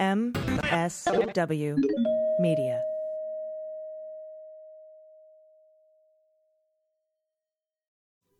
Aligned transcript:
MSW 0.00 1.76
Media. 2.38 2.82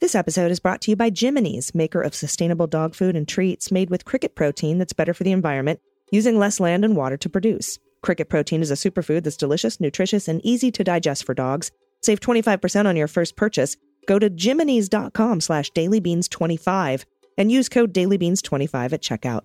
This 0.01 0.15
episode 0.15 0.51
is 0.51 0.59
brought 0.59 0.81
to 0.81 0.91
you 0.91 0.97
by 0.97 1.11
Jiminy's, 1.11 1.75
maker 1.75 2.01
of 2.01 2.15
sustainable 2.15 2.67
dog 2.67 2.95
food 2.95 3.15
and 3.15 3.29
treats 3.29 3.71
made 3.71 3.91
with 3.91 4.07
cricket 4.07 4.35
protein 4.35 4.79
that's 4.79 4.95
better 4.95 5.13
for 5.13 5.23
the 5.25 5.33
environment, 5.33 5.81
using 6.11 6.39
less 6.39 6.61
land 6.61 6.83
and 6.83 6.97
water 6.97 7.19
to 7.19 7.29
produce. 7.29 7.79
Cricket 8.03 8.31
protein 8.31 8.63
is 8.63 8.71
a 8.71 8.75
superfood 8.75 9.25
that's 9.25 9.37
delicious, 9.37 9.79
nutritious, 9.81 10.29
and 10.29 10.41
easy 10.43 10.71
to 10.71 10.83
digest 10.83 11.27
for 11.27 11.35
dogs. 11.35 11.71
Save 12.01 12.21
25% 12.21 12.87
on 12.87 12.97
your 12.97 13.07
first 13.07 13.37
purchase. 13.37 13.77
Go 14.09 14.19
to 14.19 14.31
jiminys.com 14.31 15.43
slash 15.43 15.71
dailybeans25 15.73 17.05
and 17.37 17.53
use 17.53 17.69
code 17.69 17.93
dailybeans25 17.93 18.95
at 18.95 19.03
checkout. 19.03 19.43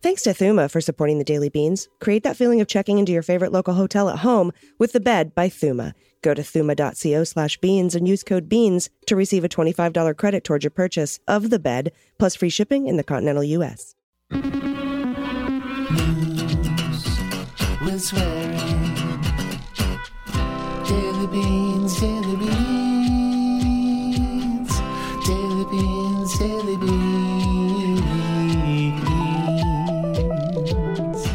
Thanks 0.00 0.22
to 0.22 0.30
Thuma 0.30 0.70
for 0.70 0.80
supporting 0.80 1.18
the 1.18 1.24
Daily 1.24 1.48
Beans. 1.48 1.88
Create 2.00 2.22
that 2.22 2.36
feeling 2.36 2.60
of 2.60 2.68
checking 2.68 2.98
into 2.98 3.10
your 3.10 3.22
favorite 3.22 3.50
local 3.50 3.74
hotel 3.74 4.08
at 4.08 4.20
home 4.20 4.52
with 4.78 4.92
The 4.92 5.00
Bed 5.00 5.34
by 5.34 5.48
Thuma. 5.48 5.92
Go 6.22 6.34
to 6.34 6.42
thuma.co 6.42 7.24
slash 7.24 7.58
beans 7.58 7.96
and 7.96 8.06
use 8.06 8.22
code 8.22 8.48
BEANS 8.48 8.90
to 9.06 9.16
receive 9.16 9.42
a 9.42 9.48
$25 9.48 10.16
credit 10.16 10.44
towards 10.44 10.62
your 10.62 10.70
purchase 10.70 11.18
of 11.26 11.50
The 11.50 11.58
Bed, 11.58 11.90
plus 12.18 12.36
free 12.36 12.48
shipping 12.48 12.86
in 12.86 12.96
the 12.96 13.02
continental 13.02 13.42
U.S. 13.42 13.96
with 17.84 18.00
swearing. 18.00 18.56
Daily 20.86 21.26
beans, 21.26 21.67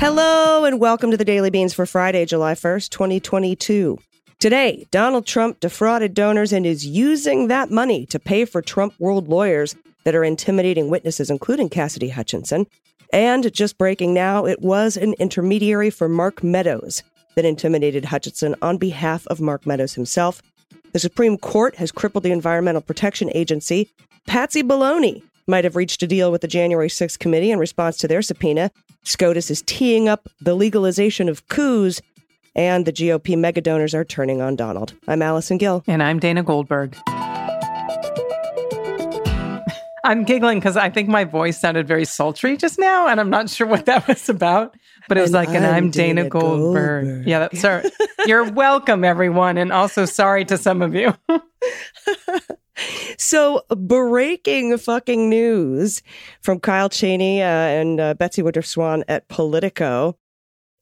Hello 0.03 0.65
and 0.65 0.81
welcome 0.81 1.11
to 1.11 1.17
the 1.17 1.23
Daily 1.23 1.49
Beans 1.49 1.73
for 1.73 1.85
Friday, 1.85 2.25
July 2.25 2.55
1st, 2.55 2.89
2022. 2.89 3.97
Today, 4.37 4.85
Donald 4.91 5.25
Trump 5.25 5.61
defrauded 5.61 6.13
donors 6.13 6.51
and 6.51 6.65
is 6.65 6.85
using 6.85 7.47
that 7.47 7.71
money 7.71 8.05
to 8.07 8.19
pay 8.19 8.43
for 8.43 8.61
Trump 8.61 8.93
world 8.99 9.29
lawyers 9.29 9.77
that 10.03 10.13
are 10.13 10.25
intimidating 10.25 10.89
witnesses, 10.89 11.29
including 11.29 11.69
Cassidy 11.69 12.09
Hutchinson. 12.09 12.67
And 13.13 13.53
just 13.53 13.77
breaking 13.77 14.13
now, 14.13 14.45
it 14.45 14.61
was 14.61 14.97
an 14.97 15.13
intermediary 15.19 15.89
for 15.89 16.09
Mark 16.09 16.43
Meadows 16.43 17.01
that 17.35 17.45
intimidated 17.45 18.03
Hutchinson 18.03 18.55
on 18.61 18.77
behalf 18.77 19.25
of 19.27 19.39
Mark 19.39 19.65
Meadows 19.65 19.93
himself. 19.93 20.41
The 20.91 20.99
Supreme 20.99 21.37
Court 21.37 21.77
has 21.77 21.93
crippled 21.93 22.25
the 22.25 22.33
Environmental 22.33 22.81
Protection 22.81 23.29
Agency. 23.33 23.89
Patsy 24.27 24.63
Baloney 24.63 25.23
might 25.47 25.63
have 25.63 25.75
reached 25.75 26.01
a 26.03 26.07
deal 26.07 26.31
with 26.31 26.41
the 26.41 26.47
January 26.47 26.87
6th 26.89 27.19
committee 27.19 27.51
in 27.51 27.59
response 27.59 27.97
to 27.97 28.07
their 28.07 28.21
subpoena. 28.21 28.71
SCOTUS 29.03 29.51
is 29.51 29.61
teeing 29.63 30.07
up 30.07 30.29
the 30.41 30.53
legalization 30.55 31.27
of 31.29 31.47
coups, 31.49 32.01
and 32.55 32.85
the 32.85 32.93
GOP 32.93 33.35
megadonors 33.35 33.93
are 33.93 34.05
turning 34.05 34.41
on 34.41 34.55
Donald. 34.55 34.93
I'm 35.07 35.21
Allison 35.21 35.57
Gill. 35.57 35.83
And 35.87 36.01
I'm 36.01 36.19
Dana 36.19 36.43
Goldberg. 36.43 36.95
I'm 40.05 40.25
giggling 40.25 40.59
because 40.59 40.75
I 40.75 40.89
think 40.89 41.07
my 41.07 41.23
voice 41.23 41.59
sounded 41.59 41.87
very 41.87 42.03
sultry 42.03 42.57
just 42.57 42.77
now, 42.77 43.07
and 43.07 43.21
I'm 43.21 43.29
not 43.29 43.49
sure 43.49 43.65
what 43.65 43.85
that 43.85 44.05
was 44.07 44.27
about. 44.27 44.75
But 45.07 45.17
it 45.17 45.21
was 45.21 45.29
And 45.29 45.35
like, 45.35 45.49
and 45.49 45.65
I'm 45.65 45.75
I'm 45.85 45.91
Dana, 45.91 46.21
Dana 46.23 46.29
Goldberg. 46.29 47.05
Goldberg. 47.05 47.27
Yeah, 47.27 47.39
that's 47.39 47.59
sorry. 47.61 47.89
You're 48.25 48.51
welcome, 48.51 49.03
everyone, 49.05 49.57
and 49.57 49.71
also 49.71 50.05
sorry 50.05 50.43
to 50.45 50.57
some 50.57 50.81
of 50.81 50.93
you. 50.93 51.13
So, 53.17 53.61
breaking 53.69 54.77
fucking 54.77 55.29
news 55.29 56.01
from 56.41 56.59
Kyle 56.59 56.89
Cheney 56.89 57.41
uh, 57.41 57.45
and 57.45 57.99
uh, 57.99 58.13
Betsy 58.15 58.41
Woodruff 58.41 58.65
Swan 58.65 59.03
at 59.07 59.27
Politico. 59.27 60.17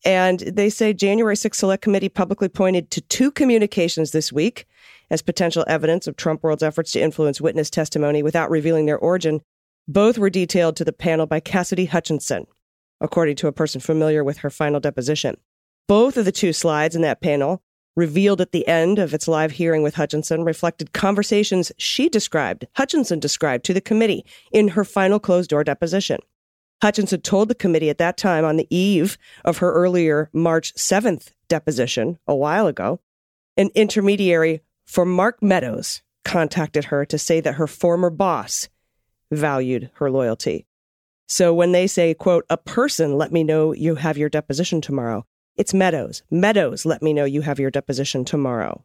And 0.03 0.39
they 0.39 0.69
say 0.69 0.93
January 0.93 1.35
6th 1.35 1.55
Select 1.55 1.83
Committee 1.83 2.09
publicly 2.09 2.49
pointed 2.49 2.89
to 2.91 3.01
two 3.01 3.31
communications 3.31 4.11
this 4.11 4.31
week 4.31 4.65
as 5.11 5.21
potential 5.21 5.63
evidence 5.67 6.07
of 6.07 6.15
Trump 6.15 6.41
world's 6.41 6.63
efforts 6.63 6.91
to 6.93 7.01
influence 7.01 7.39
witness 7.39 7.69
testimony 7.69 8.23
without 8.23 8.49
revealing 8.49 8.85
their 8.85 8.97
origin. 8.97 9.41
Both 9.87 10.17
were 10.17 10.29
detailed 10.29 10.77
to 10.77 10.85
the 10.85 10.93
panel 10.93 11.27
by 11.27 11.39
Cassidy 11.39 11.85
Hutchinson, 11.85 12.47
according 12.99 13.35
to 13.37 13.47
a 13.47 13.51
person 13.51 13.81
familiar 13.81 14.23
with 14.23 14.39
her 14.39 14.49
final 14.49 14.79
deposition. 14.79 15.35
Both 15.87 16.17
of 16.17 16.25
the 16.25 16.31
two 16.31 16.53
slides 16.53 16.95
in 16.95 17.01
that 17.01 17.21
panel 17.21 17.61
revealed 17.95 18.41
at 18.41 18.51
the 18.51 18.67
end 18.67 18.99
of 18.99 19.13
its 19.13 19.27
live 19.27 19.51
hearing 19.51 19.83
with 19.83 19.95
Hutchinson 19.95 20.43
reflected 20.43 20.93
conversations 20.93 21.71
she 21.77 22.09
described, 22.09 22.65
Hutchinson 22.75 23.19
described 23.19 23.65
to 23.65 23.73
the 23.73 23.81
committee 23.81 24.25
in 24.51 24.69
her 24.69 24.83
final 24.83 25.19
closed 25.19 25.49
door 25.49 25.63
deposition. 25.63 26.19
Hutchinson 26.81 27.21
told 27.21 27.47
the 27.47 27.55
committee 27.55 27.89
at 27.89 27.99
that 27.99 28.17
time 28.17 28.43
on 28.43 28.57
the 28.57 28.67
eve 28.75 29.17
of 29.45 29.59
her 29.59 29.71
earlier 29.71 30.29
March 30.33 30.73
7th 30.73 31.31
deposition 31.47 32.17
a 32.27 32.35
while 32.35 32.67
ago, 32.67 32.99
an 33.57 33.69
intermediary 33.75 34.61
for 34.85 35.05
Mark 35.05 35.43
Meadows 35.43 36.01
contacted 36.25 36.85
her 36.85 37.05
to 37.05 37.17
say 37.17 37.39
that 37.39 37.55
her 37.55 37.67
former 37.67 38.09
boss 38.09 38.69
valued 39.31 39.89
her 39.95 40.09
loyalty. 40.09 40.65
So 41.27 41.53
when 41.53 41.71
they 41.71 41.87
say, 41.87 42.13
quote, 42.13 42.45
a 42.49 42.57
person 42.57 43.17
let 43.17 43.31
me 43.31 43.43
know 43.43 43.73
you 43.73 43.95
have 43.95 44.17
your 44.17 44.29
deposition 44.29 44.81
tomorrow, 44.81 45.25
it's 45.57 45.73
Meadows. 45.73 46.23
Meadows 46.31 46.85
let 46.85 47.01
me 47.01 47.13
know 47.13 47.25
you 47.25 47.41
have 47.41 47.59
your 47.59 47.71
deposition 47.71 48.25
tomorrow. 48.25 48.83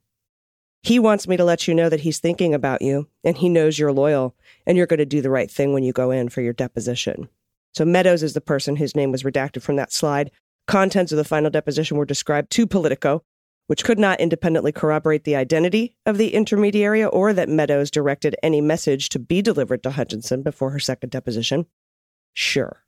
He 0.83 0.99
wants 0.99 1.27
me 1.27 1.37
to 1.37 1.45
let 1.45 1.67
you 1.67 1.75
know 1.75 1.89
that 1.89 2.01
he's 2.01 2.19
thinking 2.19 2.55
about 2.55 2.83
you 2.83 3.09
and 3.25 3.37
he 3.37 3.49
knows 3.49 3.79
you're 3.79 3.93
loyal 3.93 4.37
and 4.67 4.77
you're 4.77 4.87
going 4.87 4.99
to 4.99 5.07
do 5.07 5.21
the 5.21 5.31
right 5.31 5.51
thing 5.51 5.73
when 5.73 5.83
you 5.83 5.93
go 5.93 6.11
in 6.11 6.29
for 6.29 6.43
your 6.43 6.53
deposition. 6.53 7.29
So 7.73 7.85
Meadows 7.85 8.23
is 8.23 8.35
the 8.35 8.41
person 8.41 8.77
whose 8.77 8.97
name 8.97 9.13
was 9.13 9.23
redacted 9.23 9.63
from 9.63 9.77
that 9.77 9.93
slide. 9.93 10.31
Contents 10.67 11.13
of 11.13 11.19
the 11.19 11.25
final 11.25 11.51
deposition 11.51 11.97
were 11.97 12.05
described 12.05 12.51
to 12.53 12.67
Politico, 12.67 13.23
which 13.67 13.85
could 13.85 13.99
not 13.99 14.21
independently 14.21 14.73
corroborate 14.73 15.25
the 15.25 15.37
identity 15.37 15.97
of 16.07 16.19
the 16.19 16.35
intermediary 16.35 17.05
or 17.05 17.33
that 17.33 17.49
Meadows 17.49 17.91
directed 17.91 18.37
any 18.43 18.61
message 18.61 19.09
to 19.11 19.19
be 19.19 19.43
delivered 19.43 19.83
to 19.83 19.91
Hutchinson 19.91 20.43
before 20.43 20.71
her 20.71 20.79
second 20.79 21.11
deposition. 21.11 21.67
Sure. 22.33 22.85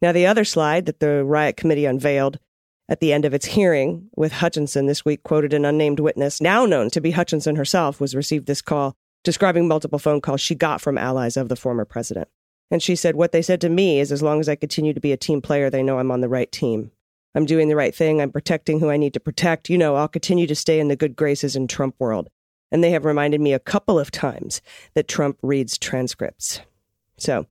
Now, 0.00 0.12
the 0.12 0.26
other 0.26 0.44
slide 0.44 0.86
that 0.86 1.00
the 1.00 1.24
riot 1.24 1.56
committee 1.56 1.86
unveiled 1.86 2.38
at 2.88 3.00
the 3.00 3.12
end 3.12 3.24
of 3.24 3.34
its 3.34 3.46
hearing 3.46 4.08
with 4.16 4.32
Hutchinson 4.32 4.86
this 4.86 5.04
week 5.04 5.22
quoted 5.22 5.52
an 5.54 5.64
unnamed 5.64 6.00
witness, 6.00 6.40
now 6.40 6.66
known 6.66 6.90
to 6.90 7.00
be 7.00 7.12
Hutchinson 7.12 7.56
herself, 7.56 8.00
was 8.00 8.14
received 8.14 8.46
this 8.46 8.62
call 8.62 8.94
describing 9.22 9.66
multiple 9.66 9.98
phone 9.98 10.20
calls 10.20 10.40
she 10.40 10.54
got 10.54 10.80
from 10.80 10.98
allies 10.98 11.36
of 11.36 11.48
the 11.48 11.56
former 11.56 11.84
president. 11.84 12.28
And 12.70 12.82
she 12.82 12.94
said, 12.94 13.16
What 13.16 13.32
they 13.32 13.42
said 13.42 13.60
to 13.62 13.68
me 13.68 13.98
is 13.98 14.12
as 14.12 14.22
long 14.22 14.38
as 14.38 14.48
I 14.48 14.54
continue 14.54 14.92
to 14.92 15.00
be 15.00 15.12
a 15.12 15.16
team 15.16 15.40
player, 15.40 15.70
they 15.70 15.82
know 15.82 15.98
I'm 15.98 16.10
on 16.10 16.20
the 16.20 16.28
right 16.28 16.50
team. 16.52 16.92
I'm 17.34 17.46
doing 17.46 17.68
the 17.68 17.76
right 17.76 17.94
thing. 17.94 18.20
I'm 18.20 18.30
protecting 18.30 18.78
who 18.78 18.90
I 18.90 18.96
need 18.96 19.14
to 19.14 19.20
protect. 19.20 19.68
You 19.68 19.78
know, 19.78 19.96
I'll 19.96 20.08
continue 20.08 20.46
to 20.46 20.54
stay 20.54 20.78
in 20.78 20.88
the 20.88 20.96
good 20.96 21.16
graces 21.16 21.56
in 21.56 21.66
Trump 21.66 21.96
world. 21.98 22.28
And 22.70 22.82
they 22.82 22.90
have 22.90 23.04
reminded 23.04 23.40
me 23.40 23.52
a 23.52 23.58
couple 23.58 23.98
of 23.98 24.10
times 24.10 24.62
that 24.94 25.08
Trump 25.08 25.38
reads 25.42 25.78
transcripts. 25.78 26.60
So 27.16 27.46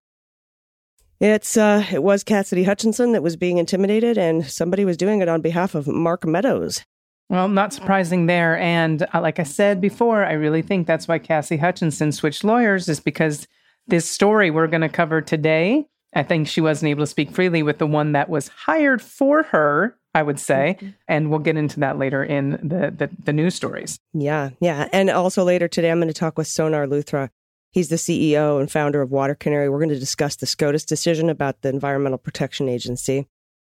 it's 1.24 1.56
uh 1.56 1.86
it 1.92 2.04
was 2.04 2.24
Cassidy 2.24 2.64
Hutchinson 2.66 3.14
that 3.14 3.24
was 3.24 3.36
being 3.36 3.58
intimidated 3.58 4.18
and 4.18 4.46
somebody 4.46 4.84
was 4.84 4.98
doing 4.98 5.22
it 5.22 5.30
on 5.30 5.42
behalf 5.42 5.74
of 5.74 5.88
Mark 5.88 6.26
Meadows. 6.26 6.84
Well, 7.30 7.48
not 7.48 7.74
surprising 7.74 8.26
there. 8.26 8.60
And 8.60 9.08
uh, 9.14 9.22
like 9.22 9.40
I 9.40 9.44
said 9.44 9.82
before, 9.82 10.26
I 10.26 10.34
really 10.34 10.62
think 10.62 10.86
that's 10.86 11.08
why 11.08 11.20
Cassie 11.20 11.58
Hutchinson 11.58 12.12
switched 12.12 12.44
lawyers, 12.44 12.90
is 12.90 13.00
because 13.00 13.48
this 13.88 14.08
story 14.08 14.52
we're 14.52 14.68
going 14.68 14.82
to 14.82 14.90
cover 14.90 15.22
today, 15.22 15.86
I 16.14 16.24
think 16.24 16.48
she 16.48 16.62
wasn't 16.62 16.90
able 16.90 17.04
to 17.04 17.08
speak 17.08 17.32
freely 17.32 17.64
with 17.64 17.80
the 17.80 17.88
one 17.88 18.12
that 18.12 18.30
was 18.30 18.50
hired 18.50 19.02
for 19.02 19.44
her, 19.44 19.98
I 20.14 20.22
would 20.22 20.40
say. 20.40 20.78
And 21.08 21.30
we'll 21.30 21.40
get 21.40 21.58
into 21.58 21.80
that 21.80 21.98
later 21.98 22.24
in 22.24 22.52
the, 22.52 22.94
the, 22.96 23.10
the 23.24 23.34
news 23.34 23.56
stories. 23.56 23.98
Yeah, 24.14 24.52
yeah. 24.60 24.90
And 24.92 25.10
also 25.10 25.44
later 25.44 25.68
today 25.68 25.90
I'm 25.90 26.00
going 26.00 26.10
to 26.10 26.14
talk 26.14 26.38
with 26.38 26.48
Sonaar 26.48 26.88
Luthra. 26.88 27.30
He's 27.74 27.90
the 27.90 27.96
CEO 27.96 28.60
and 28.60 28.72
founder 28.72 29.02
of 29.02 29.10
Water 29.10 29.34
Canary. 29.34 29.68
We're 29.68 29.80
going 29.80 29.90
to 29.90 30.00
discuss 30.00 30.36
the 30.36 30.46
SCOTUS 30.46 30.86
decision 30.86 31.28
about 31.28 31.64
the 31.64 31.70
Environmental 31.70 32.20
Protection 32.20 32.70
Agency. 32.70 33.28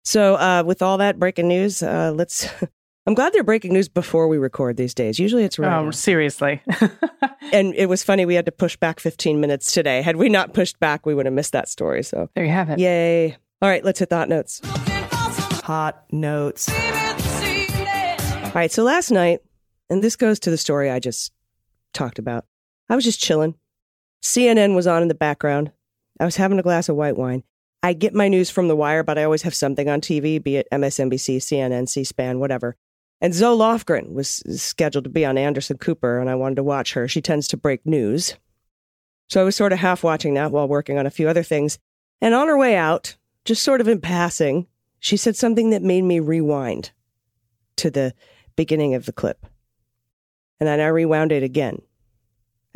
So, 0.03 0.35
uh, 0.35 0.63
with 0.63 0.83
all 0.83 0.99
that 0.99 1.17
breaking 1.17 1.47
news, 1.47 1.81
uh, 1.81 2.13
let's. 2.15 2.47
I'm 3.07 3.15
glad 3.15 3.33
they're 3.33 3.43
breaking 3.43 3.73
news 3.73 3.87
before 3.89 4.27
we 4.27 4.37
record 4.37 4.77
these 4.77 4.93
days. 4.93 5.17
Usually 5.17 5.43
it's 5.45 5.57
right. 5.57 5.73
Oh, 5.79 5.89
seriously. 5.91 6.61
and 7.53 7.73
it 7.73 7.87
was 7.87 8.03
funny. 8.03 8.25
We 8.25 8.35
had 8.35 8.45
to 8.45 8.51
push 8.51 8.75
back 8.75 8.99
15 8.99 9.39
minutes 9.41 9.73
today. 9.73 10.01
Had 10.01 10.17
we 10.17 10.29
not 10.29 10.53
pushed 10.53 10.79
back, 10.79 11.05
we 11.05 11.15
would 11.15 11.25
have 11.25 11.33
missed 11.33 11.53
that 11.53 11.67
story. 11.67 12.03
So, 12.03 12.29
there 12.35 12.45
you 12.45 12.51
have 12.51 12.69
it. 12.69 12.77
yay. 12.79 13.35
All 13.61 13.69
right, 13.69 13.83
let's 13.83 13.97
hit 13.97 14.09
the 14.09 14.17
hot 14.17 14.29
notes. 14.29 14.61
Hot 15.63 16.03
notes. 16.11 16.69
All 16.69 18.51
right, 18.53 18.71
so 18.71 18.83
last 18.83 19.09
night, 19.09 19.39
and 19.89 20.03
this 20.03 20.15
goes 20.15 20.39
to 20.41 20.51
the 20.51 20.57
story 20.57 20.91
I 20.91 20.99
just 20.99 21.31
talked 21.93 22.19
about, 22.19 22.45
I 22.89 22.95
was 22.95 23.03
just 23.03 23.19
chilling. 23.19 23.55
CNN 24.21 24.75
was 24.75 24.87
on 24.87 25.01
in 25.01 25.07
the 25.07 25.15
background. 25.15 25.71
I 26.19 26.25
was 26.25 26.35
having 26.35 26.59
a 26.59 26.63
glass 26.63 26.89
of 26.89 26.95
white 26.95 27.17
wine. 27.17 27.43
I 27.83 27.93
get 27.93 28.13
my 28.13 28.27
news 28.27 28.49
from 28.49 28.67
The 28.67 28.75
Wire, 28.75 29.03
but 29.03 29.17
I 29.17 29.23
always 29.23 29.43
have 29.43 29.53
something 29.53 29.87
on 29.87 30.01
TV, 30.01 30.41
be 30.41 30.57
it 30.57 30.67
MSNBC, 30.71 31.37
CNN, 31.37 31.87
C 31.87 32.03
SPAN, 32.03 32.39
whatever. 32.39 32.75
And 33.21 33.33
Zoe 33.33 33.57
Lofgren 33.57 34.13
was 34.13 34.43
scheduled 34.61 35.05
to 35.05 35.09
be 35.09 35.25
on 35.25 35.37
Anderson 35.37 35.77
Cooper, 35.77 36.19
and 36.19 36.29
I 36.29 36.35
wanted 36.35 36.55
to 36.55 36.63
watch 36.63 36.93
her. 36.93 37.07
She 37.07 37.21
tends 37.21 37.47
to 37.49 37.57
break 37.57 37.85
news. 37.85 38.35
So 39.29 39.41
I 39.41 39.43
was 39.43 39.55
sort 39.55 39.73
of 39.73 39.79
half 39.79 40.03
watching 40.03 40.35
that 40.35 40.51
while 40.51 40.67
working 40.67 40.97
on 40.97 41.05
a 41.05 41.11
few 41.11 41.27
other 41.27 41.43
things. 41.43 41.79
And 42.21 42.33
on 42.33 42.47
her 42.47 42.57
way 42.57 42.75
out, 42.75 43.15
just 43.45 43.63
sort 43.63 43.81
of 43.81 43.87
in 43.87 44.01
passing, 44.01 44.67
she 44.99 45.17
said 45.17 45.35
something 45.35 45.69
that 45.71 45.83
made 45.83 46.03
me 46.03 46.19
rewind 46.19 46.91
to 47.77 47.91
the 47.91 48.13
beginning 48.55 48.95
of 48.95 49.05
the 49.05 49.13
clip. 49.13 49.45
And 50.59 50.67
then 50.67 50.79
I 50.79 50.87
rewound 50.87 51.31
it 51.31 51.43
again. 51.43 51.81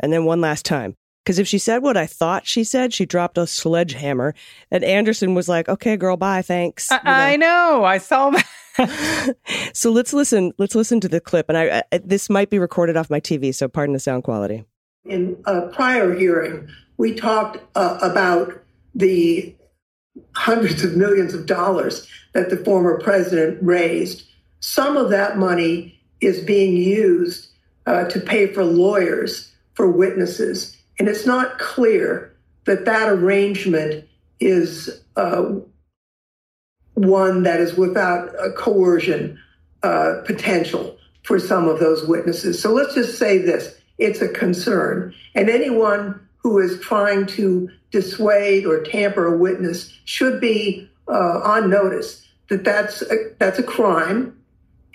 And 0.00 0.12
then 0.12 0.24
one 0.24 0.40
last 0.40 0.64
time. 0.64 0.96
Because 1.24 1.38
if 1.38 1.46
she 1.46 1.58
said 1.58 1.82
what 1.82 1.96
I 1.96 2.06
thought 2.06 2.46
she 2.46 2.64
said, 2.64 2.92
she 2.92 3.06
dropped 3.06 3.38
a 3.38 3.46
sledgehammer. 3.46 4.34
And 4.70 4.82
Anderson 4.82 5.34
was 5.34 5.48
like, 5.48 5.68
okay, 5.68 5.96
girl, 5.96 6.16
bye, 6.16 6.42
thanks. 6.42 6.90
I, 6.90 6.96
You 6.96 7.02
know? 7.04 7.12
I 7.12 7.36
know. 7.36 7.84
I 7.84 7.98
saw 7.98 8.30
that. 8.30 9.36
so 9.74 9.90
let's 9.90 10.12
listen. 10.12 10.52
Let's 10.58 10.74
listen 10.74 11.00
to 11.00 11.08
the 11.08 11.20
clip. 11.20 11.48
And 11.48 11.58
I, 11.58 11.82
I 11.92 11.98
this 11.98 12.30
might 12.30 12.50
be 12.50 12.58
recorded 12.58 12.96
off 12.96 13.10
my 13.10 13.20
TV, 13.20 13.54
so 13.54 13.68
pardon 13.68 13.92
the 13.92 14.00
sound 14.00 14.24
quality. 14.24 14.64
In 15.04 15.40
a 15.46 15.62
prior 15.68 16.14
hearing, 16.14 16.68
we 16.96 17.14
talked 17.14 17.58
uh, 17.76 17.98
about 18.00 18.62
the 18.94 19.54
hundreds 20.34 20.84
of 20.84 20.96
millions 20.96 21.34
of 21.34 21.46
dollars 21.46 22.06
that 22.32 22.50
the 22.50 22.56
former 22.56 22.98
president 23.00 23.58
raised. 23.62 24.24
Some 24.60 24.96
of 24.96 25.10
that 25.10 25.38
money 25.38 26.00
is 26.20 26.40
being 26.40 26.76
used 26.76 27.48
uh, 27.86 28.04
to 28.04 28.20
pay 28.20 28.46
for 28.46 28.64
lawyers 28.64 29.52
for 29.74 29.90
witnesses. 29.90 30.76
And 30.98 31.08
it's 31.08 31.26
not 31.26 31.58
clear 31.58 32.34
that 32.64 32.84
that 32.84 33.08
arrangement 33.08 34.04
is 34.40 35.02
uh, 35.16 35.52
one 36.94 37.42
that 37.42 37.60
is 37.60 37.74
without 37.74 38.28
a 38.38 38.52
coercion 38.52 39.38
uh, 39.82 40.22
potential 40.24 40.96
for 41.22 41.38
some 41.38 41.68
of 41.68 41.80
those 41.80 42.06
witnesses. 42.06 42.60
So 42.60 42.72
let's 42.72 42.94
just 42.94 43.18
say 43.18 43.38
this 43.38 43.78
it's 43.98 44.20
a 44.20 44.28
concern. 44.28 45.14
And 45.34 45.48
anyone 45.48 46.20
who 46.38 46.58
is 46.58 46.80
trying 46.80 47.26
to 47.26 47.70
dissuade 47.90 48.66
or 48.66 48.82
tamper 48.82 49.32
a 49.32 49.36
witness 49.36 49.96
should 50.04 50.40
be 50.40 50.88
uh, 51.08 51.40
on 51.44 51.70
notice 51.70 52.26
that 52.48 52.64
that's 52.64 53.02
a, 53.02 53.30
that's 53.38 53.58
a 53.58 53.62
crime. 53.62 54.36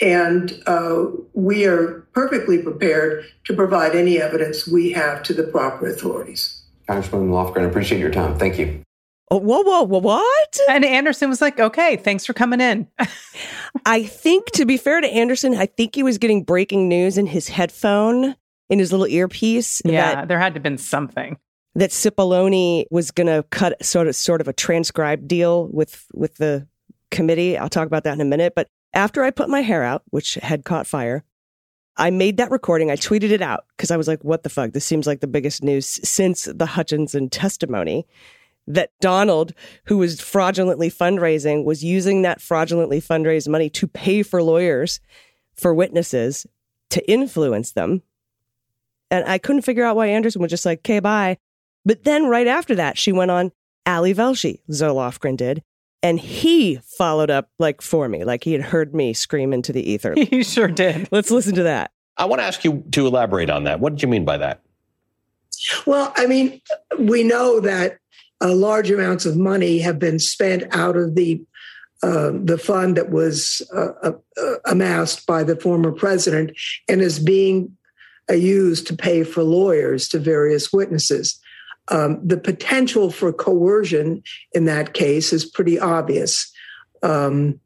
And 0.02 0.62
uh, 0.68 1.06
we 1.34 1.66
are 1.66 2.08
perfectly 2.14 2.62
prepared 2.62 3.26
to 3.46 3.54
provide 3.56 3.96
any 3.96 4.22
evidence 4.22 4.68
we 4.68 4.92
have 4.92 5.24
to 5.24 5.34
the 5.34 5.44
proper 5.44 5.88
authorities. 5.88 6.62
Congressman 6.88 7.30
Lofgren, 7.30 7.62
I 7.62 7.64
appreciate 7.66 8.00
your 8.00 8.12
time. 8.12 8.38
Thank 8.38 8.60
you. 8.60 8.82
Oh, 9.30 9.38
whoa, 9.38 9.62
whoa, 9.62 9.84
whoa, 9.84 10.00
what? 10.00 10.60
And 10.70 10.86
Anderson 10.86 11.28
was 11.30 11.42
like, 11.42 11.60
okay, 11.60 11.98
thanks 11.98 12.26
for 12.26 12.34
coming 12.34 12.62
in. 12.62 12.88
I 13.86 14.04
think, 14.04 14.52
to 14.52 14.66
be 14.66 14.78
fair 14.78 15.02
to 15.02 15.08
Anderson, 15.08 15.54
I 15.56 15.66
think 15.66 15.96
he 15.96 16.04
was 16.04 16.18
getting 16.18 16.44
breaking 16.44 16.88
news 16.88 17.18
in 17.18 17.26
his 17.26 17.50
headphone, 17.50 18.36
in 18.70 18.80
his 18.80 18.92
little 18.92 19.08
earpiece. 19.08 19.82
yeah, 19.84 20.16
That, 20.16 20.28
there 20.30 20.40
had 20.40 20.54
to 20.54 20.58
have 20.60 20.64
been 20.64 20.78
something. 20.78 21.38
that 21.76 21.90
Cipollone 21.90 22.86
was 22.90 23.12
going 23.12 23.28
to 23.28 23.44
cut 23.50 23.84
sort 23.84 24.08
of 24.08 24.16
sort 24.16 24.40
of 24.40 24.48
a 24.48 24.54
transcribed 24.54 25.28
deal 25.28 25.68
with 25.74 26.06
with 26.14 26.36
the 26.36 26.66
committee. 27.12 27.58
I'll 27.58 27.70
talk 27.70 27.88
about 27.88 28.04
that 28.06 28.14
in 28.14 28.22
a 28.22 28.26
minute. 28.26 28.54
But 28.56 28.70
after 28.94 29.24
I 29.24 29.31
put 29.31 29.50
my 29.50 29.62
hair 29.62 29.84
out, 29.84 30.04
which 30.10 30.36
had 30.36 30.66
caught 30.66 30.88
fire, 30.88 31.24
I 31.98 32.10
made 32.12 32.38
that 32.38 32.51
recording. 32.51 32.92
I 32.92 32.95
tweeted 32.95 33.31
it 33.31 33.42
out 33.42 33.66
because 33.75 33.92
I 33.92 33.98
was 33.98 34.07
like, 34.07 34.24
"What 34.24 34.44
the 34.44 34.50
fuck? 34.50 34.72
This 34.72 34.86
seems 34.86 35.07
like 35.07 35.19
the 35.19 35.28
biggest 35.28 35.63
news 35.63 35.86
since 36.07 36.45
the 36.45 36.66
Hutchinson 36.66 37.30
testimony." 37.30 38.06
That 38.69 38.92
Donald, 39.00 39.54
who 39.86 39.98
was 39.98 40.19
fraudulently 40.19 40.92
fundraising, 40.92 41.63
was 41.63 41.86
using 41.86 42.24
that 42.24 42.42
fraudulently 42.42 43.00
fundraised 43.00 43.48
money 43.48 43.69
to 43.69 43.88
pay 43.88 44.24
for 44.24 44.44
lawyers 44.44 45.00
for 45.56 45.74
witnesses 45.74 46.45
to 46.89 47.10
influence 47.10 47.72
them. 47.72 48.01
And 49.10 49.25
I 49.25 49.38
couldn't 49.38 49.62
figure 49.62 49.86
out 49.86 49.95
why 49.95 50.07
Anderson 50.07 50.42
was 50.42 50.51
just 50.51 50.66
like, 50.66 50.80
okay, 50.80 51.00
bye. 51.00 51.38
But 51.86 52.04
then 52.04 52.25
right 52.25 52.48
after 52.48 52.75
that, 52.75 52.98
she 52.98 53.13
went 53.13 53.31
on 53.31 53.54
Ali 53.86 54.13
Velshi, 54.13 54.60
Zoe 54.72 54.94
Lofgren 54.94 55.38
did. 55.38 55.63
And 56.04 56.20
he 56.20 56.80
followed 56.84 57.30
up 57.30 57.50
like 57.60 57.82
for 57.82 58.08
me, 58.08 58.24
like 58.24 58.44
he 58.44 58.54
had 58.54 58.62
heard 58.62 58.94
me 58.94 59.14
scream 59.14 59.54
into 59.54 59.74
the 59.74 59.90
ether. 59.90 60.14
He 60.30 60.44
sure 60.44 60.68
did. 60.68 61.08
Let's 61.12 61.32
listen 61.32 61.56
to 61.56 61.64
that. 61.64 61.92
I 62.18 62.26
want 62.26 62.40
to 62.40 62.46
ask 62.46 62.64
you 62.64 62.84
to 62.92 63.08
elaborate 63.08 63.50
on 63.50 63.64
that. 63.66 63.80
What 63.80 63.94
did 63.94 64.02
you 64.02 64.08
mean 64.08 64.26
by 64.26 64.38
that? 64.38 64.62
Well, 65.86 66.14
I 66.16 66.28
mean, 66.28 66.62
we 67.00 67.24
know 67.24 67.60
that 67.60 67.98
uh, 68.42 68.54
large 68.54 68.92
amounts 68.92 69.26
of 69.26 69.38
money 69.38 69.80
have 69.80 70.00
been 70.00 70.20
spent 70.20 70.64
out 70.72 70.96
of 70.96 71.16
the 71.16 71.44
uh, 72.04 72.32
the 72.32 72.60
fund 72.60 72.96
that 72.96 73.10
was 73.10 73.60
uh, 73.76 73.90
uh, 74.04 74.12
amassed 74.66 75.26
by 75.26 75.44
the 75.44 75.56
former 75.56 75.92
president 75.92 76.52
and 76.88 77.02
is 77.02 77.18
being 77.18 77.76
uh, 78.30 78.36
used 78.36 78.86
to 78.86 78.96
pay 78.96 79.24
for 79.24 79.42
lawyers 79.42 80.08
to 80.10 80.20
various 80.20 80.72
witnesses. 80.72 81.40
Um, 81.89 82.25
the 82.25 82.38
potential 82.38 83.12
for 83.12 83.31
coercion 83.31 84.22
in 84.54 84.66
that 84.66 84.94
case 84.94 85.31
is 85.31 85.45
pretty 85.45 85.80
obvious. 85.80 86.51
Um, 87.01 87.60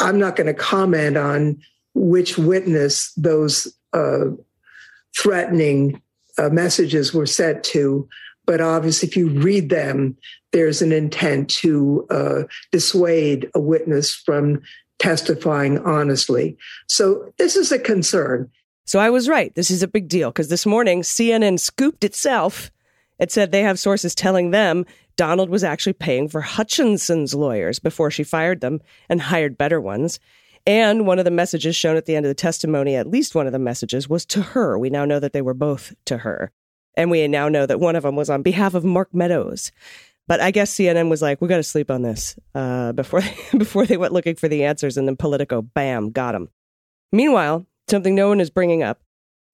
I'm 0.00 0.18
not 0.18 0.36
going 0.36 0.46
to 0.46 0.54
comment 0.54 1.16
on 1.16 1.58
which 1.94 2.36
witness 2.36 3.12
those 3.14 3.74
uh, 3.92 4.26
threatening 5.16 6.02
uh, 6.38 6.50
messages 6.50 7.14
were 7.14 7.26
sent 7.26 7.64
to, 7.64 8.06
but 8.44 8.60
obviously, 8.60 9.08
if 9.08 9.16
you 9.16 9.28
read 9.28 9.70
them, 9.70 10.16
there's 10.52 10.82
an 10.82 10.92
intent 10.92 11.48
to 11.48 12.06
uh, 12.10 12.42
dissuade 12.70 13.50
a 13.54 13.60
witness 13.60 14.14
from 14.14 14.62
testifying 14.98 15.78
honestly. 15.78 16.56
So, 16.86 17.32
this 17.38 17.56
is 17.56 17.72
a 17.72 17.78
concern. 17.78 18.50
So 18.86 19.00
I 19.00 19.10
was 19.10 19.28
right. 19.28 19.52
This 19.54 19.70
is 19.70 19.82
a 19.82 19.88
big 19.88 20.08
deal 20.08 20.30
because 20.30 20.48
this 20.48 20.64
morning 20.64 21.02
CNN 21.02 21.58
scooped 21.58 22.04
itself. 22.04 22.70
It 23.18 23.32
said 23.32 23.50
they 23.50 23.62
have 23.62 23.78
sources 23.80 24.14
telling 24.14 24.52
them 24.52 24.86
Donald 25.16 25.50
was 25.50 25.64
actually 25.64 25.94
paying 25.94 26.28
for 26.28 26.40
Hutchinson's 26.40 27.34
lawyers 27.34 27.80
before 27.80 28.10
she 28.12 28.22
fired 28.22 28.60
them 28.60 28.80
and 29.08 29.20
hired 29.20 29.58
better 29.58 29.80
ones. 29.80 30.20
And 30.66 31.06
one 31.06 31.18
of 31.18 31.24
the 31.24 31.30
messages 31.30 31.74
shown 31.74 31.96
at 31.96 32.06
the 32.06 32.14
end 32.14 32.26
of 32.26 32.30
the 32.30 32.34
testimony, 32.34 32.94
at 32.94 33.08
least 33.08 33.34
one 33.34 33.46
of 33.46 33.52
the 33.52 33.58
messages, 33.58 34.08
was 34.08 34.24
to 34.26 34.42
her. 34.42 34.78
We 34.78 34.90
now 34.90 35.04
know 35.04 35.18
that 35.18 35.32
they 35.32 35.42
were 35.42 35.54
both 35.54 35.94
to 36.06 36.18
her. 36.18 36.52
And 36.96 37.10
we 37.10 37.26
now 37.28 37.48
know 37.48 37.66
that 37.66 37.80
one 37.80 37.96
of 37.96 38.04
them 38.04 38.16
was 38.16 38.30
on 38.30 38.42
behalf 38.42 38.74
of 38.74 38.84
Mark 38.84 39.12
Meadows. 39.12 39.72
But 40.28 40.40
I 40.40 40.50
guess 40.50 40.74
CNN 40.74 41.08
was 41.08 41.22
like, 41.22 41.40
we 41.40 41.48
got 41.48 41.58
to 41.58 41.62
sleep 41.62 41.90
on 41.90 42.02
this 42.02 42.36
uh, 42.54 42.92
before, 42.92 43.22
before 43.58 43.86
they 43.86 43.96
went 43.96 44.12
looking 44.12 44.36
for 44.36 44.48
the 44.48 44.64
answers. 44.64 44.96
And 44.96 45.06
then 45.06 45.16
Politico, 45.16 45.62
bam, 45.62 46.10
got 46.10 46.32
them. 46.32 46.50
Meanwhile, 47.12 47.66
something 47.88 48.14
no 48.14 48.28
one 48.28 48.40
is 48.40 48.50
bringing 48.50 48.82
up 48.82 49.00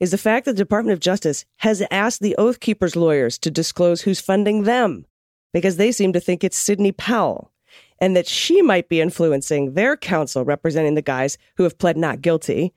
is 0.00 0.10
the 0.10 0.18
fact 0.18 0.46
that 0.46 0.52
the 0.52 0.64
Department 0.64 0.92
of 0.92 1.00
Justice 1.00 1.44
has 1.58 1.82
asked 1.90 2.20
the 2.20 2.34
Oath 2.36 2.60
Keepers 2.60 2.96
lawyers 2.96 3.38
to 3.38 3.50
disclose 3.50 4.02
who's 4.02 4.20
funding 4.20 4.64
them 4.64 5.06
because 5.52 5.76
they 5.76 5.92
seem 5.92 6.12
to 6.12 6.20
think 6.20 6.42
it's 6.42 6.56
Sidney 6.56 6.92
Powell 6.92 7.52
and 8.00 8.16
that 8.16 8.26
she 8.26 8.62
might 8.62 8.88
be 8.88 9.00
influencing 9.00 9.74
their 9.74 9.96
counsel 9.96 10.44
representing 10.44 10.94
the 10.94 11.02
guys 11.02 11.38
who 11.56 11.62
have 11.62 11.78
pled 11.78 11.96
not 11.96 12.20
guilty, 12.20 12.74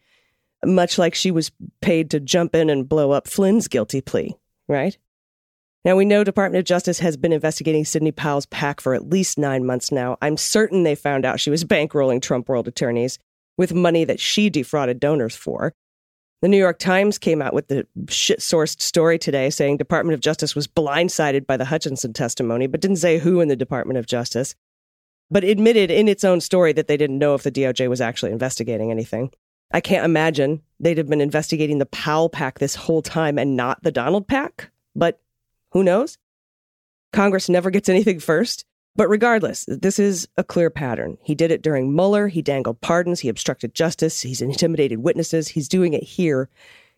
much 0.64 1.00
like 1.00 1.16
she 1.16 1.32
was 1.32 1.52
paid 1.82 2.12
to 2.12 2.20
jump 2.20 2.54
in 2.54 2.70
and 2.70 2.88
blow 2.88 3.12
up 3.12 3.28
Flynn's 3.28 3.68
guilty 3.68 4.02
plea, 4.02 4.36
right? 4.68 4.98
Now, 5.84 5.96
we 5.96 6.06
know 6.06 6.24
Department 6.24 6.60
of 6.60 6.66
Justice 6.66 7.00
has 7.00 7.16
been 7.16 7.32
investigating 7.34 7.86
Sidney 7.86 8.12
Powell's 8.12 8.48
PAC 8.48 8.82
for 8.82 8.94
at 8.96 9.10
least 9.10 9.38
nine 9.38 9.66
months 9.66 9.92
now. 9.92 10.18
I'm 10.22 10.38
certain 10.38 10.84
they 10.84 10.96
found 10.96 11.26
out 11.26 11.40
she 11.40 11.52
was 11.52 11.64
bankrolling 11.64 12.22
Trump 12.22 12.50
world 12.50 12.68
attorneys 12.68 13.20
with 13.58 13.74
money 13.74 14.04
that 14.04 14.20
she 14.20 14.50
defrauded 14.50 15.00
donors 15.00 15.36
for. 15.36 15.74
The 16.42 16.50
New 16.50 16.58
York 16.58 16.80
Times 16.80 17.18
came 17.18 17.42
out 17.42 17.54
with 17.54 17.70
the 17.70 17.88
shit 18.10 18.40
sourced 18.40 18.80
story 18.82 19.18
today 19.18 19.50
saying 19.50 19.78
Department 19.78 20.14
of 20.14 20.20
Justice 20.20 20.54
was 20.54 20.68
blindsided 20.68 21.48
by 21.48 21.58
the 21.58 21.66
Hutchinson 21.66 22.14
testimony, 22.14 22.68
but 22.68 22.82
didn't 22.82 22.98
say 22.98 23.18
who 23.18 23.42
in 23.42 23.48
the 23.48 23.56
Department 23.56 23.98
of 23.98 24.06
Justice, 24.06 24.54
but 25.32 25.44
admitted 25.44 25.90
in 25.90 26.08
its 26.08 26.24
own 26.24 26.42
story 26.42 26.74
that 26.74 26.88
they 26.88 26.98
didn't 26.98 27.18
know 27.18 27.34
if 27.34 27.44
the 27.44 27.52
DOJ 27.52 27.90
was 27.90 28.02
actually 28.02 28.32
investigating 28.32 28.92
anything. 28.92 29.32
I 29.74 29.82
can't 29.82 30.06
imagine 30.06 30.62
they'd 30.80 30.98
have 30.98 31.10
been 31.10 31.22
investigating 31.22 31.80
the 31.80 31.86
Powell 31.88 32.30
pack 32.30 32.60
this 32.60 32.76
whole 32.76 33.02
time 33.02 33.40
and 33.40 33.56
not 33.56 33.82
the 33.82 33.92
Donald 33.92 34.28
pack, 34.28 34.70
but 34.96 35.20
who 35.72 35.84
knows? 35.84 36.18
Congress 37.12 37.50
never 37.50 37.72
gets 37.72 37.90
anything 37.90 38.20
first. 38.20 38.66
But 38.96 39.10
regardless, 39.10 39.66
this 39.68 40.00
is 40.00 40.28
a 40.38 40.44
clear 40.44 40.70
pattern. 40.70 41.18
He 41.22 41.36
did 41.36 41.52
it 41.52 41.62
during 41.62 41.94
Mueller. 41.94 42.28
He 42.30 42.42
dangled 42.42 42.80
pardons. 42.82 43.20
He 43.20 43.30
obstructed 43.30 43.74
justice. 43.74 44.22
He's 44.22 44.42
intimidated 44.42 45.00
witnesses. 45.00 45.50
He's 45.50 45.68
doing 45.68 45.94
it 45.94 46.04
here. 46.04 46.50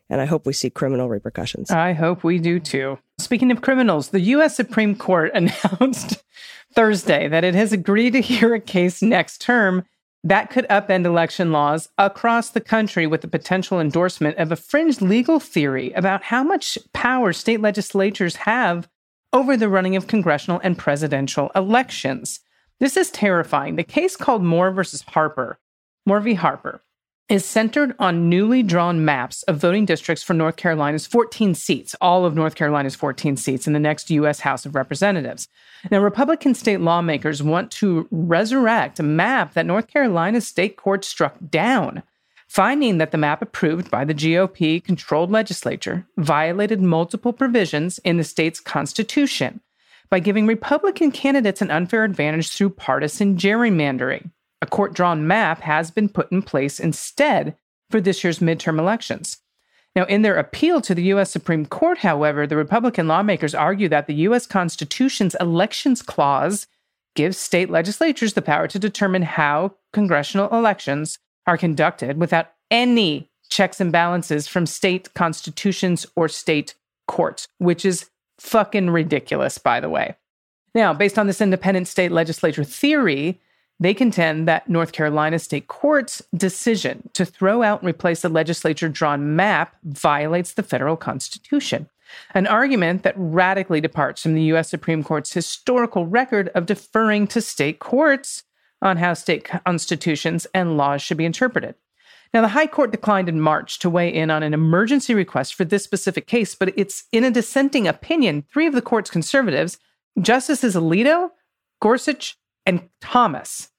And 0.09 0.21
I 0.21 0.25
hope 0.25 0.45
we 0.45 0.53
see 0.53 0.69
criminal 0.69 1.09
repercussions. 1.09 1.71
I 1.71 1.93
hope 1.93 2.23
we 2.23 2.37
do 2.39 2.59
too. 2.59 2.97
Speaking 3.19 3.51
of 3.51 3.61
criminals, 3.61 4.09
the 4.09 4.21
U.S. 4.21 4.55
Supreme 4.55 4.95
Court 4.95 5.31
announced 5.35 6.23
Thursday 6.73 7.27
that 7.27 7.43
it 7.43 7.55
has 7.55 7.73
agreed 7.73 8.11
to 8.11 8.21
hear 8.21 8.53
a 8.53 8.59
case 8.59 9.01
next 9.01 9.41
term 9.41 9.83
that 10.23 10.49
could 10.49 10.67
upend 10.67 11.05
election 11.05 11.51
laws 11.51 11.89
across 11.97 12.49
the 12.49 12.61
country 12.61 13.07
with 13.07 13.21
the 13.21 13.27
potential 13.27 13.79
endorsement 13.79 14.37
of 14.37 14.51
a 14.51 14.55
fringe 14.55 15.01
legal 15.01 15.39
theory 15.39 15.91
about 15.93 16.23
how 16.23 16.43
much 16.43 16.77
power 16.93 17.31
state 17.33 17.61
legislatures 17.61 18.35
have 18.37 18.87
over 19.33 19.57
the 19.57 19.69
running 19.69 19.95
of 19.95 20.07
congressional 20.07 20.59
and 20.63 20.77
presidential 20.77 21.51
elections. 21.55 22.39
This 22.79 22.97
is 22.97 23.09
terrifying. 23.09 23.75
The 23.75 23.83
case 23.83 24.15
called 24.15 24.43
Moore 24.43 24.71
versus 24.71 25.01
Harper, 25.01 25.59
Moore 26.05 26.19
v. 26.19 26.35
Harper, 26.35 26.81
is 27.29 27.43
centered 27.43 27.93
on 27.99 28.29
newly 28.29 28.63
drawn 28.63 29.03
maps 29.03 29.43
of 29.43 29.57
voting 29.57 29.85
districts 29.85 30.23
for 30.23 30.33
North 30.33 30.55
Carolina's 30.55 31.05
14 31.05 31.55
seats, 31.55 31.93
all 31.99 32.25
of 32.25 32.35
North 32.35 32.55
Carolina's 32.55 32.95
14 32.95 33.35
seats 33.35 33.67
in 33.67 33.73
the 33.73 33.79
next 33.79 34.09
U.S. 34.11 34.39
House 34.39 34.65
of 34.65 34.75
Representatives. 34.75 35.49
Now, 35.91 35.99
Republican 35.99 36.55
state 36.55 36.79
lawmakers 36.79 37.43
want 37.43 37.69
to 37.71 38.07
resurrect 38.11 38.99
a 38.99 39.03
map 39.03 39.53
that 39.53 39.65
North 39.65 39.87
Carolina's 39.87 40.47
state 40.47 40.77
court 40.77 41.03
struck 41.03 41.35
down, 41.49 42.01
finding 42.47 42.97
that 42.97 43.11
the 43.11 43.17
map 43.17 43.41
approved 43.41 43.91
by 43.91 44.05
the 44.05 44.13
GOP 44.13 44.83
controlled 44.83 45.31
legislature 45.31 46.07
violated 46.17 46.81
multiple 46.81 47.33
provisions 47.33 47.99
in 47.99 48.17
the 48.17 48.23
state's 48.23 48.59
constitution 48.59 49.61
by 50.09 50.19
giving 50.19 50.47
Republican 50.47 51.11
candidates 51.11 51.61
an 51.61 51.69
unfair 51.71 52.03
advantage 52.03 52.49
through 52.49 52.69
partisan 52.69 53.37
gerrymandering. 53.37 54.31
A 54.61 54.65
court 54.65 54.93
drawn 54.93 55.27
map 55.27 55.61
has 55.61 55.91
been 55.91 56.09
put 56.09 56.31
in 56.31 56.41
place 56.41 56.79
instead 56.79 57.55
for 57.89 58.01
this 58.01 58.23
year's 58.23 58.39
midterm 58.39 58.79
elections. 58.79 59.37
Now, 59.95 60.05
in 60.05 60.21
their 60.21 60.37
appeal 60.37 60.79
to 60.81 60.93
the 60.93 61.03
U.S. 61.03 61.31
Supreme 61.31 61.65
Court, 61.65 61.99
however, 61.99 62.45
the 62.45 62.55
Republican 62.55 63.07
lawmakers 63.07 63.55
argue 63.55 63.89
that 63.89 64.07
the 64.07 64.13
U.S. 64.15 64.45
Constitution's 64.45 65.35
elections 65.39 66.01
clause 66.01 66.67
gives 67.15 67.37
state 67.37 67.69
legislatures 67.69 68.33
the 68.33 68.41
power 68.41 68.67
to 68.67 68.77
determine 68.77 69.23
how 69.23 69.73
congressional 69.91 70.49
elections 70.49 71.17
are 71.47 71.57
conducted 71.57 72.17
without 72.17 72.51
any 72.69 73.31
checks 73.49 73.79
and 73.79 73.91
balances 73.91 74.47
from 74.47 74.65
state 74.65 75.13
constitutions 75.13 76.05
or 76.15 76.27
state 76.27 76.75
courts, 77.07 77.47
which 77.57 77.85
is 77.85 78.09
fucking 78.37 78.89
ridiculous, 78.89 79.57
by 79.57 79.79
the 79.79 79.89
way. 79.89 80.15
Now, 80.75 80.93
based 80.93 81.17
on 81.17 81.25
this 81.25 81.41
independent 81.41 81.87
state 81.87 82.11
legislature 82.11 82.63
theory, 82.63 83.39
they 83.79 83.93
contend 83.93 84.47
that 84.47 84.69
North 84.69 84.91
Carolina 84.91 85.39
state 85.39 85.67
court's 85.67 86.21
decision 86.35 87.09
to 87.13 87.25
throw 87.25 87.63
out 87.63 87.81
and 87.81 87.89
replace 87.89 88.21
the 88.21 88.29
legislature 88.29 88.89
drawn 88.89 89.35
map 89.35 89.75
violates 89.83 90.53
the 90.53 90.63
federal 90.63 90.97
constitution, 90.97 91.89
an 92.33 92.47
argument 92.47 93.03
that 93.03 93.15
radically 93.17 93.79
departs 93.79 94.21
from 94.21 94.33
the 94.33 94.43
U.S. 94.43 94.69
Supreme 94.69 95.03
Court's 95.03 95.33
historical 95.33 96.05
record 96.05 96.49
of 96.49 96.65
deferring 96.65 97.27
to 97.27 97.41
state 97.41 97.79
courts 97.79 98.43
on 98.81 98.97
how 98.97 99.13
state 99.13 99.43
constitutions 99.65 100.47
and 100.53 100.77
laws 100.77 101.01
should 101.01 101.17
be 101.17 101.25
interpreted. 101.25 101.75
Now, 102.33 102.41
the 102.41 102.49
High 102.49 102.67
Court 102.67 102.91
declined 102.91 103.29
in 103.29 103.39
March 103.39 103.79
to 103.79 103.89
weigh 103.89 104.13
in 104.13 104.29
on 104.29 104.43
an 104.43 104.53
emergency 104.53 105.13
request 105.13 105.55
for 105.55 105.63
this 105.65 105.83
specific 105.83 106.27
case, 106.27 106.55
but 106.55 106.73
it's 106.77 107.05
in 107.11 107.23
a 107.23 107.31
dissenting 107.31 107.87
opinion. 107.87 108.43
Three 108.51 108.67
of 108.67 108.73
the 108.73 108.81
court's 108.81 109.09
conservatives, 109.09 109.77
Justices 110.19 110.75
Alito, 110.75 111.31
Gorsuch, 111.81 112.37
and 112.65 112.89
Thomas 113.01 113.69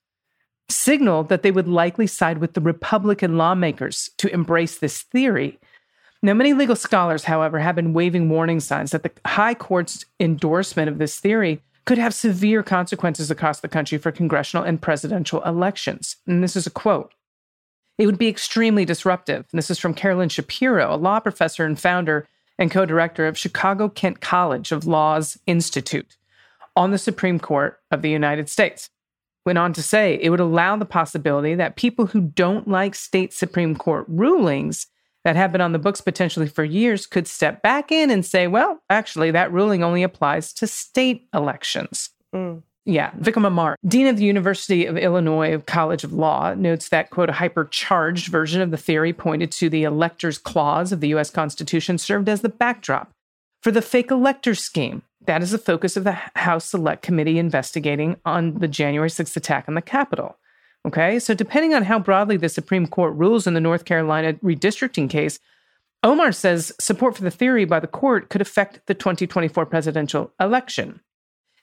signaled 0.71 1.29
that 1.29 1.43
they 1.43 1.51
would 1.51 1.69
likely 1.69 2.07
side 2.07 2.39
with 2.39 2.55
the 2.55 2.61
Republican 2.61 3.37
lawmakers 3.37 4.11
to 4.19 4.33
embrace 4.33 4.79
this 4.79 5.03
theory. 5.03 5.59
Now, 6.23 6.35
many 6.35 6.53
legal 6.53 6.77
scholars, 6.77 7.25
however, 7.25 7.59
have 7.59 7.77
been 7.77 7.93
waving 7.93 8.29
warning 8.29 8.61
signs 8.61 8.91
that 8.91 9.03
the 9.03 9.13
High 9.27 9.55
Court's 9.55 10.05
endorsement 10.19 10.89
of 10.89 10.99
this 10.99 11.21
theory 11.21 11.63
could 11.89 11.97
have 11.97 12.13
severe 12.13 12.63
consequences 12.63 13.31
across 13.31 13.61
the 13.61 13.67
country 13.67 13.97
for 13.97 14.13
congressional 14.13 14.63
and 14.63 14.83
presidential 14.83 15.43
elections. 15.45 16.17
And 16.27 16.45
this 16.45 16.55
is 16.55 16.67
a 16.67 16.71
quote. 16.71 17.15
It 17.97 18.05
would 18.05 18.19
be 18.19 18.29
extremely 18.29 18.85
disruptive. 18.85 19.47
And 19.51 19.57
this 19.57 19.71
is 19.71 19.79
from 19.79 19.95
Carolyn 19.95 20.29
Shapiro, 20.29 20.95
a 20.95 20.97
law 20.97 21.19
professor 21.19 21.65
and 21.65 21.81
founder 21.81 22.29
and 22.59 22.71
co 22.71 22.85
director 22.85 23.27
of 23.27 23.39
Chicago 23.39 23.89
Kent 23.89 24.21
College 24.21 24.71
of 24.71 24.87
Law's 24.87 25.39
Institute 25.47 26.19
on 26.77 26.91
the 26.91 26.99
Supreme 26.99 27.41
Court 27.41 27.81
of 27.91 28.03
the 28.03 28.11
United 28.11 28.51
States. 28.51 28.91
Went 29.47 29.57
on 29.57 29.73
to 29.73 29.83
say 29.83 30.19
it 30.21 30.29
would 30.29 30.41
allow 30.41 30.77
the 30.77 30.85
possibility 30.85 31.55
that 31.55 31.77
people 31.77 32.05
who 32.05 32.21
don't 32.21 32.69
like 32.69 32.95
state 32.95 33.33
Supreme 33.33 33.75
Court 33.75 34.05
rulings 34.09 34.89
that 35.25 35.37
have 35.37 35.53
been 35.53 35.61
on 35.61 35.73
the 35.73 35.79
books 35.79 36.01
potentially 36.01 36.49
for 36.49 36.65
years 36.65 37.07
could 37.07 37.27
step 37.27 37.63
back 37.63 37.91
in 37.93 38.11
and 38.11 38.25
say, 38.25 38.47
well, 38.47 38.81
actually, 38.89 39.31
that 39.31 39.53
ruling 39.53 39.83
only 39.83 40.03
applies 40.03 40.53
to 40.55 40.67
state 40.67 41.29
elections. 41.35 42.11
Mm. 42.35 42.63
Yeah, 42.85 43.11
Vikram 43.13 43.47
Amar, 43.47 43.77
dean 43.87 44.07
of 44.07 44.17
the 44.17 44.25
University 44.25 44.87
of 44.87 44.97
Illinois 44.97 45.59
College 45.67 46.05
of 46.05 46.13
Law, 46.13 46.55
notes 46.55 46.89
that, 46.89 47.11
quote, 47.11 47.29
a 47.29 47.35
hypercharged 47.35 48.29
version 48.29 48.63
of 48.63 48.71
the 48.71 48.79
theory 48.79 49.13
pointed 49.13 49.53
to 49.53 49.69
the 49.69 49.85
electors 49.85 50.39
clause 50.39 50.91
of 50.91 51.01
the 51.01 51.09
U.S. 51.09 51.29
Constitution 51.29 51.99
served 51.99 52.31
as 52.31 52.41
the 52.41 52.49
backdrop 52.49 53.11
for 53.63 53.71
the 53.71 53.83
fake 53.83 54.11
elector 54.11 54.55
scheme 54.55 55.03
that 55.29 55.43
is 55.43 55.51
the 55.51 55.59
focus 55.59 55.95
of 55.97 56.05
the 56.05 56.17
House 56.37 56.65
Select 56.65 57.03
Committee 57.03 57.39
investigating 57.39 58.17
on 58.25 58.55
the 58.55 58.67
January 58.67 59.11
6th 59.11 59.37
attack 59.37 59.67
on 59.69 59.75
the 59.75 59.83
Capitol. 59.83 60.39
Okay, 60.87 61.19
so 61.19 61.35
depending 61.35 61.75
on 61.75 61.83
how 61.85 61.99
broadly 61.99 62.37
the 62.37 62.49
Supreme 62.49 62.87
Court 62.87 63.15
rules 63.15 63.47
in 63.47 63.55
the 63.55 63.61
North 63.61 63.85
Carolina 63.85 64.35
redistricting 64.35 65.11
case, 65.11 65.39
Amar 66.03 66.33
says 66.33 66.73
support 66.81 67.17
for 67.17 67.23
the 67.23 67.31
theory 67.31 67.65
by 67.65 67.81
the 67.81 67.87
court 67.87 68.31
could 68.31 68.41
affect 68.41 68.87
the 68.87 68.95
2024 68.95 69.67
presidential 69.67 70.33
election. 70.41 71.01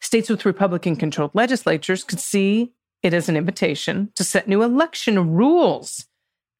States 0.01 0.29
with 0.29 0.45
Republican 0.45 0.95
controlled 0.95 1.31
legislatures 1.34 2.03
could 2.03 2.19
see 2.19 2.74
it 3.01 3.13
as 3.13 3.29
an 3.29 3.38
invitation 3.38 4.12
to 4.15 4.24
set 4.24 4.48
new 4.48 4.62
election 4.62 5.31
rules 5.31 6.05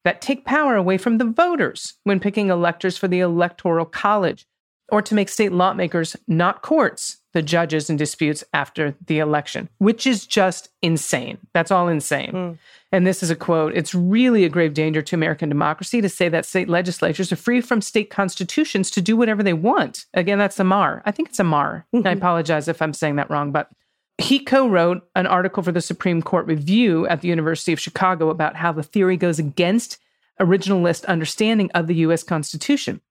that 0.04 0.22
take 0.22 0.44
power 0.44 0.76
away 0.76 0.96
from 0.96 1.18
the 1.18 1.24
voters 1.24 1.94
when 2.04 2.20
picking 2.20 2.48
electors 2.48 2.96
for 2.96 3.08
the 3.08 3.20
Electoral 3.20 3.84
College 3.84 4.46
or 4.88 5.02
to 5.02 5.14
make 5.14 5.28
state 5.28 5.52
lawmakers, 5.52 6.16
not 6.28 6.62
courts, 6.62 7.18
the 7.36 7.42
judges 7.42 7.90
in 7.90 7.98
disputes 7.98 8.42
after 8.54 8.96
the 9.08 9.18
election, 9.18 9.68
which 9.76 10.06
is 10.06 10.26
just 10.26 10.70
insane. 10.80 11.36
That's 11.52 11.70
all 11.70 11.86
insane. 11.86 12.32
Mm. 12.32 12.58
And 12.92 13.06
this 13.06 13.22
is 13.22 13.28
a 13.28 13.36
quote 13.36 13.76
It's 13.76 13.94
really 13.94 14.44
a 14.44 14.48
grave 14.48 14.72
danger 14.72 15.02
to 15.02 15.14
American 15.14 15.50
democracy 15.50 16.00
to 16.00 16.08
say 16.08 16.30
that 16.30 16.46
state 16.46 16.66
legislatures 16.66 17.30
are 17.30 17.36
free 17.36 17.60
from 17.60 17.82
state 17.82 18.08
constitutions 18.08 18.90
to 18.92 19.02
do 19.02 19.18
whatever 19.18 19.42
they 19.42 19.52
want. 19.52 20.06
Again, 20.14 20.38
that's 20.38 20.58
Amar. 20.58 21.02
I 21.04 21.10
think 21.10 21.28
it's 21.28 21.38
Amar. 21.38 21.84
Mm-hmm. 21.94 22.08
I 22.08 22.12
apologize 22.12 22.68
if 22.68 22.80
I'm 22.80 22.94
saying 22.94 23.16
that 23.16 23.28
wrong, 23.28 23.52
but 23.52 23.70
he 24.16 24.38
co 24.38 24.66
wrote 24.66 25.06
an 25.14 25.26
article 25.26 25.62
for 25.62 25.72
the 25.72 25.82
Supreme 25.82 26.22
Court 26.22 26.46
Review 26.46 27.06
at 27.08 27.20
the 27.20 27.28
University 27.28 27.74
of 27.74 27.80
Chicago 27.80 28.30
about 28.30 28.56
how 28.56 28.72
the 28.72 28.82
theory 28.82 29.18
goes 29.18 29.38
against 29.38 29.98
originalist 30.40 31.04
understanding 31.04 31.70
of 31.74 31.86
the 31.86 31.96
U.S. 31.96 32.22
Constitution. 32.22 33.02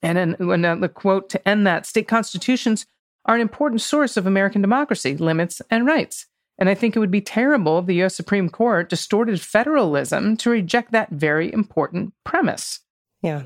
And 0.00 0.16
then 0.16 0.64
uh, 0.64 0.76
the 0.76 0.88
quote 0.88 1.28
to 1.28 1.46
end 1.46 1.66
that 1.66 1.84
state 1.84 2.08
constitutions 2.08 2.86
are 3.26 3.34
an 3.34 3.40
important 3.40 3.82
source 3.82 4.16
of 4.16 4.26
American 4.26 4.62
democracy, 4.62 5.16
limits, 5.16 5.60
and 5.70 5.86
rights. 5.86 6.26
And 6.58 6.70
I 6.70 6.74
think 6.74 6.96
it 6.96 7.00
would 7.00 7.10
be 7.10 7.20
terrible 7.20 7.78
if 7.78 7.86
the 7.86 8.02
US 8.02 8.14
Supreme 8.14 8.48
Court 8.48 8.88
distorted 8.88 9.40
federalism 9.40 10.36
to 10.38 10.50
reject 10.50 10.92
that 10.92 11.10
very 11.10 11.52
important 11.52 12.14
premise. 12.24 12.80
Yeah. 13.22 13.44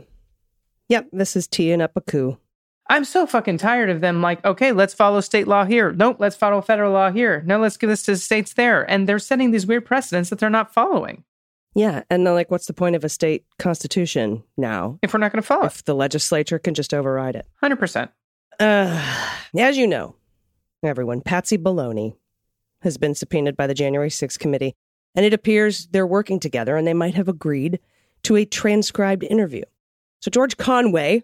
Yep, 0.88 1.08
this 1.12 1.34
is 1.34 1.49
teeing 1.49 1.80
up 1.80 1.92
a 1.96 2.00
coup. 2.00 2.38
I'm 2.88 3.04
so 3.04 3.25
fucking 3.26 3.58
tired 3.58 3.88
of 3.88 4.00
them 4.00 4.20
like, 4.20 4.44
okay, 4.44 4.72
let's 4.72 4.94
follow 4.94 5.20
state 5.20 5.46
law 5.46 5.64
here. 5.64 5.92
Nope, 5.92 6.16
let's 6.18 6.34
follow 6.34 6.60
federal 6.60 6.92
law 6.92 7.10
here. 7.10 7.42
No, 7.46 7.58
let's 7.58 7.76
give 7.76 7.88
this 7.88 8.02
to 8.04 8.12
the 8.12 8.16
states 8.16 8.54
there. 8.54 8.88
And 8.90 9.08
they're 9.08 9.20
setting 9.20 9.52
these 9.52 9.66
weird 9.66 9.87
precedents 9.87 10.30
that 10.30 10.40
they're 10.40 10.50
not 10.50 10.75
following. 10.75 11.25
Yeah, 11.75 12.02
and 12.10 12.26
then 12.26 12.34
like, 12.34 12.50
what's 12.50 12.66
the 12.66 12.72
point 12.72 12.96
of 12.96 13.04
a 13.04 13.08
state 13.08 13.44
constitution 13.60 14.42
now 14.56 14.99
if 15.02 15.14
we're 15.14 15.20
not 15.20 15.30
going 15.30 15.40
to 15.42 15.46
follow? 15.46 15.66
If 15.66 15.84
the 15.84 15.94
legislature 15.94 16.58
can 16.58 16.75
just 16.75 16.92
override 16.92 17.37
it, 17.37 17.46
hundred 17.60 17.78
percent. 17.78 18.10
Uh, 18.61 19.02
as 19.59 19.79
you 19.79 19.87
know, 19.87 20.14
everyone, 20.83 21.23
Patsy 21.23 21.57
Baloney 21.57 22.14
has 22.83 22.99
been 22.99 23.14
subpoenaed 23.14 23.57
by 23.57 23.67
the 23.67 23.73
January 23.73 24.11
6th 24.11 24.38
committee, 24.38 24.76
and 25.14 25.25
it 25.25 25.33
appears 25.33 25.87
they're 25.87 26.07
working 26.07 26.38
together, 26.38 26.76
and 26.76 26.87
they 26.87 26.93
might 26.93 27.14
have 27.14 27.26
agreed 27.26 27.81
to 28.25 28.37
a 28.37 28.45
transcribed 28.45 29.25
interview. 29.25 29.62
So 30.21 30.31
George 30.31 30.59
Conway 30.59 31.23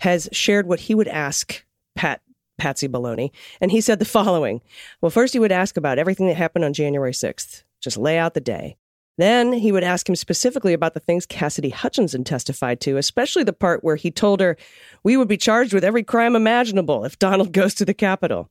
has 0.00 0.28
shared 0.32 0.66
what 0.66 0.80
he 0.80 0.96
would 0.96 1.06
ask 1.06 1.64
Pat 1.94 2.22
Patsy 2.58 2.88
Baloney, 2.88 3.30
and 3.60 3.70
he 3.70 3.80
said 3.80 4.00
the 4.00 4.04
following. 4.04 4.60
Well, 5.00 5.10
first 5.10 5.34
he 5.34 5.38
would 5.38 5.52
ask 5.52 5.76
about 5.76 6.00
everything 6.00 6.26
that 6.26 6.36
happened 6.36 6.64
on 6.64 6.72
January 6.72 7.12
6th. 7.12 7.62
Just 7.80 7.96
lay 7.96 8.18
out 8.18 8.34
the 8.34 8.40
day. 8.40 8.76
Then 9.18 9.52
he 9.52 9.72
would 9.72 9.82
ask 9.82 10.08
him 10.08 10.14
specifically 10.14 10.72
about 10.72 10.94
the 10.94 11.00
things 11.00 11.26
Cassidy 11.26 11.70
Hutchinson 11.70 12.22
testified 12.22 12.80
to, 12.82 12.96
especially 12.96 13.42
the 13.42 13.52
part 13.52 13.82
where 13.82 13.96
he 13.96 14.12
told 14.12 14.40
her, 14.40 14.56
We 15.02 15.16
would 15.16 15.28
be 15.28 15.36
charged 15.36 15.74
with 15.74 15.84
every 15.84 16.04
crime 16.04 16.36
imaginable 16.36 17.04
if 17.04 17.18
Donald 17.18 17.52
goes 17.52 17.74
to 17.74 17.84
the 17.84 17.94
Capitol. 17.94 18.48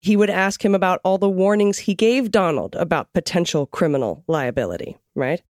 He 0.00 0.16
would 0.16 0.30
ask 0.30 0.64
him 0.64 0.74
about 0.74 1.00
all 1.04 1.18
the 1.18 1.28
warnings 1.28 1.78
he 1.78 1.94
gave 1.94 2.30
Donald 2.30 2.74
about 2.76 3.12
potential 3.12 3.66
criminal 3.66 4.24
liability, 4.26 4.96
right? 5.14 5.42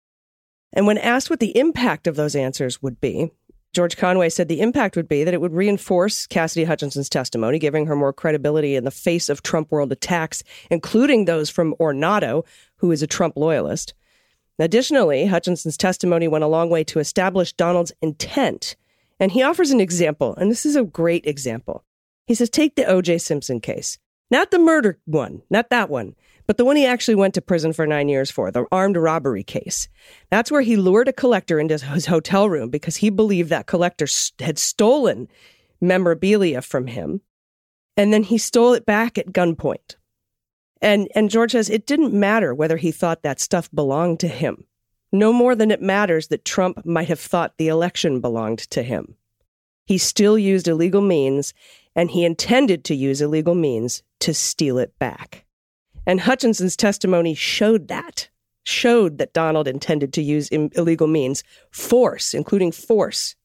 And 0.72 0.86
when 0.86 0.98
asked 0.98 1.28
what 1.28 1.40
the 1.40 1.56
impact 1.56 2.06
of 2.06 2.16
those 2.16 2.34
answers 2.34 2.80
would 2.80 3.00
be, 3.00 3.30
George 3.75 3.98
Conway 3.98 4.30
said 4.30 4.48
the 4.48 4.62
impact 4.62 4.96
would 4.96 5.08
be 5.08 5.22
that 5.22 5.34
it 5.34 5.40
would 5.40 5.52
reinforce 5.52 6.26
Cassidy 6.26 6.64
Hutchinson's 6.64 7.10
testimony, 7.10 7.58
giving 7.58 7.84
her 7.86 7.96
more 7.96 8.12
credibility 8.12 8.75
in 8.75 8.84
the 8.84 8.90
face 8.90 9.28
of 9.28 9.42
Trump 9.42 9.70
world 9.70 9.92
attacks, 9.92 10.42
including 10.70 11.26
those 11.26 11.50
from 11.50 11.75
Ornato, 11.78 12.46
who 12.76 12.90
is 12.90 13.02
a 13.02 13.06
Trump 13.06 13.36
loyalist. 13.36 13.92
Additionally, 14.58 15.26
Hutchinson's 15.26 15.76
testimony 15.76 16.28
went 16.28 16.44
a 16.44 16.48
long 16.48 16.70
way 16.70 16.82
to 16.84 16.98
establish 16.98 17.52
Donald's 17.52 17.92
intent. 18.00 18.76
And 19.20 19.32
he 19.32 19.42
offers 19.42 19.70
an 19.70 19.80
example, 19.80 20.34
and 20.36 20.50
this 20.50 20.66
is 20.66 20.76
a 20.76 20.84
great 20.84 21.26
example. 21.26 21.84
He 22.26 22.34
says, 22.34 22.50
Take 22.50 22.75
the 22.75 22.84
O.J. 22.86 23.18
Simpson 23.18 23.60
case. 23.60 23.98
Not 24.30 24.50
the 24.50 24.58
murder 24.58 24.98
one, 25.04 25.42
not 25.50 25.70
that 25.70 25.88
one, 25.88 26.14
But 26.46 26.58
the 26.58 26.64
one 26.64 26.76
he 26.76 26.86
actually 26.86 27.16
went 27.16 27.34
to 27.34 27.42
prison 27.42 27.72
for 27.72 27.86
nine 27.86 28.08
years 28.08 28.30
for, 28.30 28.50
the 28.50 28.66
armed 28.70 28.96
robbery 28.96 29.42
case, 29.42 29.88
that's 30.30 30.50
where 30.50 30.62
he 30.62 30.76
lured 30.76 31.08
a 31.08 31.12
collector 31.12 31.58
into 31.58 31.78
his 31.78 32.06
hotel 32.06 32.48
room 32.48 32.70
because 32.70 32.96
he 32.96 33.10
believed 33.10 33.50
that 33.50 33.66
collector 33.66 34.06
had 34.38 34.58
stolen 34.58 35.28
memorabilia 35.80 36.62
from 36.62 36.86
him. 36.86 37.20
And 37.96 38.12
then 38.12 38.22
he 38.22 38.38
stole 38.38 38.75
it 38.75 38.86
back 38.86 39.18
at 39.18 39.32
gunpoint. 39.32 39.96
And, 40.83 41.09
and 41.14 41.30
George 41.30 41.52
says 41.52 41.71
it 41.71 41.87
didn't 41.87 42.12
matter 42.12 42.54
whether 42.54 42.76
he 42.76 42.92
thought 42.92 43.23
that 43.23 43.40
stuff 43.40 43.71
belonged 43.73 44.21
to 44.21 44.28
him. 44.28 44.64
No 45.12 45.33
more 45.33 45.54
than 45.54 45.71
it 45.71 45.80
matters 45.80 46.28
that 46.28 46.45
Trump 46.45 46.85
might 46.85 47.09
have 47.09 47.21
thought 47.21 47.56
the 47.56 47.68
election 47.68 48.21
belonged 48.21 48.59
to 48.71 48.83
him. 48.83 49.16
He 49.87 49.99
still 49.99 50.37
used 50.37 50.68
illegal 50.68 51.00
means, 51.00 51.54
and 51.95 52.11
he 52.11 52.25
intended 52.25 52.85
to 52.85 52.95
use 52.95 53.21
illegal 53.21 53.54
means 53.54 54.02
to 54.21 54.35
steal 54.35 54.78
it 54.78 54.99
back. 54.99 55.45
And 56.06 56.21
Hutchinson's 56.21 56.76
testimony 56.76 57.35
showed 57.35 57.88
that, 57.88 58.28
showed 58.64 59.18
that 59.18 59.33
Donald 59.33 59.68
intended 59.68 60.12
to 60.14 60.23
use 60.23 60.49
illegal 60.49 61.06
means, 61.06 61.45
force, 61.71 62.35
including 62.35 62.73
force, 62.73 63.37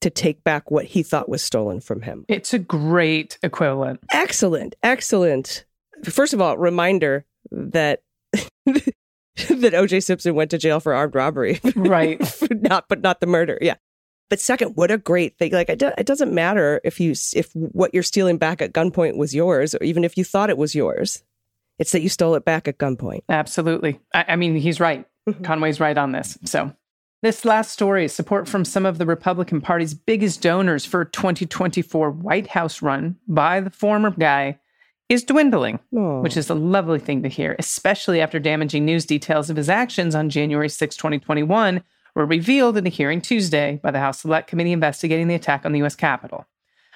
to 0.00 0.10
take 0.10 0.42
back 0.42 0.70
what 0.70 0.86
he 0.86 1.02
thought 1.02 1.28
was 1.28 1.42
stolen 1.42 1.80
from 1.80 2.02
him. 2.02 2.24
It's 2.28 2.52
a 2.52 2.58
great 2.58 3.38
equivalent. 3.42 4.00
Excellent, 4.12 4.74
excellent. 4.82 5.64
First 6.04 6.32
of 6.32 6.40
all, 6.40 6.56
reminder 6.56 7.24
that 7.50 8.02
that 8.32 9.74
O.J. 9.74 10.00
Simpson 10.00 10.34
went 10.34 10.50
to 10.50 10.58
jail 10.58 10.80
for 10.80 10.94
armed 10.94 11.14
robbery, 11.14 11.60
Right. 11.74 12.20
not 12.50 12.86
but 12.88 13.00
not 13.00 13.20
the 13.20 13.26
murder. 13.26 13.58
Yeah. 13.60 13.76
But 14.30 14.40
second, 14.40 14.76
what 14.76 14.90
a 14.90 14.96
great 14.96 15.36
thing! 15.36 15.52
Like 15.52 15.68
it, 15.68 15.78
do, 15.78 15.90
it 15.98 16.06
doesn't 16.06 16.32
matter 16.32 16.80
if 16.84 17.00
you 17.00 17.10
if 17.34 17.52
what 17.52 17.92
you're 17.92 18.02
stealing 18.02 18.38
back 18.38 18.62
at 18.62 18.72
gunpoint 18.72 19.16
was 19.16 19.34
yours, 19.34 19.74
or 19.74 19.82
even 19.84 20.04
if 20.04 20.16
you 20.16 20.24
thought 20.24 20.48
it 20.48 20.56
was 20.56 20.74
yours. 20.74 21.22
It's 21.78 21.92
that 21.92 22.02
you 22.02 22.08
stole 22.08 22.34
it 22.34 22.44
back 22.44 22.68
at 22.68 22.78
gunpoint. 22.78 23.22
Absolutely. 23.28 23.98
I, 24.14 24.24
I 24.28 24.36
mean, 24.36 24.56
he's 24.56 24.78
right. 24.78 25.06
Mm-hmm. 25.28 25.42
Conway's 25.42 25.80
right 25.80 25.96
on 25.98 26.12
this. 26.12 26.38
So, 26.44 26.72
this 27.22 27.44
last 27.44 27.72
story 27.72 28.04
is 28.06 28.14
support 28.14 28.48
from 28.48 28.64
some 28.64 28.86
of 28.86 28.98
the 28.98 29.06
Republican 29.06 29.60
Party's 29.60 29.92
biggest 29.92 30.40
donors 30.40 30.84
for 30.84 31.02
a 31.02 31.10
2024 31.10 32.10
White 32.10 32.46
House 32.46 32.82
run 32.82 33.16
by 33.28 33.60
the 33.60 33.70
former 33.70 34.10
guy 34.10 34.58
is 35.12 35.24
dwindling, 35.24 35.78
which 35.90 36.36
oh. 36.36 36.38
is 36.38 36.48
a 36.48 36.54
lovely 36.54 36.98
thing 36.98 37.22
to 37.22 37.28
hear, 37.28 37.54
especially 37.58 38.20
after 38.20 38.38
damaging 38.38 38.86
news 38.86 39.04
details 39.04 39.50
of 39.50 39.56
his 39.56 39.68
actions 39.68 40.14
on 40.14 40.30
January 40.30 40.70
6, 40.70 40.96
2021 40.96 41.82
were 42.14 42.24
revealed 42.24 42.78
in 42.78 42.86
a 42.86 42.90
hearing 42.90 43.20
Tuesday 43.20 43.78
by 43.82 43.90
the 43.90 43.98
House 43.98 44.20
Select 44.20 44.48
Committee 44.48 44.72
investigating 44.72 45.28
the 45.28 45.34
attack 45.34 45.66
on 45.66 45.72
the 45.72 45.80
U.S. 45.80 45.94
Capitol. 45.94 46.46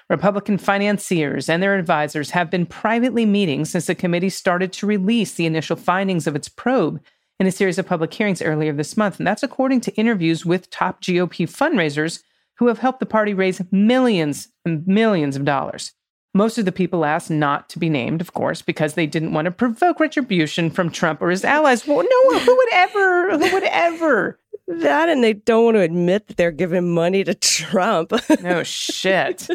Republican 0.09 0.57
financiers 0.57 1.49
and 1.51 1.63
their 1.63 1.75
advisors 1.75 2.31
have 2.31 2.51
been 2.51 2.65
privately 2.65 3.27
meeting 3.27 3.67
since 3.67 3.87
the 3.87 3.95
committee 3.95 4.31
started 4.31 4.73
to 4.73 4.87
release 4.87 5.35
the 5.35 5.47
initial 5.47 5.77
findings 5.77 6.27
of 6.27 6.35
its 6.35 6.49
probe 6.49 7.01
in 7.39 7.47
a 7.47 7.53
series 7.53 7.79
of 7.79 7.87
public 7.87 8.15
hearings 8.15 8.41
earlier 8.41 8.73
this 8.73 8.97
month. 8.97 9.19
And 9.19 9.27
that's 9.27 9.43
according 9.43 9.83
to 9.83 9.95
interviews 9.97 10.47
with 10.47 10.71
top 10.71 11.03
GOP 11.03 11.47
fundraisers 11.47 12.23
who 12.59 12.69
have 12.69 12.79
helped 12.79 13.01
the 13.01 13.07
party 13.07 13.35
raise 13.35 13.61
millions 13.71 14.49
and 14.65 14.87
millions 14.87 15.37
of 15.37 15.45
dollars. 15.45 15.93
Most 16.37 16.59
of 16.59 16.67
the 16.67 16.73
people 16.73 17.07
asked 17.07 17.31
not 17.31 17.71
to 17.71 17.79
be 17.79 17.89
named, 17.89 18.21
of 18.21 18.35
course, 18.35 18.61
because 18.61 18.93
they 18.93 19.07
didn't 19.07 19.33
want 19.33 19.47
to 19.47 19.51
provoke 19.51 19.99
retribution 19.99 20.69
from 20.69 20.91
Trump 20.91 21.23
or 21.23 21.31
his 21.31 21.47
allies. 21.47 21.87
Well, 21.87 22.03
no, 22.03 22.39
who 22.39 22.55
would 22.55 22.73
ever? 22.75 23.39
Who 23.39 23.55
would 23.55 23.63
ever? 23.63 24.39
That 24.69 25.09
and 25.09 25.25
they 25.25 25.33
don't 25.33 25.65
want 25.65 25.77
to 25.77 25.81
admit 25.81 26.27
that 26.27 26.37
they're 26.37 26.51
giving 26.51 26.93
money 26.93 27.25
to 27.25 27.33
Trump. 27.35 28.13
No 28.43 28.63
shit. 28.65 29.49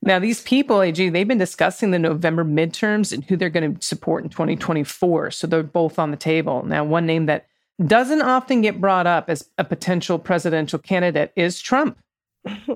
now, 0.00 0.18
these 0.18 0.40
people, 0.40 0.80
AG, 0.80 1.10
they've 1.10 1.28
been 1.28 1.36
discussing 1.36 1.90
the 1.90 1.98
November 1.98 2.42
midterms 2.42 3.12
and 3.12 3.22
who 3.24 3.36
they're 3.36 3.50
going 3.50 3.74
to 3.74 3.86
support 3.86 4.24
in 4.24 4.30
2024. 4.30 5.30
So 5.30 5.46
they're 5.46 5.62
both 5.62 5.98
on 5.98 6.10
the 6.10 6.16
table. 6.16 6.64
Now, 6.64 6.84
one 6.84 7.04
name 7.04 7.26
that 7.26 7.48
doesn't 7.84 8.22
often 8.22 8.62
get 8.62 8.80
brought 8.80 9.06
up 9.06 9.28
as 9.28 9.50
a 9.58 9.64
potential 9.64 10.18
presidential 10.18 10.78
candidate 10.78 11.34
is 11.36 11.60
Trump. 11.60 11.98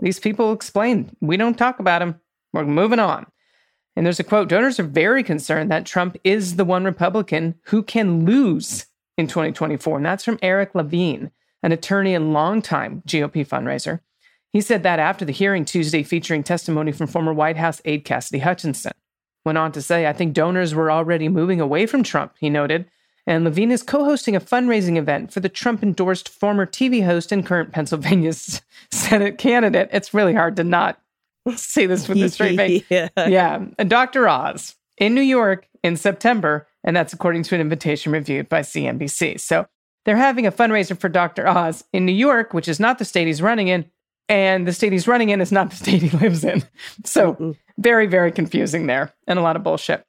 these 0.02 0.20
people 0.20 0.52
explain 0.52 1.16
we 1.22 1.38
don't 1.38 1.56
talk 1.56 1.80
about 1.80 2.02
him. 2.02 2.20
We're 2.52 2.66
moving 2.66 2.98
on. 2.98 3.24
And 3.98 4.06
there's 4.06 4.20
a 4.20 4.24
quote 4.24 4.48
donors 4.48 4.78
are 4.78 4.84
very 4.84 5.24
concerned 5.24 5.72
that 5.72 5.84
Trump 5.84 6.16
is 6.22 6.54
the 6.54 6.64
one 6.64 6.84
Republican 6.84 7.56
who 7.64 7.82
can 7.82 8.24
lose 8.24 8.86
in 9.16 9.26
2024. 9.26 9.96
And 9.96 10.06
that's 10.06 10.24
from 10.24 10.38
Eric 10.40 10.72
Levine, 10.76 11.32
an 11.64 11.72
attorney 11.72 12.14
and 12.14 12.32
longtime 12.32 13.02
GOP 13.08 13.44
fundraiser. 13.44 13.98
He 14.52 14.60
said 14.60 14.84
that 14.84 15.00
after 15.00 15.24
the 15.24 15.32
hearing 15.32 15.64
Tuesday 15.64 16.04
featuring 16.04 16.44
testimony 16.44 16.92
from 16.92 17.08
former 17.08 17.32
White 17.32 17.56
House 17.56 17.82
aide 17.84 18.04
Cassidy 18.04 18.38
Hutchinson. 18.38 18.92
Went 19.44 19.58
on 19.58 19.72
to 19.72 19.82
say, 19.82 20.06
I 20.06 20.12
think 20.12 20.32
donors 20.32 20.76
were 20.76 20.92
already 20.92 21.28
moving 21.28 21.60
away 21.60 21.84
from 21.84 22.04
Trump, 22.04 22.34
he 22.38 22.48
noted. 22.48 22.86
And 23.26 23.42
Levine 23.42 23.72
is 23.72 23.82
co 23.82 24.04
hosting 24.04 24.36
a 24.36 24.40
fundraising 24.40 24.96
event 24.96 25.32
for 25.32 25.40
the 25.40 25.48
Trump 25.48 25.82
endorsed 25.82 26.28
former 26.28 26.66
TV 26.66 27.04
host 27.04 27.32
and 27.32 27.44
current 27.44 27.72
Pennsylvania 27.72 28.32
Senate 28.92 29.38
candidate. 29.38 29.88
It's 29.90 30.14
really 30.14 30.34
hard 30.34 30.54
to 30.54 30.62
not 30.62 31.00
say 31.56 31.86
this 31.86 32.08
with 32.08 32.22
a 32.22 32.28
straight 32.28 32.56
face. 32.56 32.84
yeah. 32.90 33.08
Yeah, 33.16 33.58
Dr. 33.86 34.28
Oz 34.28 34.76
in 34.96 35.14
New 35.14 35.22
York 35.22 35.68
in 35.82 35.96
September, 35.96 36.66
and 36.84 36.96
that's 36.96 37.12
according 37.12 37.42
to 37.44 37.54
an 37.54 37.60
invitation 37.60 38.12
reviewed 38.12 38.48
by 38.48 38.60
CNBC. 38.60 39.40
So 39.40 39.66
they're 40.04 40.16
having 40.16 40.46
a 40.46 40.52
fundraiser 40.52 40.98
for 40.98 41.08
Dr. 41.08 41.46
Oz 41.46 41.84
in 41.92 42.06
New 42.06 42.12
York, 42.12 42.54
which 42.54 42.68
is 42.68 42.80
not 42.80 42.98
the 42.98 43.04
state 43.04 43.26
he's 43.26 43.42
running 43.42 43.68
in, 43.68 43.84
and 44.28 44.66
the 44.66 44.72
state 44.72 44.92
he's 44.92 45.08
running 45.08 45.30
in 45.30 45.40
is 45.40 45.52
not 45.52 45.70
the 45.70 45.76
state 45.84 46.02
he 46.02 46.16
lives 46.18 46.44
in. 46.44 46.62
So 47.04 47.54
very, 47.78 48.06
very 48.06 48.32
confusing 48.32 48.86
there, 48.86 49.12
and 49.26 49.38
a 49.38 49.42
lot 49.42 49.56
of 49.56 49.62
bullshit. 49.62 50.04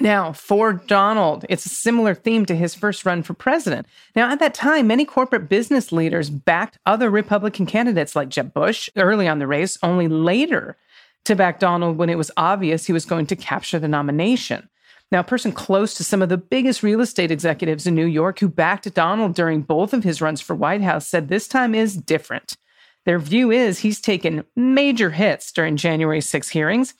Now, 0.00 0.32
for 0.32 0.72
Donald, 0.72 1.44
it's 1.50 1.66
a 1.66 1.70
similar 1.70 2.14
theme 2.14 2.46
to 2.46 2.56
his 2.56 2.74
first 2.74 3.04
run 3.04 3.22
for 3.22 3.34
president. 3.34 3.86
Now, 4.16 4.30
at 4.30 4.38
that 4.38 4.54
time, 4.54 4.86
many 4.86 5.04
corporate 5.04 5.48
business 5.50 5.92
leaders 5.92 6.30
backed 6.30 6.78
other 6.86 7.10
Republican 7.10 7.66
candidates 7.66 8.16
like 8.16 8.30
Jeb 8.30 8.54
Bush 8.54 8.88
early 8.96 9.28
on 9.28 9.38
the 9.38 9.46
race, 9.46 9.76
only 9.82 10.08
later 10.08 10.78
to 11.24 11.36
back 11.36 11.58
Donald 11.58 11.98
when 11.98 12.08
it 12.08 12.18
was 12.18 12.30
obvious 12.36 12.86
he 12.86 12.92
was 12.92 13.04
going 13.04 13.26
to 13.26 13.36
capture 13.36 13.78
the 13.78 13.86
nomination. 13.86 14.68
Now, 15.10 15.20
a 15.20 15.24
person 15.24 15.52
close 15.52 15.92
to 15.94 16.04
some 16.04 16.22
of 16.22 16.30
the 16.30 16.38
biggest 16.38 16.82
real 16.82 17.02
estate 17.02 17.30
executives 17.30 17.86
in 17.86 17.94
New 17.94 18.06
York 18.06 18.38
who 18.38 18.48
backed 18.48 18.92
Donald 18.94 19.34
during 19.34 19.60
both 19.60 19.92
of 19.92 20.04
his 20.04 20.22
runs 20.22 20.40
for 20.40 20.56
White 20.56 20.80
House 20.80 21.06
said 21.06 21.28
this 21.28 21.46
time 21.46 21.74
is 21.74 21.96
different. 21.96 22.56
Their 23.04 23.18
view 23.18 23.50
is 23.50 23.80
he's 23.80 24.00
taken 24.00 24.44
major 24.56 25.10
hits 25.10 25.52
during 25.52 25.76
January 25.76 26.22
6 26.22 26.48
hearings. 26.48 26.94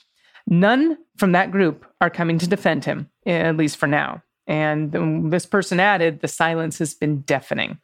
None 0.47 0.99
from 1.17 1.33
that 1.33 1.51
group 1.51 1.87
are 2.01 2.11
coming 2.11 2.39
to 2.39 2.49
defend 2.49 2.85
him, 2.85 3.09
at 3.27 3.57
least 3.57 3.77
for 3.77 3.87
now. 3.87 4.23
And 4.47 4.93
this 5.33 5.47
person 5.47 5.81
added, 5.81 6.21
the 6.21 6.29
silence 6.29 6.79
has 6.79 6.95
been 6.95 7.21
deafening. 7.21 7.79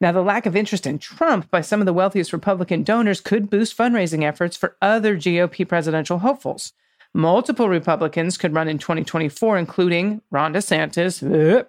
Now, 0.00 0.12
the 0.12 0.22
lack 0.22 0.46
of 0.46 0.54
interest 0.54 0.86
in 0.86 0.98
Trump 0.98 1.50
by 1.50 1.62
some 1.62 1.80
of 1.80 1.86
the 1.86 1.92
wealthiest 1.92 2.32
Republican 2.32 2.82
donors 2.82 3.20
could 3.20 3.48
boost 3.48 3.76
fundraising 3.76 4.24
efforts 4.24 4.56
for 4.56 4.76
other 4.82 5.16
GOP 5.16 5.66
presidential 5.66 6.18
hopefuls. 6.18 6.72
Multiple 7.14 7.68
Republicans 7.68 8.36
could 8.36 8.52
run 8.52 8.68
in 8.68 8.78
2024, 8.78 9.56
including 9.56 10.20
Ron 10.30 10.52
DeSantis, 10.52 11.22
uh, 11.22 11.64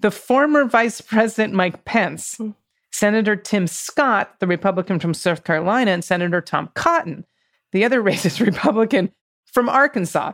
the 0.00 0.10
former 0.10 0.64
Vice 0.64 1.02
President 1.02 1.52
Mike 1.52 1.84
Pence, 1.84 2.36
hmm. 2.36 2.50
Senator 2.90 3.36
Tim 3.36 3.66
Scott, 3.66 4.40
the 4.40 4.46
Republican 4.46 4.98
from 4.98 5.12
South 5.12 5.44
Carolina, 5.44 5.90
and 5.90 6.02
Senator 6.02 6.40
Tom 6.40 6.70
Cotton, 6.74 7.26
the 7.72 7.84
other 7.84 8.02
racist 8.02 8.44
Republican 8.44 9.12
from 9.56 9.70
Arkansas. 9.70 10.32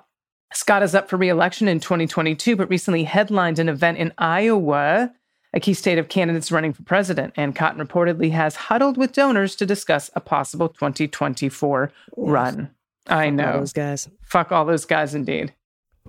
Scott 0.53 0.83
is 0.83 0.97
up 0.97 1.09
for 1.09 1.17
reelection 1.17 1.69
in 1.69 1.79
2022, 1.79 2.57
but 2.57 2.69
recently 2.69 3.05
headlined 3.05 3.61
an 3.61 3.69
event 3.69 3.99
in 3.99 4.13
Iowa, 4.19 5.13
a 5.55 5.61
key 5.61 5.75
state 5.75 5.97
of 5.97 6.09
candidates 6.09 6.51
running 6.51 6.73
for 6.73 6.83
president. 6.83 7.33
And 7.37 7.55
Cotton 7.55 7.87
reportedly 7.87 8.33
has 8.33 8.57
huddled 8.57 8.97
with 8.97 9.13
donors 9.13 9.55
to 9.55 9.65
discuss 9.65 10.11
a 10.17 10.21
possible 10.21 10.69
2024 10.71 11.93
run. 12.17 12.71
I 13.07 13.27
All 13.27 13.31
know. 13.31 13.61
those 13.61 13.73
guys. 13.73 14.09
Fuck 14.25 14.51
all 14.51 14.65
those 14.65 14.87
guys, 14.87 15.15
indeed. 15.15 15.55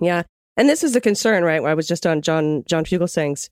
Yeah. 0.00 0.24
And 0.56 0.68
this 0.68 0.82
is 0.82 0.96
a 0.96 1.00
concern, 1.00 1.44
right? 1.44 1.62
I 1.62 1.74
was 1.74 1.86
just 1.86 2.08
on 2.08 2.20
John 2.20 2.64
John 2.66 2.84
Fugelsang's 2.84 3.48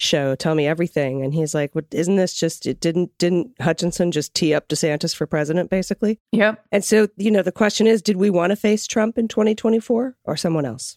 show, 0.00 0.34
Tell 0.34 0.54
Me 0.54 0.66
Everything, 0.66 1.22
and 1.22 1.34
he's 1.34 1.54
like, 1.54 1.74
"What 1.74 1.86
isn't 1.92 2.16
this 2.16 2.34
just 2.34 2.66
it 2.66 2.80
didn't 2.80 3.16
didn't 3.18 3.52
Hutchinson 3.60 4.10
just 4.10 4.34
tee 4.34 4.54
up 4.54 4.68
DeSantis 4.68 5.14
for 5.14 5.26
president 5.26 5.70
basically?" 5.70 6.18
Yep. 6.32 6.64
And 6.72 6.84
so, 6.84 7.08
you 7.16 7.30
know, 7.30 7.42
the 7.42 7.52
question 7.52 7.86
is, 7.86 8.02
did 8.02 8.16
we 8.16 8.30
want 8.30 8.50
to 8.50 8.56
face 8.56 8.86
Trump 8.86 9.18
in 9.18 9.28
2024 9.28 10.16
or 10.24 10.36
someone 10.36 10.64
else? 10.64 10.96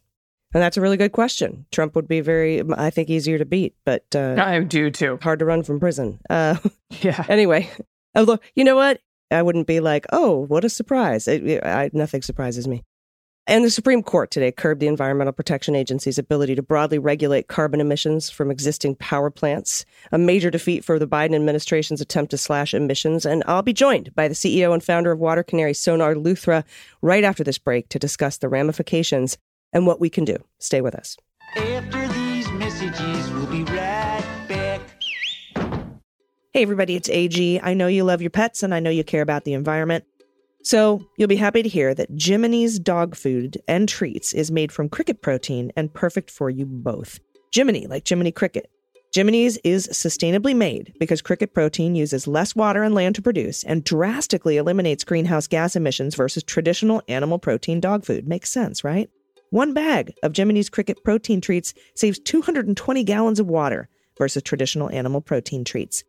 And 0.54 0.62
that's 0.62 0.78
a 0.78 0.82
really 0.82 0.98
good 0.98 1.12
question. 1.12 1.66
Trump 1.72 1.96
would 1.96 2.08
be 2.08 2.22
very 2.22 2.63
I 2.78 2.89
think 2.89 3.10
easier 3.10 3.38
to 3.38 3.46
beat, 3.46 3.76
but 3.86 4.06
uh 4.16 4.36
I 4.38 4.60
do 4.60 4.89
too. 4.92 5.20
hard 5.22 5.39
to 5.39 5.46
run 5.46 5.63
from 5.63 5.80
prison. 5.80 6.20
Uh 6.30 6.58
Yeah. 7.02 7.26
anyway, 7.30 7.70
although 8.16 8.39
you 8.56 8.63
know 8.63 8.76
what? 8.76 9.00
I 9.32 9.42
wouldn't 9.42 9.66
be 9.66 9.80
like, 9.80 10.06
"Oh, 10.12 10.46
what 10.46 10.63
a 10.63 10.70
surprise." 10.70 11.28
It, 11.28 11.63
I, 11.66 11.89
nothing 11.92 12.22
surprises 12.22 12.68
me. 12.68 12.84
And 13.45 13.65
the 13.65 13.69
Supreme 13.69 14.03
Court 14.03 14.32
today 14.32 14.53
curbed 14.53 14.79
the 14.79 14.88
Environmental 14.88 15.34
Protection 15.34 15.75
Agency's 15.75 16.17
ability 16.17 16.56
to 16.56 16.63
broadly 16.63 16.97
regulate 16.97 17.49
carbon 17.49 17.82
emissions 17.82 18.29
from 18.29 18.49
existing 18.49 18.95
power 18.95 19.29
plants, 19.29 19.86
a 20.13 20.17
major 20.17 20.49
defeat 20.49 20.86
for 20.86 20.97
the 20.97 21.08
Biden 21.08 21.36
administration's 21.36 21.99
attempt 21.99 22.32
to 22.32 22.38
slash 22.38 22.73
emissions. 22.73 23.25
And 23.25 23.43
I'll 23.45 23.62
be 23.62 23.73
joined 23.73 24.15
by 24.15 24.29
the 24.29 24.34
CEO 24.34 24.73
and 24.73 24.82
founder 24.82 25.12
of 25.12 25.19
Water 25.19 25.43
Canary, 25.43 25.73
Sonaar 25.73 26.15
Luthra, 26.15 26.63
right 27.01 27.25
after 27.25 27.43
this 27.43 27.58
break 27.58 27.89
to 27.89 27.99
discuss 27.99 28.38
the 28.38 28.47
ramifications 28.47 29.38
and 29.73 29.86
what 29.86 29.99
we 29.99 30.10
can 30.10 30.23
do. 30.23 30.38
Stay 30.60 30.79
with 30.79 30.95
us. 30.95 31.17
After 31.58 32.08
these 32.13 32.49
messages. 32.53 33.29
We'll 33.32 33.47
be 33.47 33.63
right 33.63 34.45
back. 34.47 34.82
Hey, 36.53 36.62
everybody, 36.62 36.95
it's 36.95 37.10
AG. 37.10 37.60
I 37.62 37.73
know 37.73 37.88
you 37.88 38.06
love 38.06 38.21
your 38.21 38.29
pets 38.29 38.63
and 38.63 38.73
I 38.73 38.79
know 38.79 38.89
you 38.89 39.03
care 39.03 39.21
about 39.21 39.43
the 39.43 39.53
environment. 39.53 40.06
So, 40.63 41.06
you'll 41.17 41.28
be 41.28 41.36
happy 41.36 41.62
to 41.62 41.69
hear 41.69 41.93
that 41.93 42.15
Jiminy's 42.15 42.80
dog 42.80 43.15
food 43.15 43.62
and 43.67 43.88
treats 43.88 44.32
is 44.32 44.49
made 44.49 44.71
from 44.71 44.88
cricket 44.88 45.21
protein 45.21 45.73
and 45.76 45.93
perfect 45.93 46.32
for 46.32 46.49
you 46.49 46.65
both. 46.65 47.19
Jiminy, 47.54 47.86
like 47.86 48.08
Jiminy 48.08 48.32
Cricket. 48.32 48.69
Jiminy's 49.13 49.58
is 49.63 49.88
sustainably 49.89 50.56
made 50.56 50.93
because 50.99 51.21
cricket 51.21 51.54
protein 51.54 51.95
uses 51.95 52.28
less 52.28 52.56
water 52.56 52.82
and 52.82 52.95
land 52.95 53.13
to 53.15 53.21
produce 53.21 53.63
and 53.63 53.84
drastically 53.84 54.58
eliminates 54.58 55.04
greenhouse 55.04 55.45
gas 55.45 55.76
emissions 55.76 56.15
versus 56.15 56.43
traditional 56.43 57.04
animal 57.08 57.38
protein 57.38 57.80
dog 57.80 58.06
food. 58.06 58.28
Makes 58.28 58.49
sense, 58.49 58.84
right? 58.84 59.10
One 59.52 59.73
bag 59.73 60.15
of 60.23 60.34
Jiminy's 60.34 60.69
cricket 60.69 61.04
protein 61.04 61.41
treats 61.41 61.76
saves 61.93 62.17
220 62.17 63.04
gallons 63.04 63.39
of 63.39 63.47
water 63.47 63.88
versus 64.17 64.41
traditional 64.41 64.89
animal 64.89 65.21
protein 65.21 65.63
treats. 65.63 66.04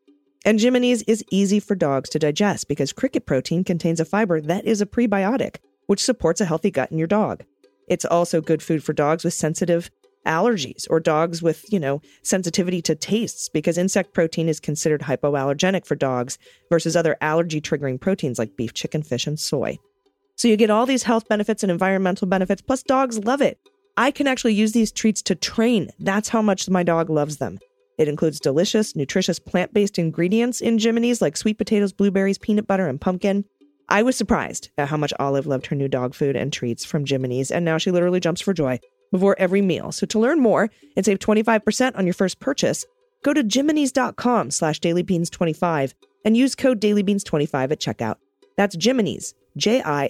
And 0.45 0.59
Jiminy's 0.59 1.03
is 1.03 1.25
easy 1.31 1.59
for 1.59 1.75
dogs 1.75 2.11
to 2.11 2.19
digest 2.19 2.69
because 2.69 2.93
cricket 2.93 3.25
protein 3.25 3.65
contains 3.65 3.99
a 3.99 4.05
fiber 4.05 4.41
that 4.43 4.67
is 4.67 4.83
a 4.83 4.87
prebiotic, 4.87 5.57
which 5.87 6.05
supports 6.05 6.41
a 6.41 6.45
healthy 6.45 6.71
gut 6.71 6.93
in 6.93 6.99
your 6.99 7.07
dog. 7.07 7.45
It's 7.89 8.05
also 8.05 8.41
good 8.41 8.63
food 8.63 8.85
for 8.85 8.93
dogs 8.93 9.25
with 9.25 9.33
sensitive 9.33 9.91
allergies 10.27 10.87
or 10.91 11.01
dogs 11.01 11.43
with, 11.43 11.65
you 11.73 11.81
know, 11.81 12.01
sensitivity 12.23 12.83
to 12.83 12.95
tastes 12.95 13.49
because 13.49 13.79
insect 13.79 14.15
protein 14.15 14.49
is 14.49 14.61
considered 14.61 15.03
hypoallergenic 15.03 15.87
for 15.87 15.95
dogs 15.95 16.39
versus 16.71 16.97
other 16.97 17.17
allergy 17.21 17.61
triggering 17.61 18.01
proteins 18.01 18.39
like 18.39 18.57
beef, 18.57 18.75
chicken, 18.75 19.03
fish, 19.03 19.27
and 19.27 19.39
soy. 19.39 19.79
So 20.37 20.49
you 20.49 20.57
get 20.57 20.71
all 20.71 20.87
these 20.87 21.05
health 21.05 21.29
benefits 21.29 21.63
and 21.63 21.71
environmental 21.71 22.27
benefits, 22.27 22.63
plus 22.63 22.83
dogs 22.83 23.19
love 23.19 23.41
it. 23.41 23.59
I 23.97 24.11
can 24.11 24.27
actually 24.27 24.55
use 24.55 24.73
these 24.73 24.91
treats 24.91 25.23
to 25.23 25.35
train. 25.35 25.91
That's 25.99 26.29
how 26.29 26.43
much 26.43 26.69
my 26.69 26.83
dog 26.83 27.09
loves 27.09 27.37
them. 27.37 27.59
It 27.99 28.09
includes 28.09 28.41
delicious, 28.41 28.97
nutritious 28.97 29.39
plant 29.39 29.73
based 29.73 29.99
ingredients 29.99 30.61
in 30.61 30.79
Jiminy's 30.79 31.23
like 31.23 31.37
sweet 31.37 31.59
potatoes, 31.59 31.93
blueberries, 31.93 32.39
peanut 32.39 32.67
butter, 32.67 32.89
and 32.89 33.01
pumpkin. 33.01 33.45
I 33.89 34.03
was 34.03 34.17
surprised 34.17 34.71
at 34.79 34.89
how 34.89 34.97
much 34.97 35.13
Olive 35.19 35.47
loved 35.47 35.67
her 35.67 35.77
new 35.77 35.89
dog 35.89 36.15
food 36.15 36.37
and 36.37 36.53
treats 36.53 36.85
from 36.85 37.05
Jiminy's, 37.05 37.51
and 37.51 37.65
now 37.65 37.79
she 37.79 37.91
literally 37.91 38.21
jumps 38.21 38.41
for 38.41 38.55
joy 38.55 38.81
before 39.13 39.37
every 39.39 39.63
meal. 39.63 39.93
So 39.93 40.07
to 40.07 40.19
learn 40.19 40.41
more 40.41 40.71
and 40.97 41.05
save 41.05 41.19
25% 41.19 41.97
on 41.97 42.07
your 42.07 42.15
first 42.15 42.41
purchase, 42.41 42.85
go 43.23 43.33
to 43.33 43.45
jiminys.com 43.45 44.51
slash 44.51 44.81
dailybeans25 44.81 45.95
and 46.25 46.37
use 46.37 46.55
code 46.55 46.81
dailybeans25 46.81 47.73
at 47.73 47.81
checkout. 47.81 48.17
That's 48.57 48.77
Jiminy's, 48.77 49.35
J-I-M-I-N-Y-S 49.57 50.01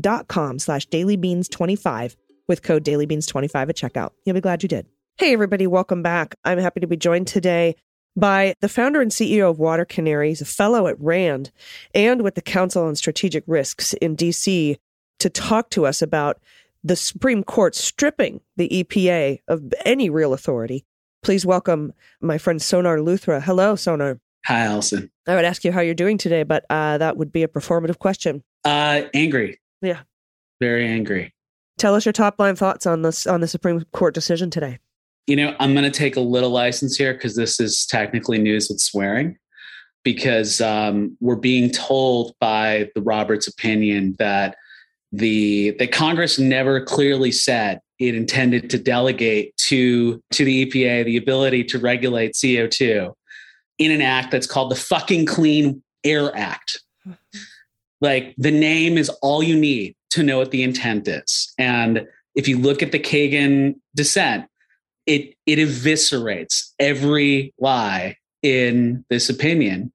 dot 0.00 0.28
com 0.28 0.58
slash 0.58 0.86
dailybeans25 0.88 2.16
with 2.48 2.62
code 2.62 2.84
dailybeans25 2.84 3.68
at 3.68 3.76
checkout. 3.76 4.10
You'll 4.24 4.34
be 4.34 4.40
glad 4.40 4.62
you 4.62 4.68
did. 4.68 4.86
Hey, 5.20 5.34
everybody, 5.34 5.66
welcome 5.66 6.02
back. 6.02 6.34
I'm 6.46 6.56
happy 6.56 6.80
to 6.80 6.86
be 6.86 6.96
joined 6.96 7.26
today 7.26 7.76
by 8.16 8.54
the 8.62 8.70
founder 8.70 9.02
and 9.02 9.10
CEO 9.10 9.50
of 9.50 9.58
Water 9.58 9.84
Canaries, 9.84 10.40
a 10.40 10.46
fellow 10.46 10.86
at 10.86 10.98
RAND, 10.98 11.52
and 11.94 12.22
with 12.22 12.36
the 12.36 12.40
Council 12.40 12.84
on 12.84 12.96
Strategic 12.96 13.44
Risks 13.46 13.92
in 13.92 14.16
DC 14.16 14.78
to 15.18 15.28
talk 15.28 15.68
to 15.70 15.84
us 15.84 16.00
about 16.00 16.40
the 16.82 16.96
Supreme 16.96 17.44
Court 17.44 17.74
stripping 17.74 18.40
the 18.56 18.70
EPA 18.70 19.40
of 19.46 19.74
any 19.84 20.08
real 20.08 20.32
authority. 20.32 20.86
Please 21.22 21.44
welcome 21.44 21.92
my 22.22 22.38
friend 22.38 22.58
Sonaar 22.58 22.98
Luthra. 23.04 23.42
Hello, 23.42 23.74
Sonaar. 23.74 24.20
Hi, 24.46 24.60
Allison. 24.60 25.10
I 25.28 25.34
would 25.34 25.44
ask 25.44 25.64
you 25.64 25.72
how 25.72 25.82
you're 25.82 25.92
doing 25.92 26.16
today, 26.16 26.44
but 26.44 26.64
uh, 26.70 26.96
that 26.96 27.18
would 27.18 27.30
be 27.30 27.42
a 27.42 27.48
performative 27.48 27.98
question. 27.98 28.42
Uh, 28.64 29.02
angry. 29.12 29.60
Yeah. 29.82 30.00
Very 30.60 30.88
angry. 30.88 31.34
Tell 31.76 31.94
us 31.94 32.06
your 32.06 32.14
top 32.14 32.36
line 32.38 32.56
thoughts 32.56 32.86
on 32.86 33.02
this 33.02 33.26
on 33.26 33.42
the 33.42 33.48
Supreme 33.48 33.84
Court 33.92 34.14
decision 34.14 34.48
today. 34.48 34.78
You 35.26 35.36
know, 35.36 35.54
I'm 35.60 35.74
going 35.74 35.90
to 35.90 35.96
take 35.96 36.16
a 36.16 36.20
little 36.20 36.50
license 36.50 36.96
here 36.96 37.12
because 37.12 37.36
this 37.36 37.60
is 37.60 37.86
technically 37.86 38.38
news 38.38 38.68
with 38.68 38.80
swearing, 38.80 39.38
because 40.02 40.60
um, 40.60 41.16
we're 41.20 41.36
being 41.36 41.70
told 41.70 42.34
by 42.40 42.90
the 42.94 43.02
Roberts 43.02 43.46
opinion 43.46 44.16
that 44.18 44.56
the 45.12 45.70
that 45.78 45.92
Congress 45.92 46.38
never 46.38 46.80
clearly 46.80 47.32
said 47.32 47.80
it 47.98 48.14
intended 48.14 48.70
to 48.70 48.78
delegate 48.78 49.56
to 49.56 50.22
to 50.30 50.44
the 50.44 50.66
EPA 50.66 51.04
the 51.04 51.16
ability 51.16 51.64
to 51.64 51.78
regulate 51.78 52.34
CO2 52.34 53.12
in 53.78 53.90
an 53.90 54.02
act 54.02 54.30
that's 54.30 54.46
called 54.46 54.70
the 54.70 54.76
fucking 54.76 55.26
Clean 55.26 55.82
Air 56.04 56.34
Act. 56.36 56.80
Like 58.00 58.34
the 58.38 58.50
name 58.50 58.96
is 58.96 59.08
all 59.22 59.42
you 59.42 59.58
need 59.58 59.96
to 60.10 60.22
know 60.22 60.38
what 60.38 60.50
the 60.50 60.62
intent 60.62 61.08
is. 61.08 61.52
And 61.58 62.06
if 62.34 62.46
you 62.46 62.58
look 62.58 62.82
at 62.82 62.92
the 62.92 62.98
Kagan 62.98 63.76
dissent, 63.94 64.46
it 65.06 65.34
it 65.46 65.58
eviscerates 65.58 66.72
every 66.78 67.54
lie 67.58 68.16
in 68.42 69.04
this 69.10 69.28
opinion. 69.28 69.92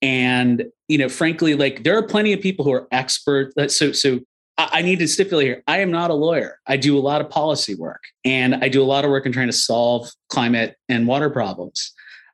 And 0.00 0.64
you 0.88 0.98
know, 0.98 1.08
frankly, 1.08 1.54
like 1.54 1.84
there 1.84 1.96
are 1.96 2.02
plenty 2.02 2.32
of 2.32 2.40
people 2.40 2.64
who 2.64 2.72
are 2.72 2.88
expert. 2.90 3.52
Uh, 3.56 3.68
so 3.68 3.92
so 3.92 4.20
I 4.58 4.82
need 4.82 4.98
to 4.98 5.08
stipulate 5.08 5.46
here 5.46 5.62
I 5.66 5.78
am 5.78 5.90
not 5.90 6.10
a 6.10 6.14
lawyer. 6.14 6.58
I 6.66 6.76
do 6.76 6.98
a 6.98 7.00
lot 7.00 7.20
of 7.20 7.30
policy 7.30 7.74
work 7.74 8.02
and 8.24 8.56
I 8.56 8.68
do 8.68 8.82
a 8.82 8.84
lot 8.84 9.04
of 9.04 9.10
work 9.10 9.26
in 9.26 9.32
trying 9.32 9.48
to 9.48 9.52
solve 9.52 10.10
climate 10.28 10.76
and 10.88 11.06
water 11.06 11.30
problems. 11.30 11.92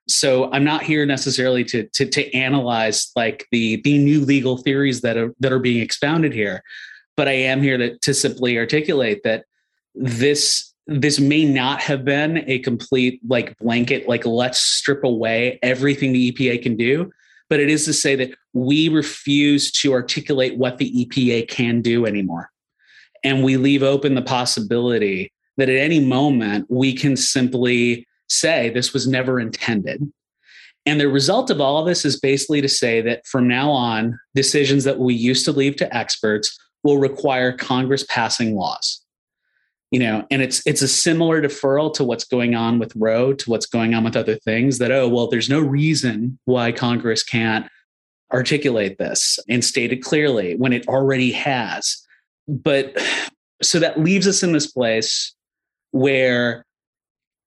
So 0.09 0.51
I'm 0.53 0.65
not 0.65 0.83
here 0.83 1.05
necessarily 1.05 1.65
to, 1.65 1.87
to, 1.87 2.07
to 2.07 2.35
analyze 2.35 3.13
like 3.15 3.47
the, 3.53 3.81
the 3.83 3.99
new 3.99 4.21
legal 4.25 4.57
theories 4.57 5.03
that 5.03 5.19
are, 5.19 5.35
that 5.41 5.53
are 5.53 5.59
being 5.59 5.83
expounded 5.83 6.33
here, 6.33 6.63
but 7.17 7.29
I 7.29 7.33
am 7.33 7.63
here 7.63 7.77
to, 7.77 7.99
to 7.99 8.15
simply 8.15 8.57
articulate 8.57 9.23
that 9.25 9.45
this, 9.95 10.68
this 10.89 11.21
may 11.21 11.45
not 11.45 11.81
have 11.83 12.05
been 12.05 12.45
a 12.49 12.59
complete 12.61 13.21
like 13.29 13.57
blanket, 13.59 14.09
like 14.09 14.27
let's 14.27 14.59
strip 14.59 15.05
away 15.05 15.59
everything 15.63 16.13
the 16.13 16.33
EPA 16.33 16.63
can 16.63 16.77
do 16.77 17.11
but 17.49 17.61
it 17.61 17.69
is 17.69 17.85
to 17.87 17.93
say 17.93 18.15
that 18.17 18.31
we 18.53 18.89
refuse 18.89 19.71
to 19.73 19.93
articulate 19.93 20.57
what 20.57 20.79
the 20.79 21.07
EPA 21.07 21.49
can 21.49 21.81
do 21.81 22.07
anymore. 22.07 22.51
And 23.25 23.43
we 23.43 23.57
leave 23.57 23.83
open 23.83 24.15
the 24.15 24.23
possibility 24.23 25.33
that 25.57 25.69
at 25.69 25.77
any 25.77 26.01
moment 26.01 26.67
we 26.69 26.95
can 26.95 27.17
simply 27.17 28.07
say 28.29 28.71
this 28.71 28.93
was 28.93 29.09
never 29.09 29.41
intended. 29.41 30.13
And 30.87 31.01
the 31.01 31.09
result 31.09 31.51
of 31.51 31.61
all 31.61 31.79
of 31.79 31.87
this 31.87 32.05
is 32.05 32.21
basically 32.21 32.61
to 32.61 32.69
say 32.69 33.01
that 33.03 33.27
from 33.27 33.49
now 33.49 33.71
on, 33.71 34.19
decisions 34.35 34.85
that 34.85 34.99
we 34.99 35.15
used 35.15 35.45
to 35.47 35.53
leave 35.53 35.77
to 35.77 35.97
experts 35.97 36.57
will 36.85 36.99
require 36.99 37.53
Congress 37.53 38.05
passing 38.09 38.55
laws 38.55 39.03
you 39.91 39.99
know 39.99 40.27
and 40.31 40.43
it's 40.43 40.67
it's 40.67 40.83
a 40.83 40.89
similar 40.89 41.41
deferral 41.41 41.93
to 41.95 42.05
what's 42.05 42.25
going 42.25 42.55
on 42.55 42.79
with 42.79 42.95
roe 42.95 43.33
to 43.33 43.51
what's 43.51 43.67
going 43.67 43.95
on 43.95 44.05
with 44.05 44.17
other 44.17 44.37
things 44.37 44.79
that 44.79 44.93
oh 44.93 45.09
well 45.09 45.29
there's 45.29 45.49
no 45.49 45.61
reason 45.61 46.39
why 46.45 46.71
congress 46.71 47.23
can't 47.23 47.67
articulate 48.33 48.99
this 48.99 49.39
and 49.49 49.65
state 49.65 49.93
it 49.93 50.03
clearly 50.03 50.55
when 50.57 50.73
it 50.73 50.87
already 50.89 51.33
has. 51.33 52.05
But 52.47 52.97
so 53.63 53.79
that 53.79 54.01
leaves 54.01 54.27
us 54.27 54.43
in 54.43 54.53
this 54.53 54.67
place 54.67 55.35
where 55.91 56.65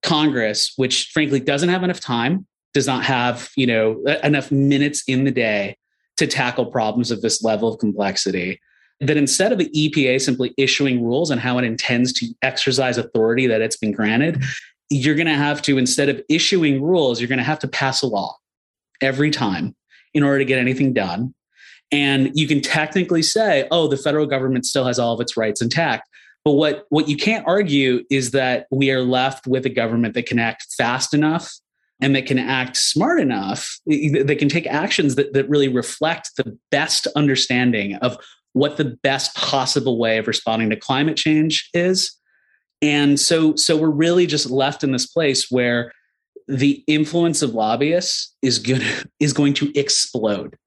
congress 0.03 0.73
which 0.77 1.11
frankly 1.13 1.39
doesn't 1.39 1.69
have 1.69 1.83
enough 1.83 1.99
time 1.99 2.47
does 2.73 2.87
not 2.87 3.05
have 3.05 3.51
you 3.55 3.67
know 3.67 4.03
enough 4.23 4.51
minutes 4.51 5.03
in 5.07 5.25
the 5.25 5.31
day 5.31 5.77
to 6.17 6.25
tackle 6.25 6.65
problems 6.65 7.11
of 7.11 7.21
this 7.21 7.43
level 7.43 7.71
of 7.71 7.79
complexity 7.79 8.59
that 9.01 9.17
instead 9.17 9.51
of 9.51 9.57
the 9.57 9.69
EPA 9.69 10.21
simply 10.21 10.53
issuing 10.57 11.03
rules 11.03 11.31
on 11.31 11.39
how 11.39 11.57
it 11.57 11.65
intends 11.65 12.13
to 12.13 12.27
exercise 12.43 12.97
authority 12.97 13.47
that 13.47 13.59
it's 13.59 13.75
been 13.75 13.91
granted, 13.91 14.43
you're 14.89 15.15
going 15.15 15.27
to 15.27 15.33
have 15.33 15.61
to, 15.63 15.77
instead 15.77 16.07
of 16.07 16.21
issuing 16.29 16.81
rules, 16.81 17.19
you're 17.19 17.27
going 17.27 17.39
to 17.39 17.43
have 17.43 17.59
to 17.59 17.67
pass 17.67 18.01
a 18.01 18.07
law 18.07 18.37
every 19.01 19.31
time 19.31 19.75
in 20.13 20.21
order 20.21 20.37
to 20.37 20.45
get 20.45 20.59
anything 20.59 20.93
done. 20.93 21.33
And 21.91 22.31
you 22.35 22.47
can 22.47 22.61
technically 22.61 23.23
say, 23.23 23.67
oh, 23.71 23.87
the 23.87 23.97
federal 23.97 24.27
government 24.27 24.65
still 24.65 24.85
has 24.85 24.99
all 24.99 25.13
of 25.13 25.19
its 25.19 25.35
rights 25.35 25.61
intact. 25.61 26.07
But 26.45 26.53
what, 26.53 26.85
what 26.89 27.07
you 27.07 27.17
can't 27.17 27.45
argue 27.47 28.03
is 28.09 28.31
that 28.31 28.67
we 28.71 28.91
are 28.91 29.01
left 29.01 29.47
with 29.47 29.65
a 29.65 29.69
government 29.69 30.13
that 30.13 30.25
can 30.25 30.39
act 30.39 30.67
fast 30.77 31.13
enough 31.13 31.53
and 31.99 32.15
that 32.15 32.25
can 32.25 32.39
act 32.39 32.77
smart 32.77 33.19
enough, 33.19 33.79
that 33.85 34.37
can 34.39 34.49
take 34.49 34.67
actions 34.67 35.15
that, 35.15 35.33
that 35.33 35.49
really 35.49 35.67
reflect 35.67 36.31
the 36.37 36.57
best 36.71 37.07
understanding 37.15 37.95
of 37.95 38.17
what 38.53 38.77
the 38.77 38.97
best 39.03 39.35
possible 39.35 39.97
way 39.97 40.17
of 40.17 40.27
responding 40.27 40.69
to 40.69 40.75
climate 40.75 41.17
change 41.17 41.69
is. 41.73 42.17
And 42.81 43.19
so, 43.19 43.55
so 43.55 43.77
we're 43.77 43.89
really 43.89 44.25
just 44.25 44.49
left 44.49 44.83
in 44.83 44.91
this 44.91 45.07
place 45.07 45.49
where 45.49 45.91
the 46.47 46.83
influence 46.87 47.41
of 47.41 47.53
lobbyists 47.53 48.35
is 48.41 48.59
good 48.59 48.83
is 49.19 49.33
going 49.33 49.53
to 49.55 49.77
explode 49.77 50.57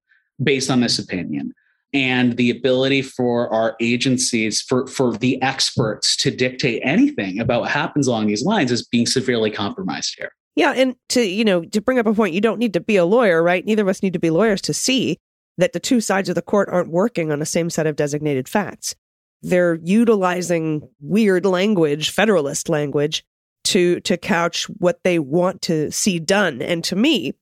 based 0.43 0.71
on 0.71 0.81
this 0.81 0.99
opinion. 0.99 1.53
And 1.93 2.37
the 2.37 2.51
ability 2.51 3.03
for 3.03 3.53
our 3.53 3.77
agencies 3.81 4.61
for 4.61 4.87
for 4.89 5.17
the 5.17 5.41
experts 5.43 6.17
to 6.19 6.31
dictate 6.33 6.83
anything 6.85 7.39
about 7.39 7.61
what 7.61 7.71
happens 7.71 8.09
along 8.09 8.27
these 8.27 8.43
lines 8.43 8.73
is 8.73 8.85
being 8.85 9.07
severely 9.07 9.51
compromised 9.51 10.17
here. 10.19 10.33
Yeah 10.57 10.73
and 10.73 10.97
to 11.11 11.23
you 11.23 11.45
know 11.45 11.65
to 11.65 11.81
bring 11.81 12.01
up 12.01 12.07
a 12.07 12.15
point 12.15 12.35
you 12.35 12.41
don't 12.41 12.59
need 12.59 12.73
to 12.73 12.81
be 12.81 12.97
a 12.97 13.05
lawyer 13.05 13.45
right? 13.45 13.65
Neither 13.65 13.83
of 13.83 13.89
us 13.89 14.03
need 14.03 14.13
to 14.15 14.19
be 14.19 14.31
lawyers 14.31 14.61
to 14.63 14.75
see 14.75 15.19
that 15.59 15.73
the 15.73 15.81
two 15.81 16.01
sides 16.01 16.29
of 16.29 16.35
the 16.35 16.43
court 16.43 16.69
aren't 16.71 16.91
working 16.91 17.31
on 17.31 17.39
the 17.39 17.47
same 17.47 17.71
set 17.71 17.87
of 17.87 17.97
designated 17.97 18.49
facts. 18.49 18.95
They're 19.43 19.79
utilizing 19.83 20.89
weird 21.01 21.45
language, 21.45 22.11
federalist 22.11 22.69
language, 22.69 23.25
to 23.65 24.01
to 24.01 24.17
couch 24.17 24.65
what 24.79 25.01
they 25.05 25.19
want 25.19 25.63
to 25.63 25.91
see 25.91 26.19
done. 26.19 26.63
And 26.63 26.85
to 26.85 26.97
me, 26.97 27.33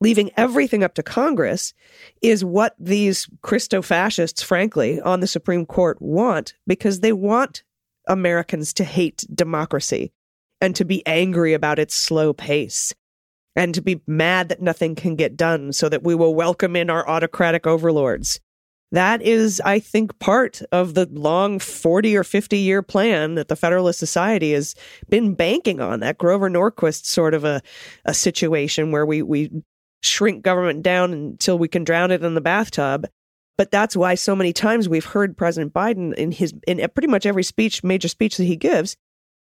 leaving 0.00 0.30
everything 0.36 0.82
up 0.82 0.94
to 0.94 1.02
Congress 1.02 1.74
is 2.20 2.44
what 2.44 2.74
these 2.78 3.28
Christo 3.42 3.82
fascists, 3.82 4.42
frankly, 4.42 5.00
on 5.00 5.20
the 5.20 5.26
Supreme 5.26 5.66
Court 5.66 6.00
want 6.00 6.54
because 6.66 7.00
they 7.00 7.12
want 7.12 7.62
Americans 8.08 8.72
to 8.74 8.84
hate 8.84 9.24
democracy 9.32 10.12
and 10.60 10.74
to 10.76 10.84
be 10.84 11.06
angry 11.06 11.54
about 11.54 11.78
its 11.78 11.94
slow 11.94 12.32
pace 12.32 12.92
and 13.56 13.74
to 13.74 13.82
be 13.82 14.00
mad 14.06 14.48
that 14.48 14.62
nothing 14.62 14.94
can 14.94 15.16
get 15.16 15.36
done 15.36 15.72
so 15.72 15.88
that 15.88 16.02
we 16.02 16.14
will 16.14 16.34
welcome 16.34 16.76
in 16.76 16.90
our 16.90 17.08
autocratic 17.08 17.66
overlords. 17.66 18.40
That 18.92 19.22
is, 19.22 19.60
I 19.64 19.78
think, 19.78 20.18
part 20.18 20.60
of 20.70 20.92
the 20.92 21.08
long 21.10 21.58
40 21.58 22.14
or 22.16 22.24
50 22.24 22.58
year 22.58 22.82
plan 22.82 23.36
that 23.36 23.48
the 23.48 23.56
Federalist 23.56 23.98
Society 23.98 24.52
has 24.52 24.74
been 25.08 25.34
banking 25.34 25.80
on. 25.80 26.00
That 26.00 26.18
Grover 26.18 26.50
Norquist 26.50 27.06
sort 27.06 27.32
of 27.32 27.44
a, 27.44 27.62
a 28.04 28.12
situation 28.12 28.92
where 28.92 29.06
we, 29.06 29.22
we 29.22 29.50
shrink 30.02 30.42
government 30.42 30.82
down 30.82 31.12
until 31.14 31.58
we 31.58 31.68
can 31.68 31.84
drown 31.84 32.10
it 32.10 32.22
in 32.22 32.34
the 32.34 32.42
bathtub. 32.42 33.06
But 33.56 33.70
that's 33.70 33.96
why 33.96 34.14
so 34.14 34.36
many 34.36 34.52
times 34.52 34.88
we've 34.88 35.04
heard 35.04 35.38
President 35.38 35.72
Biden 35.72 36.12
in 36.14 36.30
his 36.30 36.52
in 36.66 36.78
pretty 36.94 37.08
much 37.08 37.24
every 37.24 37.44
speech, 37.44 37.82
major 37.82 38.08
speech 38.08 38.36
that 38.36 38.44
he 38.44 38.56
gives, 38.56 38.96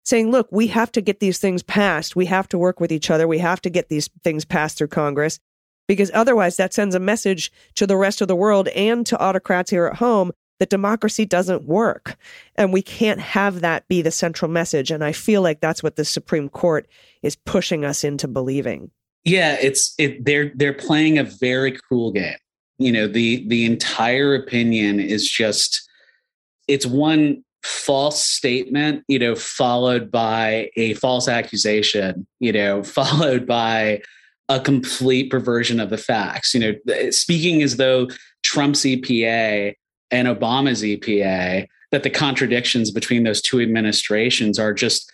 saying, 0.03 0.31
look, 0.31 0.47
we 0.51 0.67
have 0.67 0.91
to 0.91 1.01
get 1.01 1.19
these 1.19 1.39
things 1.39 1.63
passed. 1.63 2.15
We 2.15 2.25
have 2.27 2.47
to 2.49 2.57
work 2.57 2.79
with 2.79 2.91
each 2.91 3.09
other. 3.09 3.27
We 3.27 3.39
have 3.39 3.61
to 3.61 3.69
get 3.69 3.89
these 3.89 4.09
things 4.23 4.45
passed 4.45 4.77
through 4.77 4.87
Congress 4.89 5.39
because 5.87 6.11
otherwise 6.13 6.57
that 6.57 6.73
sends 6.73 6.95
a 6.95 6.99
message 6.99 7.51
to 7.75 7.87
the 7.87 7.97
rest 7.97 8.21
of 8.21 8.27
the 8.27 8.35
world 8.35 8.67
and 8.69 9.05
to 9.07 9.19
autocrats 9.19 9.71
here 9.71 9.85
at 9.87 9.97
home 9.97 10.31
that 10.59 10.69
democracy 10.69 11.25
doesn't 11.25 11.65
work. 11.65 12.15
And 12.55 12.71
we 12.71 12.81
can't 12.81 13.19
have 13.19 13.61
that 13.61 13.87
be 13.87 14.01
the 14.01 14.11
central 14.11 14.49
message. 14.49 14.91
And 14.91 15.03
I 15.03 15.11
feel 15.11 15.41
like 15.41 15.59
that's 15.59 15.83
what 15.83 15.95
the 15.95 16.05
Supreme 16.05 16.47
Court 16.47 16.87
is 17.21 17.35
pushing 17.35 17.83
us 17.83 18.03
into 18.03 18.27
believing. 18.27 18.91
Yeah, 19.25 19.57
it's 19.61 19.93
it 19.97 20.23
they're 20.23 20.51
they're 20.55 20.73
playing 20.73 21.17
a 21.17 21.23
very 21.23 21.71
cruel 21.71 22.11
game. 22.11 22.35
You 22.77 22.91
know, 22.91 23.07
the 23.07 23.47
the 23.47 23.65
entire 23.65 24.35
opinion 24.35 24.99
is 24.99 25.29
just 25.29 25.89
it's 26.67 26.85
one 26.85 27.43
false 27.63 28.21
statement, 28.21 29.03
you 29.07 29.17
know, 29.17 29.35
followed 29.35 30.11
by 30.11 30.69
a 30.75 30.93
false 30.95 31.27
accusation, 31.27 32.27
you 32.39 32.51
know, 32.51 32.83
followed 32.83 33.47
by 33.47 34.01
a 34.49 34.59
complete 34.59 35.29
perversion 35.31 35.79
of 35.79 35.89
the 35.89 35.97
facts. 35.97 36.53
You 36.53 36.59
know, 36.59 37.09
speaking 37.11 37.61
as 37.61 37.77
though 37.77 38.09
Trump's 38.43 38.81
EPA 38.81 39.75
and 40.11 40.27
Obama's 40.27 40.83
EPA, 40.83 41.67
that 41.91 42.03
the 42.03 42.09
contradictions 42.09 42.91
between 42.91 43.23
those 43.23 43.41
two 43.41 43.61
administrations 43.61 44.59
are 44.59 44.73
just 44.73 45.11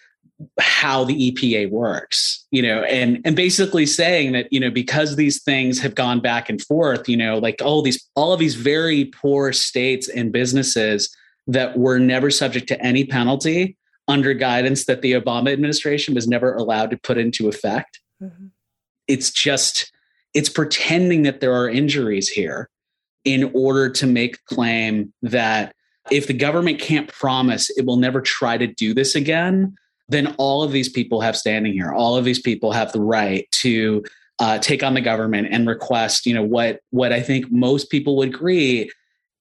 how 0.59 1.03
the 1.03 1.31
EPA 1.31 1.69
works, 1.69 2.45
you 2.51 2.61
know, 2.61 2.83
and 2.83 3.19
and 3.25 3.35
basically 3.35 3.85
saying 3.85 4.31
that 4.31 4.51
you 4.51 4.59
know 4.59 4.71
because 4.71 5.17
these 5.17 5.43
things 5.43 5.79
have 5.79 5.95
gone 5.95 6.21
back 6.21 6.49
and 6.49 6.61
forth, 6.61 7.09
you 7.09 7.17
know, 7.17 7.37
like 7.37 7.61
all 7.61 7.81
these 7.81 8.09
all 8.15 8.31
of 8.31 8.39
these 8.39 8.55
very 8.55 9.05
poor 9.05 9.51
states 9.51 10.07
and 10.07 10.31
businesses 10.31 11.13
that 11.49 11.77
were 11.77 11.99
never 11.99 12.29
subject 12.29 12.67
to 12.67 12.81
any 12.81 13.03
penalty 13.03 13.75
under 14.07 14.33
guidance 14.33 14.85
that 14.85 15.01
the 15.01 15.13
Obama 15.13 15.51
administration 15.51 16.13
was 16.13 16.27
never 16.27 16.53
allowed 16.55 16.91
to 16.91 16.97
put 16.97 17.17
into 17.17 17.47
effect. 17.47 17.99
Mm-hmm. 18.21 18.47
It's 19.07 19.31
just 19.31 19.91
it's 20.33 20.49
pretending 20.49 21.23
that 21.23 21.41
there 21.41 21.53
are 21.53 21.67
injuries 21.67 22.29
here 22.29 22.69
in 23.25 23.51
order 23.53 23.89
to 23.89 24.05
make 24.05 24.43
claim 24.45 25.11
that 25.23 25.73
if 26.11 26.27
the 26.27 26.33
government 26.33 26.79
can't 26.79 27.07
promise 27.07 27.69
it 27.71 27.85
will 27.85 27.97
never 27.97 28.21
try 28.21 28.57
to 28.57 28.67
do 28.67 28.93
this 28.93 29.15
again, 29.15 29.75
then 30.07 30.33
all 30.37 30.63
of 30.63 30.71
these 30.71 30.89
people 30.89 31.21
have 31.21 31.35
standing 31.35 31.73
here. 31.73 31.91
All 31.91 32.15
of 32.15 32.25
these 32.25 32.39
people 32.39 32.71
have 32.71 32.91
the 32.91 33.01
right 33.01 33.47
to 33.53 34.03
uh, 34.39 34.57
take 34.59 34.83
on 34.83 34.93
the 34.93 35.01
government 35.01 35.49
and 35.51 35.67
request, 35.67 36.25
you 36.25 36.33
know, 36.33 36.43
what 36.43 36.79
what 36.91 37.11
I 37.11 37.21
think 37.21 37.51
most 37.51 37.89
people 37.89 38.15
would 38.17 38.29
agree, 38.29 38.89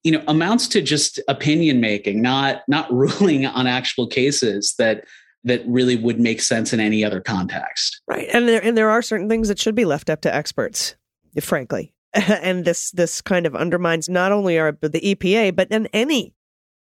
you 0.04 0.12
know, 0.12 0.22
amounts 0.28 0.68
to 0.68 0.82
just 0.82 1.20
opinion 1.28 1.80
making, 1.80 2.22
not 2.22 2.62
not 2.68 2.90
ruling 2.92 3.46
on 3.46 3.66
actual 3.66 4.06
cases 4.06 4.74
that 4.78 5.04
that 5.44 5.62
really 5.66 5.96
would 5.96 6.18
make 6.20 6.42
sense 6.42 6.72
in 6.72 6.80
any 6.80 7.04
other 7.04 7.20
context. 7.20 8.00
Right, 8.06 8.28
and 8.32 8.48
there 8.48 8.62
and 8.62 8.76
there 8.76 8.90
are 8.90 9.02
certain 9.02 9.28
things 9.28 9.48
that 9.48 9.58
should 9.58 9.74
be 9.74 9.84
left 9.84 10.10
up 10.10 10.20
to 10.22 10.34
experts, 10.34 10.96
frankly. 11.40 11.92
and 12.14 12.64
this 12.64 12.90
this 12.92 13.20
kind 13.20 13.46
of 13.46 13.54
undermines 13.54 14.08
not 14.08 14.32
only 14.32 14.58
our 14.58 14.72
the 14.80 15.14
EPA 15.14 15.54
but 15.54 15.68
then 15.68 15.86
any 15.92 16.34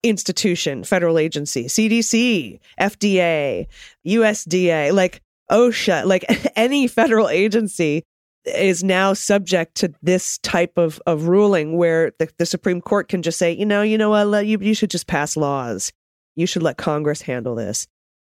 institution, 0.02 0.82
federal 0.84 1.18
agency, 1.18 1.66
CDC, 1.66 2.58
FDA, 2.80 3.66
USDA, 4.06 4.92
like 4.92 5.22
OSHA, 5.50 6.06
like 6.06 6.24
any 6.56 6.88
federal 6.88 7.28
agency 7.28 8.02
is 8.44 8.82
now 8.82 9.12
subject 9.12 9.76
to 9.76 9.92
this 10.02 10.38
type 10.38 10.76
of, 10.76 11.00
of 11.06 11.28
ruling 11.28 11.76
where 11.76 12.12
the, 12.18 12.28
the 12.38 12.46
Supreme 12.46 12.80
Court 12.80 13.08
can 13.08 13.22
just 13.22 13.38
say, 13.38 13.52
you 13.52 13.66
know, 13.66 13.82
you 13.82 13.96
know 13.96 14.10
what, 14.10 14.46
you, 14.46 14.58
you 14.60 14.74
should 14.74 14.90
just 14.90 15.06
pass 15.06 15.36
laws. 15.36 15.92
You 16.34 16.46
should 16.46 16.62
let 16.62 16.76
Congress 16.76 17.22
handle 17.22 17.54
this. 17.54 17.86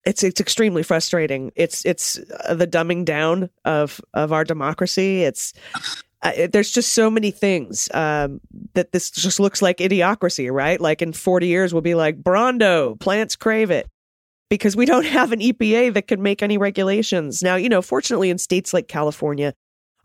It's 0.06 0.22
it's 0.22 0.42
extremely 0.42 0.84
frustrating. 0.84 1.52
It's 1.56 1.86
it's 1.86 2.20
uh, 2.46 2.56
the 2.56 2.68
dumbing 2.68 3.06
down 3.06 3.50
of 3.64 4.02
of 4.14 4.34
our 4.34 4.44
democracy. 4.44 5.24
It's 5.24 5.54
uh, 6.24 6.48
there's 6.52 6.72
just 6.72 6.94
so 6.94 7.10
many 7.10 7.32
things 7.32 7.90
um, 7.94 8.40
that 8.74 8.92
this 8.92 9.12
just 9.12 9.40
looks 9.40 9.62
like 9.62 9.78
idiocracy, 9.78 10.52
right? 10.52 10.80
Like 10.80 11.02
in 11.02 11.12
40 11.12 11.48
years, 11.48 11.74
we'll 11.74 11.82
be 11.82 11.96
like, 11.96 12.22
Brawndo, 12.22 13.00
plants 13.00 13.36
crave 13.36 13.72
it. 13.72 13.88
Because 14.50 14.76
we 14.76 14.86
don't 14.86 15.06
have 15.06 15.32
an 15.32 15.40
EPA 15.40 15.94
that 15.94 16.08
can 16.08 16.22
make 16.22 16.42
any 16.42 16.58
regulations. 16.58 17.44
Now, 17.44 17.56
you 17.56 17.70
know, 17.70 17.82
fortunately, 17.82 18.30
in 18.30 18.38
states 18.38 18.74
like 18.74 18.88
California, 18.88 19.54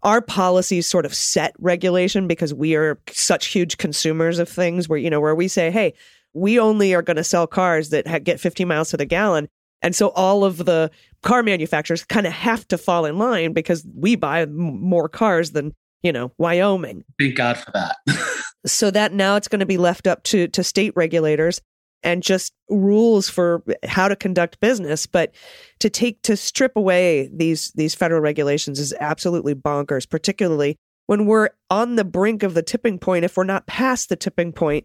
our 0.02 0.20
policies 0.20 0.86
sort 0.86 1.06
of 1.06 1.14
set 1.14 1.54
regulation 1.58 2.26
because 2.26 2.54
we 2.54 2.74
are 2.76 2.98
such 3.10 3.46
huge 3.46 3.78
consumers 3.78 4.38
of 4.38 4.48
things 4.48 4.88
where, 4.88 4.98
you 4.98 5.10
know, 5.10 5.20
where 5.20 5.34
we 5.34 5.48
say, 5.48 5.70
hey, 5.70 5.94
we 6.34 6.58
only 6.58 6.94
are 6.94 7.02
going 7.02 7.16
to 7.16 7.24
sell 7.24 7.46
cars 7.46 7.90
that 7.90 8.06
ha- 8.06 8.18
get 8.18 8.40
50 8.40 8.64
miles 8.64 8.90
to 8.90 8.96
the 8.96 9.06
gallon. 9.06 9.48
And 9.82 9.94
so 9.94 10.08
all 10.10 10.44
of 10.44 10.58
the 10.58 10.90
car 11.22 11.42
manufacturers 11.42 12.04
kind 12.04 12.26
of 12.26 12.32
have 12.32 12.66
to 12.68 12.78
fall 12.78 13.04
in 13.04 13.18
line 13.18 13.52
because 13.52 13.86
we 13.94 14.16
buy 14.16 14.42
m- 14.42 14.56
more 14.56 15.08
cars 15.08 15.52
than 15.52 15.74
you 16.02 16.12
know, 16.12 16.32
Wyoming. 16.38 17.04
Thank 17.18 17.36
God 17.36 17.58
for 17.58 17.70
that. 17.72 17.96
so 18.66 18.90
that 18.90 19.12
now 19.12 19.36
it's 19.36 19.48
going 19.48 19.60
to 19.60 19.66
be 19.66 19.78
left 19.78 20.06
up 20.06 20.22
to 20.24 20.48
to 20.48 20.62
state 20.62 20.92
regulators 20.96 21.60
and 22.02 22.22
just 22.22 22.52
rules 22.68 23.28
for 23.28 23.62
how 23.84 24.08
to 24.08 24.16
conduct 24.16 24.60
business. 24.60 25.06
But 25.06 25.34
to 25.80 25.90
take 25.90 26.22
to 26.22 26.36
strip 26.36 26.76
away 26.76 27.30
these 27.32 27.72
these 27.72 27.94
federal 27.94 28.20
regulations 28.20 28.78
is 28.78 28.94
absolutely 29.00 29.54
bonkers 29.54 30.08
particularly 30.08 30.76
when 31.06 31.26
we're 31.26 31.50
on 31.70 31.96
the 31.96 32.04
brink 32.04 32.42
of 32.42 32.54
the 32.54 32.62
tipping 32.62 32.98
point 32.98 33.24
if 33.24 33.36
we're 33.36 33.44
not 33.44 33.66
past 33.66 34.08
the 34.08 34.16
tipping 34.16 34.52
point 34.52 34.84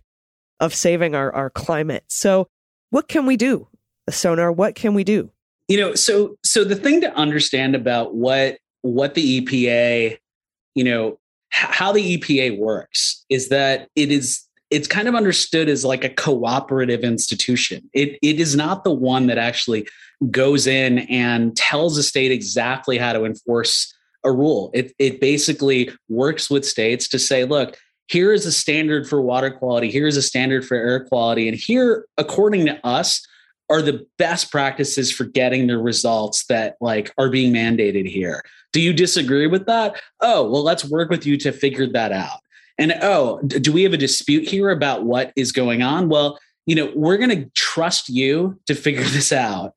of 0.59 0.73
saving 0.73 1.15
our 1.15 1.33
our 1.33 1.49
climate. 1.49 2.03
So 2.07 2.47
what 2.89 3.07
can 3.07 3.25
we 3.25 3.37
do 3.37 3.67
Sonaar? 4.09 4.55
What 4.55 4.75
can 4.75 4.93
we 4.93 5.03
do? 5.03 5.31
You 5.67 5.79
know 5.79 5.95
so 5.95 6.35
so 6.43 6.63
the 6.63 6.75
thing 6.75 7.01
to 7.01 7.13
understand 7.15 7.75
about 7.75 8.15
what 8.15 8.57
what 8.81 9.13
the 9.13 9.41
epa 9.41 10.17
you 10.75 10.83
know, 10.83 11.19
how 11.49 11.91
the 11.91 12.17
EPA 12.17 12.57
works 12.57 13.23
is 13.29 13.49
that 13.49 13.87
it 13.95 14.11
is 14.11 14.43
it's 14.73 14.87
kind 14.87 15.07
of 15.07 15.13
understood 15.13 15.69
as 15.69 15.85
like 15.85 16.03
a 16.03 16.09
cooperative 16.09 17.03
institution. 17.03 17.87
It 17.93 18.17
it 18.23 18.39
is 18.39 18.55
not 18.55 18.83
the 18.83 18.93
one 18.93 19.27
that 19.27 19.37
actually 19.37 19.87
goes 20.31 20.65
in 20.65 20.99
and 20.99 21.55
tells 21.55 21.97
a 21.97 22.03
state 22.03 22.31
exactly 22.31 22.97
how 22.97 23.13
to 23.13 23.23
enforce 23.23 23.93
a 24.23 24.31
rule. 24.31 24.71
It 24.73 24.93
it 24.97 25.21
basically 25.21 25.91
works 26.09 26.49
with 26.49 26.65
states 26.65 27.07
to 27.09 27.19
say, 27.19 27.45
look, 27.45 27.77
here 28.07 28.33
is 28.33 28.47
a 28.47 28.51
standard 28.51 29.07
for 29.07 29.21
water 29.21 29.51
quality, 29.51 29.91
here 29.91 30.07
is 30.07 30.17
a 30.17 30.23
standard 30.23 30.65
for 30.65 30.75
air 30.75 31.05
quality, 31.05 31.47
and 31.47 31.55
here, 31.55 32.07
according 32.17 32.65
to 32.65 32.85
us, 32.85 33.25
are 33.69 33.81
the 33.83 34.05
best 34.17 34.51
practices 34.51 35.11
for 35.11 35.25
getting 35.25 35.67
the 35.67 35.77
results 35.77 36.45
that 36.47 36.77
like 36.81 37.13
are 37.19 37.29
being 37.29 37.53
mandated 37.53 38.09
here. 38.09 38.41
Do 38.71 38.81
you 38.81 38.91
disagree 38.91 39.45
with 39.45 39.67
that? 39.67 40.01
Oh, 40.19 40.49
well, 40.49 40.63
let's 40.63 40.83
work 40.83 41.11
with 41.11 41.27
you 41.27 41.37
to 41.37 41.51
figure 41.51 41.87
that 41.91 42.11
out. 42.11 42.39
And 42.77 42.93
oh, 43.01 43.39
do 43.41 43.71
we 43.71 43.83
have 43.83 43.93
a 43.93 43.97
dispute 43.97 44.47
here 44.47 44.69
about 44.69 45.03
what 45.03 45.31
is 45.35 45.51
going 45.51 45.81
on? 45.81 46.09
Well, 46.09 46.39
you 46.65 46.75
know, 46.75 46.91
we're 46.95 47.17
going 47.17 47.29
to 47.29 47.49
trust 47.55 48.09
you 48.09 48.59
to 48.67 48.75
figure 48.75 49.03
this 49.03 49.31
out. 49.31 49.73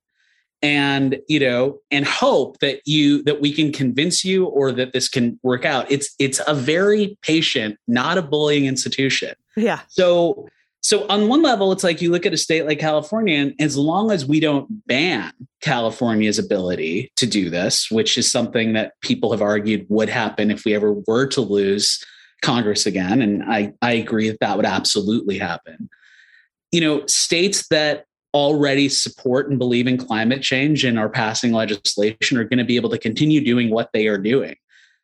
And 0.62 1.18
you 1.28 1.38
know 1.38 1.78
and 1.90 2.06
hope 2.06 2.58
that 2.60 2.80
you 2.86 3.22
that 3.24 3.42
we 3.42 3.52
can 3.52 3.70
convince 3.72 4.24
you 4.24 4.46
or 4.46 4.72
that 4.72 4.94
this 4.94 5.06
can 5.06 5.38
work 5.42 5.66
out. 5.66 5.88
It's 5.92 6.14
it's 6.18 6.40
a 6.46 6.54
very 6.54 7.18
patient 7.20 7.78
not 7.86 8.16
a 8.16 8.22
bullying 8.22 8.64
institution. 8.64 9.34
Yeah. 9.54 9.80
So 9.88 10.48
so 10.86 11.04
on 11.08 11.28
one 11.28 11.42
level, 11.42 11.72
it's 11.72 11.84
like 11.84 12.00
you 12.00 12.10
look 12.10 12.26
at 12.26 12.32
a 12.32 12.36
state 12.36 12.64
like 12.64 12.78
California, 12.78 13.36
and 13.36 13.54
as 13.60 13.76
long 13.76 14.12
as 14.12 14.24
we 14.24 14.38
don't 14.38 14.86
ban 14.86 15.32
California's 15.60 16.38
ability 16.38 17.12
to 17.16 17.26
do 17.26 17.50
this, 17.50 17.90
which 17.90 18.16
is 18.16 18.30
something 18.30 18.72
that 18.72 18.92
people 19.02 19.32
have 19.32 19.42
argued 19.42 19.84
would 19.88 20.08
happen 20.08 20.50
if 20.50 20.64
we 20.64 20.74
ever 20.74 20.92
were 21.06 21.26
to 21.26 21.40
lose 21.40 22.02
Congress 22.42 22.86
again, 22.86 23.22
and 23.22 23.42
I, 23.44 23.72
I 23.82 23.92
agree 23.92 24.28
that 24.28 24.40
that 24.40 24.56
would 24.56 24.66
absolutely 24.66 25.38
happen. 25.38 25.88
You 26.72 26.80
know, 26.80 27.06
states 27.06 27.68
that 27.68 28.06
already 28.34 28.88
support 28.88 29.48
and 29.48 29.58
believe 29.58 29.86
in 29.86 29.96
climate 29.96 30.42
change 30.42 30.84
and 30.84 30.98
are 30.98 31.08
passing 31.08 31.52
legislation 31.52 32.36
are 32.36 32.44
going 32.44 32.58
to 32.58 32.64
be 32.64 32.76
able 32.76 32.90
to 32.90 32.98
continue 32.98 33.42
doing 33.42 33.70
what 33.70 33.90
they 33.92 34.06
are 34.08 34.18
doing. 34.18 34.54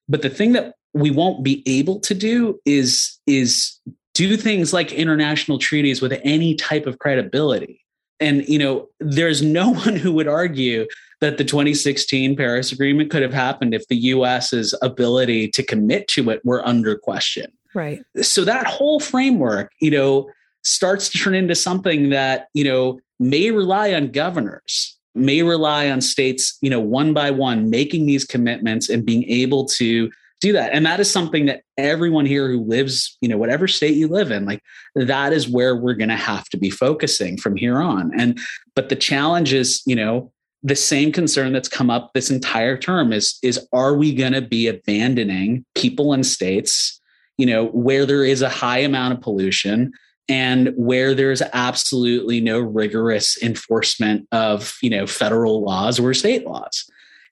But 0.08 0.20
the 0.20 0.28
thing 0.28 0.52
that 0.52 0.74
we 0.92 1.10
won't 1.10 1.42
be 1.42 1.62
able 1.66 1.98
to 2.00 2.14
do 2.14 2.60
is 2.66 3.18
is 3.26 3.78
do 4.14 4.36
things 4.36 4.74
like 4.74 4.92
international 4.92 5.58
treaties 5.58 6.02
with 6.02 6.20
any 6.22 6.54
type 6.54 6.86
of 6.86 6.98
credibility. 6.98 7.80
And 8.20 8.46
you 8.46 8.58
know, 8.58 8.88
there's 9.00 9.40
no 9.40 9.70
one 9.74 9.96
who 9.96 10.12
would 10.12 10.28
argue 10.28 10.86
that 11.22 11.38
the 11.38 11.44
2016 11.44 12.36
Paris 12.36 12.72
Agreement 12.72 13.08
could 13.08 13.22
have 13.22 13.32
happened 13.32 13.72
if 13.72 13.86
the 13.86 13.96
US's 13.96 14.74
ability 14.82 15.48
to 15.48 15.62
commit 15.62 16.08
to 16.08 16.28
it 16.30 16.44
were 16.44 16.66
under 16.66 16.96
question. 16.96 17.50
Right. 17.74 18.02
So 18.20 18.44
that 18.44 18.66
whole 18.66 18.98
framework, 18.98 19.72
you 19.80 19.92
know, 19.92 20.28
starts 20.64 21.08
to 21.10 21.18
turn 21.18 21.34
into 21.34 21.54
something 21.54 22.10
that, 22.10 22.48
you 22.54 22.64
know, 22.64 22.98
may 23.20 23.52
rely 23.52 23.94
on 23.94 24.08
governors, 24.08 24.98
may 25.14 25.42
rely 25.44 25.88
on 25.88 26.00
states, 26.00 26.58
you 26.60 26.68
know, 26.68 26.80
one 26.80 27.14
by 27.14 27.30
one 27.30 27.70
making 27.70 28.06
these 28.06 28.24
commitments 28.24 28.88
and 28.88 29.06
being 29.06 29.22
able 29.30 29.64
to 29.66 30.10
do 30.40 30.52
that. 30.52 30.72
And 30.72 30.84
that 30.86 30.98
is 30.98 31.08
something 31.08 31.46
that 31.46 31.62
everyone 31.78 32.26
here 32.26 32.48
who 32.48 32.64
lives, 32.64 33.16
you 33.20 33.28
know, 33.28 33.38
whatever 33.38 33.68
state 33.68 33.94
you 33.94 34.08
live 34.08 34.32
in, 34.32 34.44
like 34.44 34.60
that 34.96 35.32
is 35.32 35.48
where 35.48 35.76
we're 35.76 35.94
going 35.94 36.08
to 36.08 36.16
have 36.16 36.48
to 36.48 36.56
be 36.58 36.68
focusing 36.68 37.36
from 37.36 37.54
here 37.54 37.80
on. 37.80 38.10
And 38.18 38.40
but 38.74 38.88
the 38.88 38.96
challenge 38.96 39.52
is, 39.52 39.82
you 39.86 39.94
know, 39.94 40.32
the 40.62 40.76
same 40.76 41.12
concern 41.12 41.52
that's 41.52 41.68
come 41.68 41.90
up 41.90 42.12
this 42.12 42.30
entire 42.30 42.76
term 42.76 43.12
is 43.12 43.38
is 43.42 43.66
are 43.72 43.94
we 43.94 44.14
going 44.14 44.32
to 44.32 44.42
be 44.42 44.68
abandoning 44.68 45.64
people 45.74 46.12
and 46.12 46.24
states, 46.24 47.00
you 47.36 47.46
know, 47.46 47.66
where 47.66 48.06
there 48.06 48.24
is 48.24 48.42
a 48.42 48.48
high 48.48 48.78
amount 48.78 49.14
of 49.14 49.20
pollution 49.20 49.92
and 50.28 50.72
where 50.76 51.14
there's 51.14 51.42
absolutely 51.52 52.40
no 52.40 52.60
rigorous 52.60 53.40
enforcement 53.42 54.26
of 54.30 54.76
you 54.82 54.90
know 54.90 55.06
federal 55.06 55.62
laws 55.62 55.98
or 55.98 56.14
state 56.14 56.46
laws? 56.46 56.88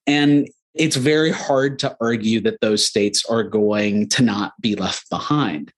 And 0.07 0.49
it's 0.75 0.97
very 0.97 1.31
hard 1.31 1.79
to 1.81 1.97
argue 2.01 2.41
that 2.41 2.61
those 2.61 2.85
states 2.85 3.25
are 3.27 3.43
going 3.43 4.09
to 4.09 4.23
not 4.23 4.53
be 4.61 4.77
left 4.77 5.09
behind. 5.11 5.73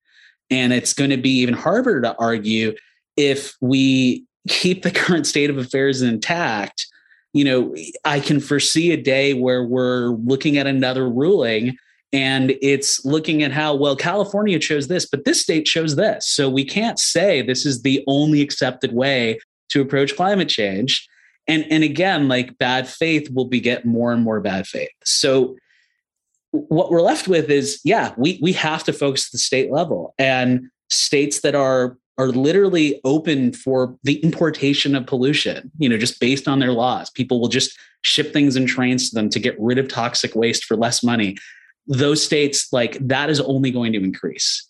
And 0.50 0.72
it's 0.72 0.92
going 0.92 1.10
to 1.10 1.16
be 1.16 1.38
even 1.38 1.54
harder 1.54 2.02
to 2.02 2.14
argue 2.18 2.74
if 3.16 3.54
we 3.60 4.26
keep 4.48 4.82
the 4.82 4.90
current 4.90 5.26
state 5.26 5.50
of 5.50 5.58
affairs 5.58 6.02
intact 6.02 6.86
you 7.32 7.44
know 7.44 7.74
i 8.04 8.20
can 8.20 8.40
foresee 8.40 8.92
a 8.92 8.96
day 8.96 9.34
where 9.34 9.64
we're 9.64 10.08
looking 10.24 10.58
at 10.58 10.66
another 10.66 11.08
ruling 11.08 11.76
and 12.14 12.54
it's 12.60 13.04
looking 13.04 13.42
at 13.42 13.52
how 13.52 13.74
well 13.74 13.96
california 13.96 14.58
chose 14.58 14.88
this 14.88 15.06
but 15.06 15.24
this 15.24 15.40
state 15.40 15.64
chose 15.64 15.96
this. 15.96 16.28
So 16.28 16.48
we 16.48 16.64
can't 16.64 16.98
say 16.98 17.42
this 17.42 17.66
is 17.66 17.82
the 17.82 18.02
only 18.06 18.40
accepted 18.40 18.92
way 18.92 19.38
to 19.70 19.80
approach 19.80 20.16
climate 20.16 20.48
change. 20.48 21.08
And 21.48 21.66
and 21.70 21.82
again 21.82 22.28
like 22.28 22.58
bad 22.58 22.88
faith 22.88 23.28
will 23.32 23.46
beget 23.46 23.84
more 23.84 24.12
and 24.12 24.22
more 24.22 24.40
bad 24.40 24.66
faith. 24.66 24.90
So 25.04 25.56
what 26.50 26.90
we're 26.90 27.02
left 27.02 27.28
with 27.28 27.50
is 27.50 27.80
yeah 27.84 28.14
we 28.16 28.38
we 28.40 28.52
have 28.52 28.84
to 28.84 28.92
focus 28.92 29.26
at 29.26 29.32
the 29.32 29.38
state 29.38 29.72
level. 29.72 30.14
And 30.18 30.68
states 30.90 31.40
that 31.40 31.54
are 31.54 31.96
are 32.18 32.28
literally 32.28 33.00
open 33.04 33.52
for 33.52 33.96
the 34.04 34.16
importation 34.20 34.94
of 34.94 35.06
pollution 35.06 35.70
you 35.78 35.88
know 35.88 35.96
just 35.96 36.20
based 36.20 36.48
on 36.48 36.58
their 36.58 36.72
laws. 36.72 37.10
People 37.10 37.40
will 37.40 37.48
just 37.48 37.78
ship 38.02 38.32
things 38.32 38.56
in 38.56 38.66
trains 38.66 39.10
to 39.10 39.14
them 39.14 39.28
to 39.30 39.38
get 39.38 39.58
rid 39.58 39.78
of 39.78 39.88
toxic 39.88 40.34
waste 40.34 40.64
for 40.64 40.76
less 40.76 41.02
money. 41.02 41.36
Those 41.86 42.22
states 42.22 42.72
like 42.72 42.98
that 43.06 43.30
is 43.30 43.40
only 43.40 43.70
going 43.70 43.92
to 43.92 44.02
increase. 44.02 44.68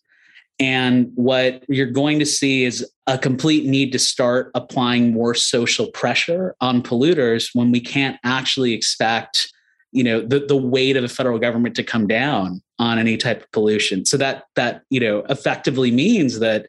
And 0.59 1.11
what 1.14 1.64
you're 1.68 1.90
going 1.90 2.18
to 2.18 2.26
see 2.26 2.64
is 2.64 2.88
a 3.07 3.18
complete 3.18 3.64
need 3.64 3.90
to 3.92 3.98
start 3.98 4.50
applying 4.55 5.12
more 5.12 5.35
social 5.35 5.90
pressure 5.90 6.55
on 6.61 6.83
polluters 6.83 7.50
when 7.52 7.72
we 7.72 7.81
can't 7.81 8.18
actually 8.22 8.72
expect 8.72 9.52
you 9.92 10.02
know 10.02 10.20
the, 10.22 10.40
the 10.40 10.57
weight 10.57 10.96
of 10.96 11.02
the 11.02 11.09
federal 11.09 11.38
government 11.38 11.76
to 11.76 11.83
come 11.83 12.07
down 12.07 12.62
on 12.78 12.98
any 12.98 13.16
type 13.16 13.42
of 13.42 13.52
pollution. 13.52 14.05
So 14.05 14.16
that 14.16 14.44
that 14.57 14.83
you 14.90 15.00
know 15.00 15.24
effectively 15.28 15.90
means 15.90 16.38
that 16.40 16.66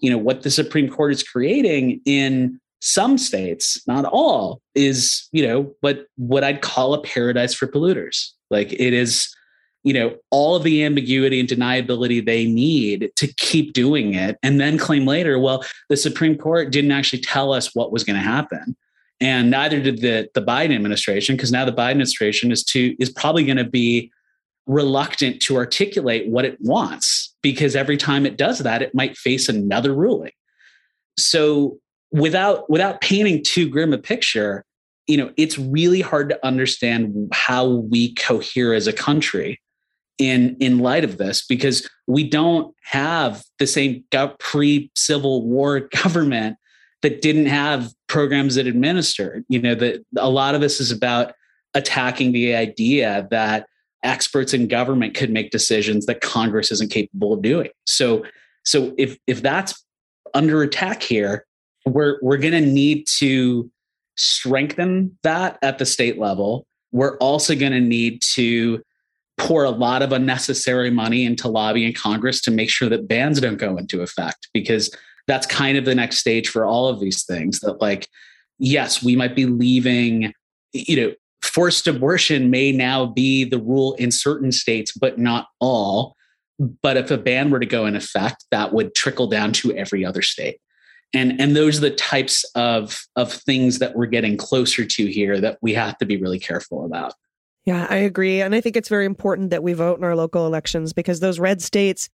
you 0.00 0.10
know 0.10 0.18
what 0.18 0.42
the 0.42 0.50
supreme 0.50 0.88
court 0.88 1.12
is 1.12 1.22
creating 1.22 2.00
in 2.04 2.60
some 2.80 3.18
states 3.18 3.82
not 3.86 4.04
all 4.04 4.60
is 4.74 5.28
you 5.32 5.46
know 5.46 5.72
what 5.80 6.06
what 6.16 6.44
i'd 6.44 6.62
call 6.62 6.94
a 6.94 7.02
paradise 7.02 7.54
for 7.54 7.66
polluters. 7.66 8.30
Like 8.50 8.72
it 8.72 8.92
is 8.92 9.34
you 9.84 9.92
know 9.92 10.16
all 10.30 10.56
of 10.56 10.62
the 10.62 10.84
ambiguity 10.84 11.40
and 11.40 11.48
deniability 11.48 12.24
they 12.24 12.46
need 12.46 13.10
to 13.16 13.26
keep 13.34 13.72
doing 13.72 14.14
it 14.14 14.38
and 14.42 14.60
then 14.60 14.78
claim 14.78 15.06
later 15.06 15.38
well 15.38 15.64
the 15.88 15.96
supreme 15.96 16.36
court 16.36 16.70
didn't 16.70 16.92
actually 16.92 17.20
tell 17.20 17.52
us 17.52 17.74
what 17.74 17.92
was 17.92 18.04
going 18.04 18.16
to 18.16 18.22
happen. 18.22 18.76
And 19.20 19.50
neither 19.50 19.80
did 19.80 20.00
the 20.00 20.28
the 20.34 20.42
biden 20.42 20.74
administration 20.74 21.34
because 21.36 21.50
now 21.50 21.64
the 21.64 21.72
biden 21.72 21.90
administration 21.92 22.52
is 22.52 22.62
to 22.64 22.94
is 23.00 23.10
probably 23.10 23.44
going 23.44 23.56
to 23.58 23.64
be 23.64 24.12
reluctant 24.68 25.42
to 25.42 25.56
articulate 25.56 26.28
what 26.28 26.44
it 26.44 26.58
wants 26.60 27.34
because 27.42 27.74
every 27.74 27.96
time 27.96 28.24
it 28.24 28.36
does 28.36 28.60
that 28.60 28.82
it 28.82 28.94
might 28.94 29.16
face 29.16 29.48
another 29.48 29.94
ruling. 29.94 30.32
So 31.18 31.78
without 32.12 32.70
without 32.70 33.00
painting 33.00 33.42
too 33.44 33.68
grim 33.68 33.92
a 33.92 33.98
picture 33.98 34.64
you 35.06 35.16
know 35.16 35.30
it's 35.36 35.58
really 35.58 36.00
hard 36.00 36.30
to 36.30 36.46
understand 36.46 37.28
how 37.32 37.66
we 37.66 38.14
cohere 38.14 38.72
as 38.72 38.86
a 38.86 38.94
country 38.94 39.60
in 40.18 40.56
in 40.60 40.78
light 40.78 41.04
of 41.04 41.18
this 41.18 41.44
because 41.46 41.88
we 42.06 42.28
don't 42.28 42.74
have 42.82 43.42
the 43.58 43.66
same 43.66 44.04
pre 44.38 44.90
civil 44.94 45.46
war 45.46 45.80
government 46.02 46.56
that 47.02 47.22
didn't 47.22 47.46
have 47.46 47.92
programs 48.08 48.56
that 48.56 48.66
administered. 48.66 49.44
You 49.48 49.60
know 49.60 49.74
that 49.76 50.04
a 50.16 50.28
lot 50.28 50.54
of 50.54 50.60
this 50.60 50.80
is 50.80 50.90
about 50.90 51.32
attacking 51.74 52.32
the 52.32 52.54
idea 52.54 53.28
that 53.30 53.66
experts 54.02 54.54
in 54.54 54.68
government 54.68 55.14
could 55.14 55.30
make 55.30 55.50
decisions 55.50 56.06
that 56.06 56.20
congress 56.20 56.70
isn't 56.70 56.90
capable 56.90 57.32
of 57.32 57.42
doing. 57.42 57.70
So 57.86 58.24
so 58.64 58.94
if 58.98 59.18
if 59.26 59.42
that's 59.42 59.84
under 60.34 60.62
attack 60.62 61.02
here 61.02 61.46
we're 61.86 62.18
we're 62.22 62.38
going 62.38 62.52
to 62.52 62.60
need 62.60 63.06
to 63.18 63.70
strengthen 64.16 65.16
that 65.22 65.58
at 65.62 65.78
the 65.78 65.86
state 65.86 66.18
level. 66.18 66.66
We're 66.92 67.16
also 67.18 67.54
going 67.54 67.72
to 67.72 67.80
need 67.80 68.22
to 68.32 68.82
pour 69.36 69.64
a 69.64 69.70
lot 69.70 70.02
of 70.02 70.12
unnecessary 70.12 70.90
money 70.90 71.24
into 71.24 71.48
lobbying 71.48 71.94
Congress 71.94 72.40
to 72.42 72.50
make 72.50 72.70
sure 72.70 72.88
that 72.88 73.06
bans 73.06 73.40
don't 73.40 73.56
go 73.56 73.76
into 73.76 74.02
effect 74.02 74.48
because 74.52 74.90
that's 75.28 75.46
kind 75.46 75.78
of 75.78 75.84
the 75.84 75.94
next 75.94 76.18
stage 76.18 76.48
for 76.48 76.64
all 76.64 76.88
of 76.88 76.98
these 76.98 77.24
things 77.24 77.60
that 77.60 77.80
like 77.80 78.08
yes 78.58 79.02
we 79.04 79.14
might 79.14 79.36
be 79.36 79.46
leaving 79.46 80.32
you 80.72 80.96
know 80.96 81.12
forced 81.42 81.86
abortion 81.86 82.50
may 82.50 82.72
now 82.72 83.06
be 83.06 83.44
the 83.44 83.58
rule 83.58 83.94
in 83.94 84.10
certain 84.10 84.52
states 84.52 84.92
but 84.92 85.18
not 85.18 85.48
all. 85.60 86.16
But 86.82 86.96
if 86.96 87.10
a 87.10 87.18
ban 87.18 87.50
were 87.50 87.60
to 87.60 87.66
go 87.66 87.86
in 87.86 87.94
effect 87.94 88.44
that 88.50 88.72
would 88.72 88.94
trickle 88.94 89.28
down 89.28 89.52
to 89.54 89.74
every 89.74 90.04
other 90.04 90.22
state. 90.22 90.58
And 91.14 91.40
and 91.40 91.56
those 91.56 91.78
are 91.78 91.82
the 91.82 91.90
types 91.90 92.44
of 92.54 93.00
of 93.16 93.32
things 93.32 93.78
that 93.78 93.96
we're 93.96 94.06
getting 94.06 94.36
closer 94.36 94.84
to 94.84 95.06
here 95.06 95.40
that 95.40 95.58
we 95.62 95.72
have 95.74 95.96
to 95.98 96.06
be 96.06 96.20
really 96.20 96.38
careful 96.38 96.84
about. 96.84 97.14
Yeah, 97.64 97.86
I 97.88 97.96
agree. 97.96 98.40
And 98.40 98.54
I 98.54 98.60
think 98.60 98.76
it's 98.76 98.88
very 98.88 99.04
important 99.04 99.50
that 99.50 99.62
we 99.62 99.74
vote 99.74 99.98
in 99.98 100.04
our 100.04 100.16
local 100.16 100.46
elections 100.46 100.92
because 100.92 101.20
those 101.20 101.38
red 101.38 101.60
states, 101.60 102.08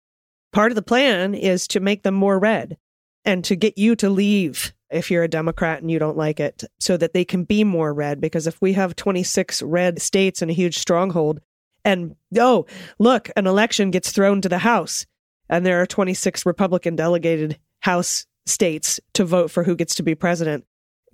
part 0.54 0.72
of 0.72 0.76
the 0.76 0.82
plan 0.82 1.36
is 1.36 1.68
to 1.70 1.80
make 1.80 2.04
them 2.04 2.14
more 2.14 2.40
red 2.40 2.78
and 3.26 3.44
to 3.44 3.56
get 3.56 3.78
you 3.78 3.96
to 3.98 4.10
leave 4.10 4.74
if 4.92 5.10
you're 5.10 5.24
a 5.24 5.30
Democrat 5.30 5.82
and 5.82 5.90
you 5.90 6.00
don't 6.00 6.18
like 6.18 6.40
it 6.40 6.64
so 6.80 6.98
that 6.98 7.14
they 7.14 7.26
can 7.26 7.44
be 7.44 7.64
more 7.64 7.94
red. 7.94 8.22
Because 8.22 8.48
if 8.48 8.62
we 8.62 8.74
have 8.74 8.96
26 8.96 9.62
red 9.64 10.02
states 10.02 10.42
and 10.42 10.52
a 10.52 10.54
huge 10.56 10.78
stronghold, 10.78 11.40
and 11.84 12.16
oh, 12.38 12.66
look, 13.00 13.30
an 13.36 13.48
election 13.48 13.92
gets 13.92 14.12
thrown 14.12 14.42
to 14.42 14.50
the 14.50 14.60
House 14.60 15.06
and 15.50 15.66
there 15.66 15.82
are 15.82 15.86
26 15.86 16.46
Republican 16.46 16.96
delegated 16.96 17.60
House 17.82 18.26
states 18.46 19.00
to 19.14 19.26
vote 19.26 19.52
for 19.52 19.64
who 19.64 19.76
gets 19.76 19.96
to 19.96 20.04
be 20.04 20.16
president, 20.16 20.66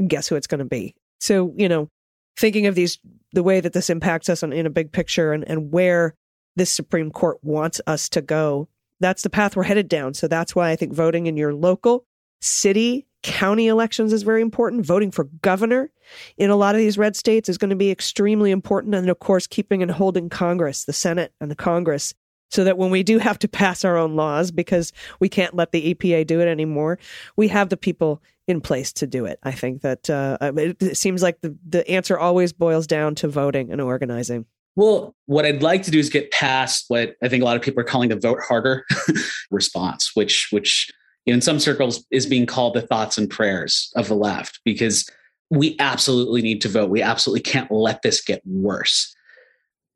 guess 0.07 0.27
who 0.27 0.35
it's 0.35 0.47
going 0.47 0.59
to 0.59 0.65
be? 0.65 0.95
So, 1.19 1.53
you 1.57 1.67
know, 1.67 1.89
thinking 2.37 2.67
of 2.67 2.75
these 2.75 2.99
the 3.33 3.43
way 3.43 3.59
that 3.59 3.73
this 3.73 3.89
impacts 3.89 4.29
us 4.29 4.43
in, 4.43 4.53
in 4.53 4.65
a 4.65 4.69
big 4.69 4.91
picture 4.91 5.33
and, 5.33 5.43
and 5.47 5.71
where 5.71 6.15
this 6.55 6.71
Supreme 6.71 7.11
Court 7.11 7.37
wants 7.41 7.81
us 7.87 8.09
to 8.09 8.21
go, 8.21 8.67
that's 8.99 9.21
the 9.21 9.29
path 9.29 9.55
we're 9.55 9.63
headed 9.63 9.87
down. 9.87 10.13
So 10.13 10.27
that's 10.27 10.55
why 10.55 10.69
I 10.69 10.75
think 10.75 10.93
voting 10.93 11.27
in 11.27 11.37
your 11.37 11.53
local, 11.53 12.05
city, 12.41 13.06
county 13.23 13.67
elections 13.67 14.13
is 14.13 14.23
very 14.23 14.41
important. 14.41 14.85
Voting 14.85 15.11
for 15.11 15.25
governor 15.41 15.91
in 16.37 16.49
a 16.49 16.55
lot 16.55 16.75
of 16.75 16.79
these 16.79 16.97
red 16.97 17.15
states 17.15 17.49
is 17.49 17.57
going 17.57 17.69
to 17.69 17.75
be 17.75 17.91
extremely 17.91 18.51
important. 18.51 18.95
And 18.95 19.09
of 19.09 19.19
course, 19.19 19.47
keeping 19.47 19.81
and 19.81 19.91
holding 19.91 20.29
Congress, 20.29 20.85
the 20.85 20.93
Senate 20.93 21.33
and 21.41 21.51
the 21.51 21.55
Congress, 21.55 22.13
so 22.49 22.63
that 22.63 22.77
when 22.77 22.91
we 22.91 23.03
do 23.03 23.17
have 23.17 23.39
to 23.39 23.47
pass 23.47 23.83
our 23.83 23.97
own 23.97 24.15
laws 24.15 24.51
because 24.51 24.93
we 25.19 25.29
can't 25.29 25.55
let 25.55 25.71
the 25.71 25.93
EPA 25.93 26.25
do 26.25 26.39
it 26.39 26.47
anymore, 26.47 26.97
we 27.35 27.49
have 27.49 27.69
the 27.69 27.77
people 27.77 28.21
in 28.47 28.61
place 28.61 28.93
to 28.93 29.07
do 29.07 29.25
it. 29.25 29.39
I 29.43 29.51
think 29.51 29.81
that 29.81 30.09
uh, 30.09 30.37
it, 30.41 30.81
it 30.81 30.97
seems 30.97 31.21
like 31.21 31.41
the, 31.41 31.57
the 31.67 31.87
answer 31.89 32.17
always 32.17 32.53
boils 32.53 32.87
down 32.87 33.15
to 33.15 33.27
voting 33.27 33.71
and 33.71 33.81
organizing. 33.81 34.45
Well, 34.77 35.15
what 35.25 35.45
I'd 35.45 35.63
like 35.63 35.83
to 35.83 35.91
do 35.91 35.99
is 35.99 36.09
get 36.09 36.31
past 36.31 36.85
what 36.87 37.15
I 37.21 37.27
think 37.27 37.41
a 37.41 37.45
lot 37.45 37.57
of 37.57 37.63
people 37.63 37.81
are 37.81 37.85
calling 37.85 38.09
the 38.09 38.15
vote 38.15 38.39
harder 38.47 38.85
response, 39.51 40.11
which 40.13 40.49
which 40.51 40.91
know, 41.31 41.35
in 41.35 41.41
some 41.41 41.59
circles 41.59 42.05
is 42.11 42.25
being 42.25 42.45
called 42.45 42.73
the 42.73 42.81
thoughts 42.81 43.17
and 43.17 43.29
prayers 43.29 43.91
of 43.95 44.07
the 44.07 44.15
left 44.15 44.59
because 44.63 45.09
we 45.49 45.75
absolutely 45.79 46.41
need 46.41 46.61
to 46.61 46.69
vote. 46.69 46.89
We 46.89 47.01
absolutely 47.01 47.41
can't 47.41 47.71
let 47.71 48.01
this 48.01 48.21
get 48.23 48.41
worse. 48.45 49.15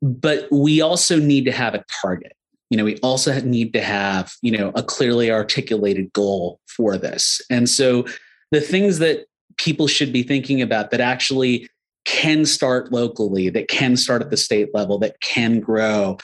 But 0.00 0.48
we 0.50 0.80
also 0.80 1.18
need 1.18 1.44
to 1.44 1.52
have 1.52 1.74
a 1.74 1.84
target. 2.02 2.32
You 2.70 2.78
know, 2.78 2.84
we 2.84 2.98
also 2.98 3.38
need 3.42 3.72
to 3.74 3.82
have, 3.82 4.32
you 4.42 4.56
know, 4.56 4.72
a 4.74 4.82
clearly 4.82 5.30
articulated 5.30 6.12
goal 6.12 6.58
for 6.66 6.96
this. 6.96 7.40
And 7.50 7.68
so 7.68 8.06
the 8.50 8.60
things 8.60 8.98
that 8.98 9.26
people 9.58 9.86
should 9.86 10.12
be 10.12 10.22
thinking 10.22 10.62
about 10.62 10.90
that 10.90 11.00
actually 11.00 11.68
can 12.04 12.44
start 12.44 12.90
locally, 12.90 13.48
that 13.50 13.68
can 13.68 13.96
start 13.96 14.22
at 14.22 14.30
the 14.30 14.36
state 14.36 14.74
level, 14.74 14.98
that 14.98 15.20
can 15.20 15.60
grow 15.60 16.16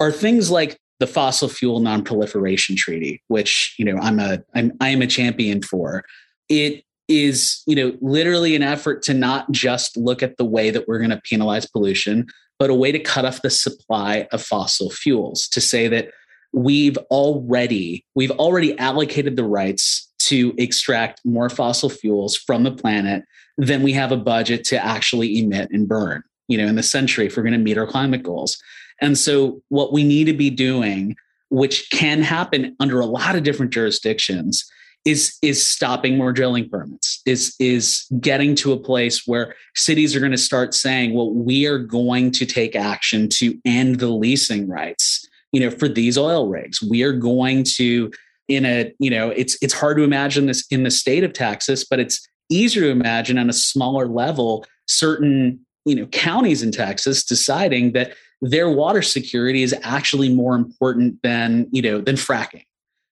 are 0.00 0.12
things 0.12 0.50
like 0.50 0.78
the 1.00 1.06
fossil 1.06 1.48
fuel 1.48 1.80
non-proliferation 1.80 2.76
treaty 2.76 3.22
which 3.28 3.74
you 3.78 3.84
know 3.84 3.96
i'm 4.00 4.18
a 4.18 4.38
i'm 4.54 4.72
i 4.80 4.88
am 4.88 5.02
a 5.02 5.06
champion 5.06 5.62
for. 5.62 6.04
It 6.48 6.84
is 7.08 7.62
you 7.66 7.76
know 7.76 7.96
literally 8.00 8.56
an 8.56 8.62
effort 8.62 9.02
to 9.02 9.14
not 9.14 9.50
just 9.50 9.96
look 9.96 10.22
at 10.22 10.36
the 10.36 10.44
way 10.44 10.70
that 10.70 10.88
we're 10.88 10.98
going 10.98 11.10
to 11.10 11.20
penalize 11.20 11.66
pollution 11.66 12.26
but 12.58 12.70
a 12.70 12.74
way 12.74 12.92
to 12.92 12.98
cut 12.98 13.24
off 13.24 13.42
the 13.42 13.50
supply 13.50 14.26
of 14.32 14.42
fossil 14.42 14.90
fuels 14.90 15.48
to 15.48 15.60
say 15.60 15.88
that 15.88 16.08
we've 16.52 16.96
already 17.10 18.04
we've 18.14 18.30
already 18.32 18.78
allocated 18.78 19.36
the 19.36 19.44
rights 19.44 20.10
to 20.18 20.54
extract 20.56 21.20
more 21.24 21.50
fossil 21.50 21.90
fuels 21.90 22.36
from 22.36 22.62
the 22.62 22.72
planet 22.72 23.24
than 23.58 23.82
we 23.82 23.92
have 23.92 24.12
a 24.12 24.16
budget 24.16 24.64
to 24.64 24.82
actually 24.82 25.38
emit 25.38 25.68
and 25.72 25.88
burn 25.88 26.22
you 26.48 26.56
know 26.56 26.66
in 26.66 26.76
the 26.76 26.82
century 26.82 27.26
if 27.26 27.36
we're 27.36 27.42
going 27.42 27.52
to 27.52 27.58
meet 27.58 27.76
our 27.76 27.86
climate 27.86 28.22
goals 28.22 28.56
and 29.00 29.18
so, 29.18 29.62
what 29.68 29.92
we 29.92 30.04
need 30.04 30.24
to 30.24 30.32
be 30.32 30.50
doing, 30.50 31.16
which 31.50 31.90
can 31.90 32.22
happen 32.22 32.76
under 32.80 33.00
a 33.00 33.06
lot 33.06 33.36
of 33.36 33.42
different 33.42 33.72
jurisdictions, 33.72 34.64
is 35.04 35.36
is 35.42 35.64
stopping 35.64 36.16
more 36.16 36.32
drilling 36.32 36.68
permits 36.68 37.20
is 37.26 37.54
is 37.60 38.06
getting 38.20 38.54
to 38.54 38.72
a 38.72 38.78
place 38.78 39.26
where 39.26 39.54
cities 39.74 40.16
are 40.16 40.20
going 40.20 40.32
to 40.32 40.38
start 40.38 40.72
saying 40.72 41.12
well 41.12 41.30
we 41.30 41.66
are 41.66 41.78
going 41.78 42.30
to 42.30 42.46
take 42.46 42.74
action 42.74 43.28
to 43.28 43.54
end 43.66 44.00
the 44.00 44.08
leasing 44.08 44.66
rights 44.66 45.28
you 45.54 45.60
know 45.60 45.70
for 45.70 45.88
these 45.88 46.18
oil 46.18 46.48
rigs. 46.48 46.82
We 46.82 47.04
are 47.04 47.12
going 47.12 47.64
to 47.76 48.10
in 48.48 48.66
a 48.66 48.92
you 48.98 49.08
know 49.08 49.30
it's 49.30 49.56
it's 49.62 49.72
hard 49.72 49.96
to 49.96 50.02
imagine 50.02 50.46
this 50.46 50.66
in 50.70 50.82
the 50.82 50.90
state 50.90 51.24
of 51.24 51.32
texas 51.32 51.82
but 51.88 51.98
it's 51.98 52.26
easier 52.50 52.82
to 52.82 52.90
imagine 52.90 53.38
on 53.38 53.48
a 53.48 53.54
smaller 53.54 54.06
level 54.06 54.66
certain 54.86 55.58
you 55.86 55.94
know 55.94 56.04
counties 56.06 56.62
in 56.62 56.70
texas 56.70 57.24
deciding 57.24 57.92
that 57.92 58.14
their 58.40 58.68
water 58.68 59.02
security 59.02 59.62
is 59.62 59.74
actually 59.82 60.32
more 60.32 60.54
important 60.54 61.22
than 61.22 61.66
you 61.70 61.82
know 61.82 62.00
than 62.00 62.16
fracking. 62.16 62.64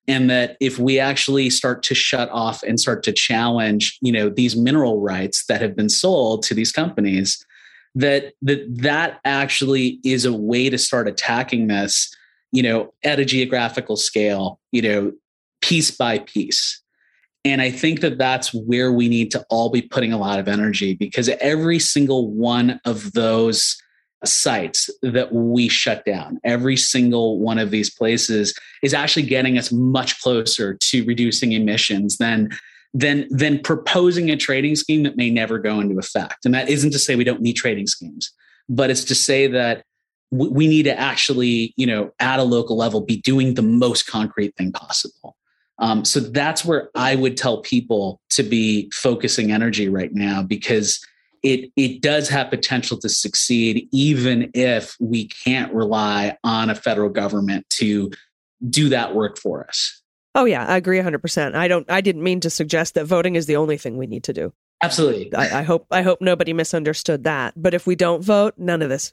And 0.08 0.28
that 0.30 0.56
if 0.60 0.80
we 0.80 0.98
actually 0.98 1.48
start 1.48 1.84
to 1.84 1.94
shut 1.94 2.28
off 2.30 2.62
and 2.64 2.80
start 2.80 3.02
to 3.04 3.12
challenge 3.12 3.98
you 4.02 4.12
know 4.12 4.28
these 4.28 4.56
mineral 4.56 5.00
rights 5.00 5.46
that 5.46 5.60
have 5.60 5.76
been 5.76 5.88
sold 5.88 6.42
to 6.44 6.54
these 6.54 6.72
companies 6.72 7.44
that 7.94 8.32
that 8.42 8.64
that 8.68 9.20
actually 9.24 10.00
is 10.04 10.24
a 10.24 10.32
way 10.32 10.70
to 10.70 10.78
start 10.78 11.08
attacking 11.08 11.66
this 11.66 12.14
you 12.50 12.62
know 12.62 12.92
at 13.04 13.20
a 13.20 13.24
geographical 13.24 13.96
scale 13.96 14.60
you 14.70 14.82
know 14.82 15.12
piece 15.60 15.90
by 15.90 16.18
piece. 16.18 16.80
And 17.44 17.60
i 17.60 17.70
think 17.70 18.00
that 18.00 18.18
that's 18.18 18.52
where 18.52 18.92
we 18.92 19.08
need 19.08 19.30
to 19.32 19.44
all 19.50 19.70
be 19.70 19.82
putting 19.82 20.12
a 20.12 20.18
lot 20.18 20.38
of 20.38 20.48
energy 20.48 20.94
because 20.94 21.28
every 21.28 21.78
single 21.78 22.30
one 22.30 22.80
of 22.84 23.12
those 23.12 23.80
sites 24.24 24.90
that 25.02 25.32
we 25.32 25.68
shut 25.68 26.04
down. 26.04 26.40
Every 26.44 26.76
single 26.76 27.38
one 27.38 27.58
of 27.58 27.70
these 27.70 27.90
places 27.90 28.54
is 28.82 28.94
actually 28.94 29.24
getting 29.24 29.58
us 29.58 29.72
much 29.72 30.20
closer 30.20 30.74
to 30.74 31.04
reducing 31.04 31.52
emissions 31.52 32.18
than 32.18 32.50
than 32.94 33.26
than 33.30 33.60
proposing 33.60 34.30
a 34.30 34.36
trading 34.36 34.76
scheme 34.76 35.02
that 35.04 35.16
may 35.16 35.30
never 35.30 35.58
go 35.58 35.80
into 35.80 35.98
effect. 35.98 36.44
And 36.44 36.54
that 36.54 36.68
isn't 36.68 36.90
to 36.92 36.98
say 36.98 37.16
we 37.16 37.24
don't 37.24 37.40
need 37.40 37.54
trading 37.54 37.86
schemes, 37.86 38.30
but 38.68 38.90
it's 38.90 39.04
to 39.04 39.14
say 39.14 39.46
that 39.48 39.84
we 40.30 40.66
need 40.66 40.84
to 40.84 40.98
actually, 40.98 41.74
you 41.76 41.86
know, 41.86 42.10
at 42.18 42.38
a 42.38 42.42
local 42.42 42.76
level, 42.76 43.02
be 43.02 43.20
doing 43.20 43.52
the 43.54 43.62
most 43.62 44.06
concrete 44.06 44.56
thing 44.56 44.72
possible. 44.72 45.36
Um, 45.78 46.04
so 46.04 46.20
that's 46.20 46.64
where 46.64 46.90
I 46.94 47.16
would 47.16 47.36
tell 47.36 47.60
people 47.60 48.20
to 48.30 48.42
be 48.42 48.90
focusing 48.94 49.52
energy 49.52 49.88
right 49.88 50.12
now 50.12 50.42
because 50.42 51.04
it 51.42 51.70
it 51.76 52.00
does 52.00 52.28
have 52.28 52.50
potential 52.50 52.98
to 52.98 53.08
succeed 53.08 53.88
even 53.92 54.50
if 54.54 54.96
we 55.00 55.28
can't 55.28 55.72
rely 55.72 56.36
on 56.44 56.70
a 56.70 56.74
federal 56.74 57.08
government 57.08 57.66
to 57.70 58.10
do 58.68 58.88
that 58.88 59.14
work 59.14 59.38
for 59.38 59.66
us. 59.66 60.02
Oh 60.34 60.44
yeah, 60.44 60.64
I 60.66 60.76
agree 60.76 60.98
100%. 60.98 61.54
I 61.54 61.68
don't 61.68 61.90
I 61.90 62.00
didn't 62.00 62.22
mean 62.22 62.40
to 62.40 62.50
suggest 62.50 62.94
that 62.94 63.04
voting 63.04 63.36
is 63.36 63.46
the 63.46 63.56
only 63.56 63.76
thing 63.76 63.98
we 63.98 64.06
need 64.06 64.24
to 64.24 64.32
do. 64.32 64.52
Absolutely. 64.82 65.32
I, 65.34 65.60
I 65.60 65.62
hope 65.62 65.86
I 65.90 66.02
hope 66.02 66.20
nobody 66.20 66.52
misunderstood 66.52 67.24
that. 67.24 67.54
But 67.56 67.74
if 67.74 67.86
we 67.86 67.94
don't 67.94 68.22
vote, 68.22 68.54
none 68.56 68.82
of 68.82 68.88
this 68.88 69.12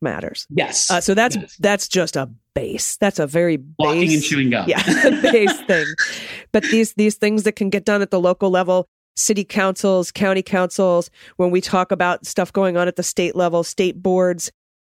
matters. 0.00 0.46
Yes. 0.50 0.90
Uh, 0.90 1.00
so 1.00 1.14
that's 1.14 1.36
yes. 1.36 1.56
that's 1.58 1.88
just 1.88 2.16
a 2.16 2.30
base. 2.54 2.96
That's 2.98 3.18
a 3.18 3.26
very 3.26 3.58
walking 3.78 4.02
base, 4.02 4.14
and 4.14 4.22
chewing 4.22 4.50
gum. 4.50 4.68
Yeah, 4.68 4.82
base 5.22 5.60
thing. 5.62 5.86
But 6.52 6.64
these 6.64 6.92
these 6.94 7.14
things 7.14 7.44
that 7.44 7.52
can 7.52 7.70
get 7.70 7.86
done 7.86 8.02
at 8.02 8.10
the 8.10 8.20
local 8.20 8.50
level, 8.50 8.86
city 9.16 9.44
councils, 9.44 10.10
county 10.10 10.42
councils, 10.42 11.10
when 11.36 11.50
we 11.50 11.60
talk 11.60 11.92
about 11.92 12.26
stuff 12.26 12.52
going 12.52 12.76
on 12.76 12.88
at 12.88 12.96
the 12.96 13.02
state 13.02 13.36
level, 13.36 13.62
state 13.64 14.02
boards, 14.02 14.50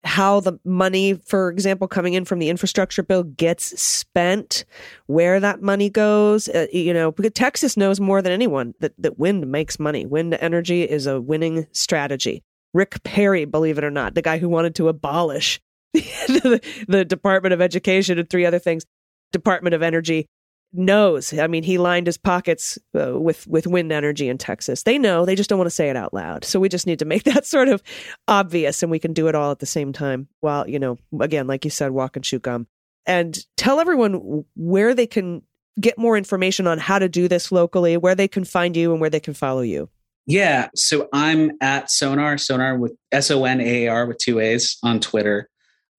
how 0.05 0.39
the 0.39 0.59
money, 0.63 1.15
for 1.25 1.49
example, 1.49 1.87
coming 1.87 2.13
in 2.13 2.25
from 2.25 2.39
the 2.39 2.49
infrastructure 2.49 3.01
bill 3.03 3.23
gets 3.23 3.79
spent, 3.81 4.63
where 5.07 5.39
that 5.39 5.61
money 5.61 5.89
goes. 5.89 6.47
Uh, 6.47 6.67
you 6.71 6.93
know, 6.93 7.11
because 7.11 7.31
Texas 7.33 7.75
knows 7.75 7.99
more 7.99 8.21
than 8.21 8.31
anyone 8.31 8.73
that, 8.79 8.93
that 8.99 9.17
wind 9.17 9.47
makes 9.47 9.79
money. 9.79 10.05
Wind 10.05 10.35
energy 10.35 10.83
is 10.83 11.07
a 11.07 11.19
winning 11.19 11.65
strategy. 11.71 12.43
Rick 12.73 13.03
Perry, 13.03 13.45
believe 13.45 13.77
it 13.77 13.83
or 13.83 13.91
not, 13.91 14.15
the 14.15 14.21
guy 14.21 14.37
who 14.37 14.49
wanted 14.49 14.75
to 14.75 14.89
abolish 14.89 15.59
the, 15.93 16.61
the 16.87 17.05
Department 17.05 17.53
of 17.53 17.61
Education 17.61 18.19
and 18.19 18.29
three 18.29 18.45
other 18.45 18.59
things, 18.59 18.85
Department 19.31 19.73
of 19.73 19.81
Energy, 19.81 20.27
knows. 20.77 21.37
I 21.37 21.47
mean, 21.47 21.63
he 21.63 21.77
lined 21.77 22.07
his 22.07 22.17
pockets 22.17 22.77
uh, 22.97 23.19
with 23.19 23.45
with 23.47 23.67
wind 23.67 23.91
energy 23.91 24.29
in 24.29 24.37
Texas. 24.37 24.83
They 24.83 24.97
know. 24.97 25.25
They 25.25 25.35
just 25.35 25.49
don't 25.49 25.59
want 25.59 25.67
to 25.67 25.75
say 25.75 25.89
it 25.89 25.95
out 25.95 26.13
loud. 26.13 26.45
So 26.45 26.59
we 26.59 26.69
just 26.69 26.87
need 26.87 26.99
to 26.99 27.05
make 27.13 27.23
that 27.23 27.45
sort 27.45 27.67
of 27.67 27.81
obvious, 28.27 28.83
and 28.83 28.91
we 28.91 28.99
can 28.99 29.13
do 29.13 29.27
it 29.27 29.35
all 29.35 29.51
at 29.51 29.59
the 29.59 29.65
same 29.65 29.93
time. 29.93 30.27
While 30.41 30.67
you 30.69 30.79
know, 30.79 30.97
again, 31.19 31.47
like 31.47 31.65
you 31.65 31.71
said, 31.71 31.91
walk 31.91 32.15
and 32.15 32.25
chew 32.25 32.39
gum, 32.39 32.67
and 33.05 33.37
tell 33.57 33.79
everyone 33.79 34.45
where 34.55 34.93
they 34.93 35.07
can 35.07 35.41
get 35.79 35.97
more 35.97 36.17
information 36.17 36.67
on 36.67 36.77
how 36.77 36.99
to 36.99 37.09
do 37.09 37.27
this 37.27 37.51
locally, 37.51 37.97
where 37.97 38.15
they 38.15 38.27
can 38.27 38.43
find 38.43 38.75
you, 38.77 38.91
and 38.91 39.01
where 39.01 39.09
they 39.09 39.19
can 39.19 39.33
follow 39.33 39.61
you. 39.61 39.89
Yeah, 40.27 40.69
so 40.73 41.07
I'm 41.13 41.51
at 41.61 41.85
Sonaar, 41.85 42.35
Sonaar 42.35 42.79
with 42.79 42.95
S 43.11 43.29
O 43.29 43.45
N 43.45 43.61
A 43.61 43.87
R 43.87 44.07
with 44.07 44.17
two 44.17 44.39
A's 44.39 44.77
on 44.83 44.99
Twitter. 44.99 45.49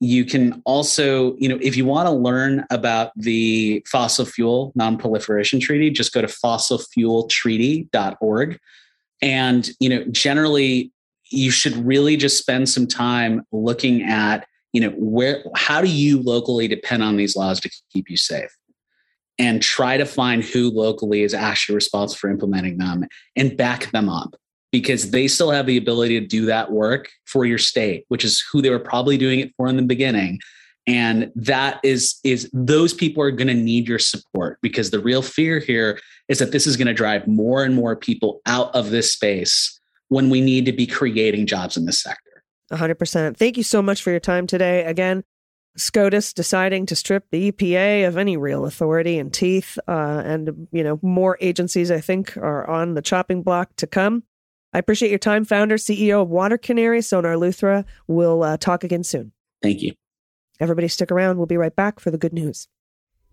You 0.01 0.27
can 0.27 0.61
also, 0.67 1.37
you 1.37 1.49
know, 1.49 1.59
if 1.63 1.77
you 1.77 1.87
want 1.87 2.07
to 2.07 2.13
learn 2.13 2.67
about 2.71 3.13
the 3.17 3.83
fossil 3.87 4.27
fuel 4.27 4.73
non-proliferation 4.75 5.61
treaty, 5.61 5.91
just 5.91 6.13
go 6.13 6.21
to 6.21 6.27
fossilfueltreaty.org. 6.27 8.59
And, 9.23 9.71
you 9.81 9.89
know, 9.89 10.05
generally 10.11 10.93
you 11.31 11.51
should 11.51 11.75
really 11.77 12.17
just 12.17 12.39
spend 12.39 12.69
some 12.69 12.87
time 12.87 13.47
looking 13.53 14.03
at, 14.03 14.47
you 14.73 14.83
know, 14.83 14.91
where 14.99 15.43
how 15.57 15.81
do 15.81 15.89
you 15.89 16.21
locally 16.21 16.69
depend 16.69 17.03
on 17.03 17.17
these 17.17 17.35
laws 17.35 17.59
to 17.61 17.71
keep 17.93 18.11
you 18.11 18.19
safe? 18.19 18.55
And 19.39 19.63
try 19.63 19.97
to 19.97 20.05
find 20.07 20.43
who 20.43 20.71
locally 20.71 21.23
is 21.23 21.35
actually 21.35 21.75
responsible 21.75 22.19
for 22.19 22.31
implementing 22.31 22.79
them 22.79 23.05
and 23.35 23.55
back 23.57 23.91
them 23.93 24.09
up 24.09 24.35
because 24.73 25.11
they 25.11 25.29
still 25.29 25.51
have 25.51 25.67
the 25.67 25.77
ability 25.77 26.21
to 26.21 26.27
do 26.27 26.47
that 26.47 26.73
work 26.73 27.11
for 27.25 27.45
your 27.45 27.59
state, 27.59 28.05
which 28.09 28.25
is 28.25 28.43
who 28.53 28.61
they 28.61 28.71
were 28.71 28.79
probably 28.79 29.17
doing 29.17 29.41
it 29.41 29.53
for 29.57 29.67
in 29.69 29.77
the 29.77 29.83
beginning. 29.83 30.39
And 30.87 31.33
that 31.35 31.81
is 31.83 32.21
is 32.23 32.49
those 32.53 32.95
people 32.95 33.23
are 33.23 33.33
going 33.33 33.49
to 33.49 33.55
need 33.55 33.89
your 33.89 33.99
support 33.99 34.59
because 34.62 34.91
the 34.91 35.01
real 35.01 35.23
fear 35.23 35.59
here 35.59 35.99
is 36.29 36.39
that 36.39 36.53
this 36.53 36.67
is 36.67 36.77
going 36.77 36.87
to 36.87 36.95
drive 36.95 37.27
more 37.27 37.64
and 37.64 37.75
more 37.75 37.97
people 37.97 38.41
out 38.47 38.73
of 38.75 38.91
this 38.91 39.12
space 39.12 39.81
when 40.09 40.31
we 40.31 40.41
need 40.41 40.64
to 40.67 40.73
be 40.73 40.87
creating 40.87 41.47
jobs 41.47 41.77
in 41.77 41.87
this 41.87 42.01
sector. 42.01 42.45
100%. 42.73 43.37
Thank 43.37 43.57
you 43.57 43.62
so 43.62 43.83
much 43.83 44.03
for 44.03 44.11
your 44.11 44.21
time 44.21 44.47
today. 44.47 44.85
Again, 44.85 45.25
SCOTUS 45.77 46.33
deciding 46.33 46.87
to 46.87 46.97
strip 46.97 47.25
the 47.31 47.53
EPA 47.53 48.09
of 48.09 48.17
any 48.17 48.37
real 48.37 48.64
authority 48.64 49.19
and 49.19 49.33
teeth, 49.33 49.79
uh, 49.87 50.23
and 50.25 50.69
you 50.73 50.83
know 50.83 50.99
more 51.03 51.37
agencies 51.41 51.91
I 51.91 52.01
think 52.01 52.37
are 52.37 52.69
on 52.69 52.95
the 52.95 53.03
chopping 53.03 53.43
block 53.43 53.77
to 53.77 53.87
come. 53.87 54.23
I 54.77 54.79
appreciate 54.79 55.09
your 55.09 55.18
time, 55.18 55.47
founder, 55.47 55.77
CEO 55.79 56.20
of 56.20 56.29
Water 56.29 56.59
Canary, 56.59 56.99
Sonaar 56.99 57.39
Luthra. 57.39 57.87
We'll 58.09 58.43
uh, 58.43 58.59
talk 58.59 58.85
again 58.85 59.05
soon. 59.05 59.33
Thank 59.62 59.81
you. 59.81 59.95
Everybody 60.61 60.87
stick 60.89 61.11
around. 61.11 61.39
We'll 61.39 61.47
be 61.47 61.57
right 61.57 61.74
back 61.74 61.99
for 61.99 62.11
the 62.11 62.18
good 62.18 62.35
news. 62.35 62.68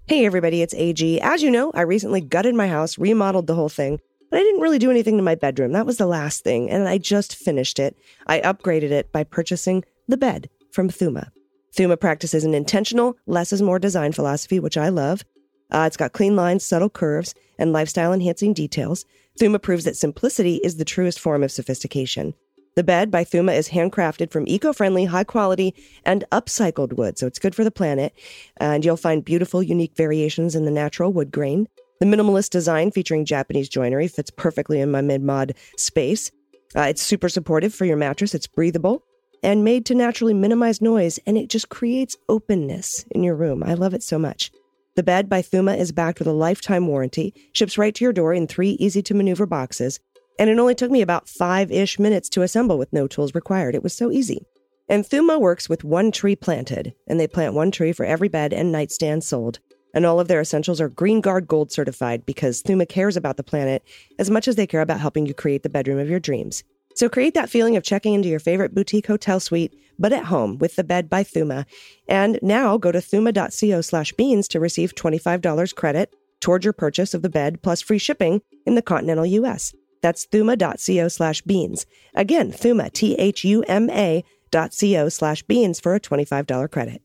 Hey, 0.08 0.26
everybody, 0.26 0.62
it's 0.62 0.74
AG. 0.74 1.20
As 1.20 1.44
you 1.44 1.52
know, 1.52 1.74
I 1.74 1.82
recently 1.82 2.22
gutted 2.22 2.56
my 2.56 2.70
house, 2.70 2.98
remodeled 2.98 3.48
the 3.48 3.56
whole 3.56 3.68
thing, 3.68 4.00
but 4.32 4.40
I 4.40 4.44
didn't 4.44 4.62
really 4.62 4.80
do 4.80 4.90
anything 4.90 5.18
to 5.18 5.22
my 5.22 5.36
bedroom. 5.36 5.74
That 5.74 5.86
was 5.86 5.98
the 5.98 6.06
last 6.06 6.46
thing, 6.46 6.70
and 6.70 6.88
I 6.88 6.98
just 6.98 7.36
finished 7.36 7.78
it. 7.78 7.98
I 8.26 8.40
upgraded 8.40 8.92
it 8.92 9.12
by 9.12 9.26
purchasing 9.26 9.84
the 10.08 10.16
bed 10.16 10.50
from 10.72 10.90
Thuma. 10.90 11.30
Thuma 11.76 12.00
practices 12.00 12.46
an 12.46 12.54
intentional, 12.54 13.18
less 13.26 13.52
is 13.52 13.62
more 13.62 13.80
design 13.80 14.14
philosophy, 14.14 14.62
which 14.62 14.78
I 14.78 14.88
love. 14.88 15.26
Uh, 15.72 15.84
it's 15.88 15.98
got 15.98 16.14
clean 16.14 16.38
lines, 16.38 16.64
subtle 16.64 16.90
curves, 16.90 17.36
and 17.58 17.74
lifestyle 17.74 18.14
enhancing 18.14 18.54
details. 18.54 19.04
Thuma 19.40 19.62
proves 19.62 19.86
that 19.86 19.98
simplicity 19.98 20.58
is 20.64 20.78
the 20.78 20.86
truest 20.86 21.20
form 21.20 21.44
of 21.44 21.52
sophistication. 21.52 22.34
The 22.76 22.84
bed 22.84 23.12
by 23.12 23.24
Thuma 23.24 23.56
is 23.56 23.70
handcrafted 23.70 24.32
from 24.32 24.48
eco 24.48 24.74
friendly, 24.74 25.06
high 25.06 25.24
quality, 25.24 25.76
and 26.06 26.24
upcycled 26.32 26.94
wood, 26.94 27.18
so 27.18 27.28
it's 27.28 27.40
good 27.40 27.54
for 27.54 27.64
the 27.64 27.72
planet. 27.72 28.14
And 28.58 28.84
you'll 28.84 28.98
find 28.98 29.24
beautiful, 29.24 29.62
unique 29.62 29.96
variations 29.96 30.56
in 30.56 30.66
the 30.66 30.72
natural 30.72 31.14
wood 31.14 31.32
grain. 31.32 31.68
The 32.00 32.06
minimalist 32.06 32.50
design 32.50 32.92
featuring 32.92 33.26
Japanese 33.26 33.70
joinery 33.70 34.08
fits 34.08 34.32
perfectly 34.32 34.80
in 34.80 34.92
my 34.92 35.02
mid 35.02 35.22
mod 35.22 35.54
space. 35.78 36.32
Uh, 36.76 36.82
it's 36.82 37.02
super 37.04 37.30
supportive 37.30 37.74
for 37.74 37.86
your 37.86 37.98
mattress, 37.98 38.34
it's 38.34 38.48
breathable 38.48 39.04
and 39.44 39.64
made 39.64 39.86
to 39.86 39.94
naturally 39.94 40.34
minimize 40.34 40.82
noise, 40.82 41.20
and 41.28 41.38
it 41.38 41.50
just 41.50 41.70
creates 41.70 42.16
openness 42.30 43.06
in 43.12 43.24
your 43.24 43.36
room. 43.36 43.62
I 43.62 43.74
love 43.74 43.94
it 43.94 44.02
so 44.02 44.18
much. 44.18 44.52
The 44.96 45.02
bed 45.04 45.28
by 45.28 45.42
Thuma 45.42 45.76
is 45.76 45.92
backed 45.92 46.20
with 46.20 46.28
a 46.28 46.34
lifetime 46.34 46.86
warranty, 46.86 47.34
ships 47.52 47.80
right 47.80 47.96
to 47.96 48.06
your 48.06 48.14
door 48.14 48.32
in 48.32 48.46
three 48.46 48.72
easy 48.72 49.02
to 49.02 49.16
maneuver 49.16 49.48
boxes, 49.48 50.00
and 50.38 50.52
it 50.52 50.60
only 50.60 50.76
took 50.76 50.92
me 50.92 51.02
about 51.02 51.28
five 51.28 51.72
ish 51.72 51.98
minutes 51.98 52.30
to 52.30 52.44
assemble 52.44 52.78
with 52.78 52.94
no 52.94 53.08
tools 53.08 53.34
required. 53.34 53.74
It 53.74 53.82
was 53.82 53.94
so 53.94 54.12
easy. 54.12 54.46
And 54.88 55.04
Thuma 55.04 55.40
works 55.40 55.68
with 55.68 55.84
one 55.84 56.12
tree 56.12 56.36
planted, 56.36 56.94
and 57.08 57.20
they 57.20 57.28
plant 57.28 57.56
one 57.56 57.72
tree 57.72 57.92
for 57.92 58.06
every 58.06 58.28
bed 58.28 58.54
and 58.54 58.72
nightstand 58.72 59.24
sold. 59.24 59.60
And 59.96 60.06
all 60.06 60.20
of 60.20 60.28
their 60.28 60.42
essentials 60.42 60.80
are 60.80 60.90
Green 60.90 61.22
Guard 61.22 61.48
Gold 61.48 61.72
certified 61.72 62.24
because 62.26 62.62
Thuma 62.62 62.88
cares 62.88 63.18
about 63.18 63.38
the 63.38 63.44
planet 63.44 63.84
as 64.20 64.30
much 64.30 64.48
as 64.48 64.58
they 64.58 64.68
care 64.68 64.82
about 64.82 65.00
helping 65.00 65.26
you 65.26 65.34
create 65.34 65.64
the 65.64 65.70
bedroom 65.70 65.98
of 65.98 66.10
your 66.10 66.20
dreams. 66.20 66.64
So 66.96 67.10
create 67.10 67.34
that 67.34 67.50
feeling 67.50 67.76
of 67.76 67.84
checking 67.84 68.14
into 68.14 68.30
your 68.30 68.40
favorite 68.40 68.74
boutique 68.74 69.08
hotel 69.08 69.40
suite, 69.40 69.74
but 69.98 70.14
at 70.14 70.26
home 70.26 70.58
with 70.58 70.76
the 70.76 70.84
bed 70.84 71.10
by 71.10 71.24
Thuma. 71.24 71.66
And 72.08 72.40
now 72.42 72.78
go 72.78 72.92
to 72.92 73.00
thuma.co 73.00 73.82
slash 73.82 74.14
beans 74.14 74.48
to 74.50 74.60
receive 74.60 74.96
$25 74.96 75.76
credit 75.76 76.14
toward 76.40 76.64
your 76.64 76.74
purchase 76.74 77.14
of 77.14 77.22
the 77.22 77.30
bed 77.30 77.62
plus 77.62 77.82
free 77.82 77.98
shipping 77.98 78.42
in 78.66 78.76
the 78.76 78.82
continental 78.82 79.26
US. 79.26 79.74
That's 80.02 80.28
thuma.co 80.28 81.08
slash 81.08 81.42
beans. 81.42 81.86
Again, 82.14 82.52
thuma, 82.52 82.92
T-H-U-M-A 82.92 84.24
dot 84.52 84.76
co 84.80 85.10
slash 85.10 85.44
beans 85.44 85.80
for 85.80 85.96
a 85.96 86.00
$25 86.00 86.70
credit. 86.70 87.02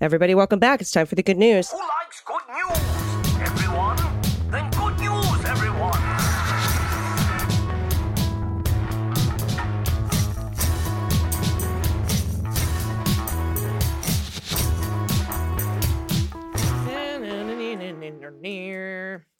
Everybody, 0.00 0.34
welcome 0.34 0.60
back. 0.60 0.80
It's 0.80 0.92
time 0.92 1.06
for 1.06 1.16
the 1.16 1.24
good 1.24 1.36
news. 1.36 1.70
Who 1.70 1.78
likes 1.78 2.22
good 2.24 2.42
news? 2.54 2.97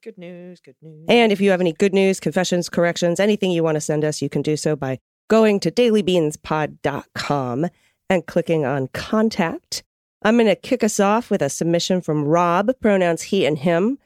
Good 0.02 0.18
news, 0.18 0.60
good 0.60 0.76
news. 0.82 1.04
And 1.08 1.32
if 1.32 1.40
you 1.40 1.50
have 1.50 1.60
any 1.60 1.72
good 1.72 1.94
news, 1.94 2.20
confessions, 2.20 2.68
corrections, 2.68 3.18
anything 3.18 3.50
you 3.50 3.62
want 3.64 3.76
to 3.76 3.80
send 3.80 4.04
us, 4.04 4.20
you 4.20 4.28
can 4.28 4.42
do 4.42 4.56
so 4.56 4.76
by 4.76 4.98
going 5.28 5.60
to 5.60 5.70
dailybeanspod.com 5.70 7.66
and 8.10 8.26
clicking 8.26 8.64
on 8.64 8.88
contact. 8.88 9.82
I'm 10.22 10.36
going 10.36 10.46
to 10.46 10.56
kick 10.56 10.82
us 10.84 11.00
off 11.00 11.30
with 11.30 11.42
a 11.42 11.48
submission 11.48 12.00
from 12.00 12.24
Rob, 12.24 12.70
pronouns 12.80 13.22
he 13.22 13.46
and 13.46 13.58
him. 13.58 13.98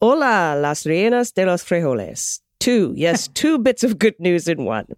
Hola, 0.00 0.58
las 0.60 0.84
reinas 0.84 1.32
de 1.32 1.46
los 1.46 1.64
frijoles. 1.64 2.40
Two, 2.60 2.92
yes, 2.96 3.28
two 3.34 3.58
bits 3.58 3.82
of 3.84 3.98
good 3.98 4.18
news 4.18 4.48
in 4.48 4.64
one. 4.64 4.88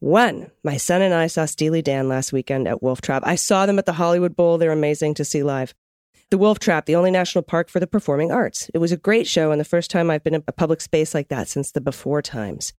One, 0.00 0.50
my 0.62 0.76
son 0.76 1.02
and 1.02 1.14
I 1.14 1.28
saw 1.28 1.44
Steely 1.46 1.82
Dan 1.82 2.08
last 2.08 2.32
weekend 2.32 2.68
at 2.68 2.82
Wolf 2.82 3.00
Trap. 3.00 3.22
I 3.26 3.36
saw 3.36 3.66
them 3.66 3.78
at 3.78 3.86
the 3.86 3.92
Hollywood 3.94 4.36
Bowl. 4.36 4.58
They're 4.58 4.72
amazing 4.72 5.14
to 5.14 5.24
see 5.24 5.42
live. 5.42 5.74
The 6.34 6.38
Wolf 6.38 6.58
Trap, 6.58 6.86
the 6.86 6.96
only 6.96 7.12
national 7.12 7.44
park 7.44 7.68
for 7.68 7.78
the 7.78 7.86
performing 7.86 8.32
arts. 8.32 8.68
It 8.74 8.78
was 8.78 8.90
a 8.90 8.96
great 8.96 9.28
show 9.28 9.52
and 9.52 9.60
the 9.60 9.64
first 9.64 9.88
time 9.88 10.10
I've 10.10 10.24
been 10.24 10.34
in 10.34 10.42
a 10.48 10.52
public 10.52 10.80
space 10.80 11.14
like 11.14 11.28
that 11.28 11.46
since 11.46 11.70
the 11.70 11.80
before 11.80 12.22
times. 12.22 12.72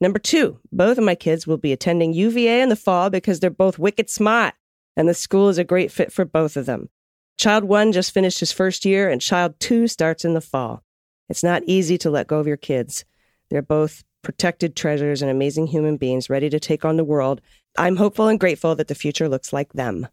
Number 0.00 0.18
two, 0.18 0.58
both 0.72 0.96
of 0.96 1.04
my 1.04 1.14
kids 1.14 1.46
will 1.46 1.58
be 1.58 1.70
attending 1.70 2.14
UVA 2.14 2.62
in 2.62 2.70
the 2.70 2.76
fall 2.76 3.10
because 3.10 3.40
they're 3.40 3.50
both 3.50 3.78
wicked 3.78 4.08
smart, 4.08 4.54
and 4.96 5.06
the 5.06 5.12
school 5.12 5.50
is 5.50 5.58
a 5.58 5.64
great 5.64 5.92
fit 5.92 6.14
for 6.14 6.24
both 6.24 6.56
of 6.56 6.64
them. 6.64 6.88
Child 7.36 7.64
one 7.64 7.92
just 7.92 8.14
finished 8.14 8.40
his 8.40 8.52
first 8.52 8.86
year, 8.86 9.10
and 9.10 9.20
child 9.20 9.60
two 9.60 9.86
starts 9.86 10.24
in 10.24 10.32
the 10.32 10.40
fall. 10.40 10.82
It's 11.28 11.44
not 11.44 11.62
easy 11.66 11.98
to 11.98 12.10
let 12.10 12.26
go 12.26 12.38
of 12.38 12.46
your 12.46 12.56
kids. 12.56 13.04
They're 13.50 13.60
both 13.60 14.02
protected 14.22 14.76
treasures 14.76 15.20
and 15.20 15.30
amazing 15.30 15.66
human 15.66 15.98
beings 15.98 16.30
ready 16.30 16.48
to 16.48 16.58
take 16.58 16.86
on 16.86 16.96
the 16.96 17.04
world. 17.04 17.42
I'm 17.76 17.96
hopeful 17.96 18.28
and 18.28 18.40
grateful 18.40 18.74
that 18.76 18.88
the 18.88 18.94
future 18.94 19.28
looks 19.28 19.52
like 19.52 19.74
them. 19.74 20.08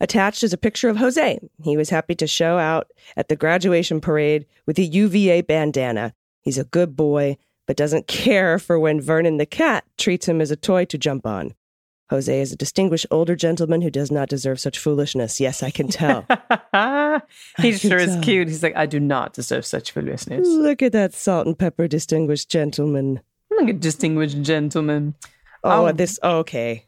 Attached 0.00 0.42
is 0.42 0.52
a 0.52 0.58
picture 0.58 0.88
of 0.88 0.98
Jose. 0.98 1.38
He 1.64 1.76
was 1.76 1.90
happy 1.90 2.14
to 2.16 2.26
show 2.26 2.58
out 2.58 2.88
at 3.16 3.28
the 3.28 3.36
graduation 3.36 4.00
parade 4.00 4.44
with 4.66 4.78
a 4.78 4.82
UVA 4.82 5.40
bandana. 5.42 6.14
He's 6.42 6.58
a 6.58 6.64
good 6.64 6.94
boy, 6.96 7.38
but 7.66 7.76
doesn't 7.76 8.06
care 8.08 8.58
for 8.58 8.78
when 8.78 9.00
Vernon 9.00 9.38
the 9.38 9.46
cat 9.46 9.84
treats 9.96 10.28
him 10.28 10.40
as 10.40 10.50
a 10.50 10.56
toy 10.56 10.84
to 10.86 10.98
jump 10.98 11.26
on. 11.26 11.54
Jose 12.10 12.40
is 12.40 12.52
a 12.52 12.56
distinguished 12.56 13.06
older 13.10 13.34
gentleman 13.34 13.80
who 13.82 13.90
does 13.90 14.12
not 14.12 14.28
deserve 14.28 14.60
such 14.60 14.78
foolishness. 14.78 15.40
Yes, 15.40 15.62
I 15.62 15.70
can 15.70 15.88
tell. 15.88 16.24
he 17.60 17.72
sure 17.72 17.98
is 17.98 18.12
tell. 18.14 18.22
cute. 18.22 18.46
He's 18.48 18.62
like, 18.62 18.76
I 18.76 18.86
do 18.86 19.00
not 19.00 19.32
deserve 19.32 19.66
such 19.66 19.90
foolishness. 19.90 20.46
Look 20.46 20.82
at 20.82 20.92
that 20.92 21.14
salt 21.14 21.46
and 21.48 21.58
pepper 21.58 21.88
distinguished 21.88 22.48
gentleman. 22.48 23.20
Look 23.50 23.68
at 23.70 23.80
distinguished 23.80 24.40
gentleman. 24.42 25.14
Oh, 25.64 25.86
Oh. 25.88 25.92
this 25.92 26.20
okay. 26.22 26.84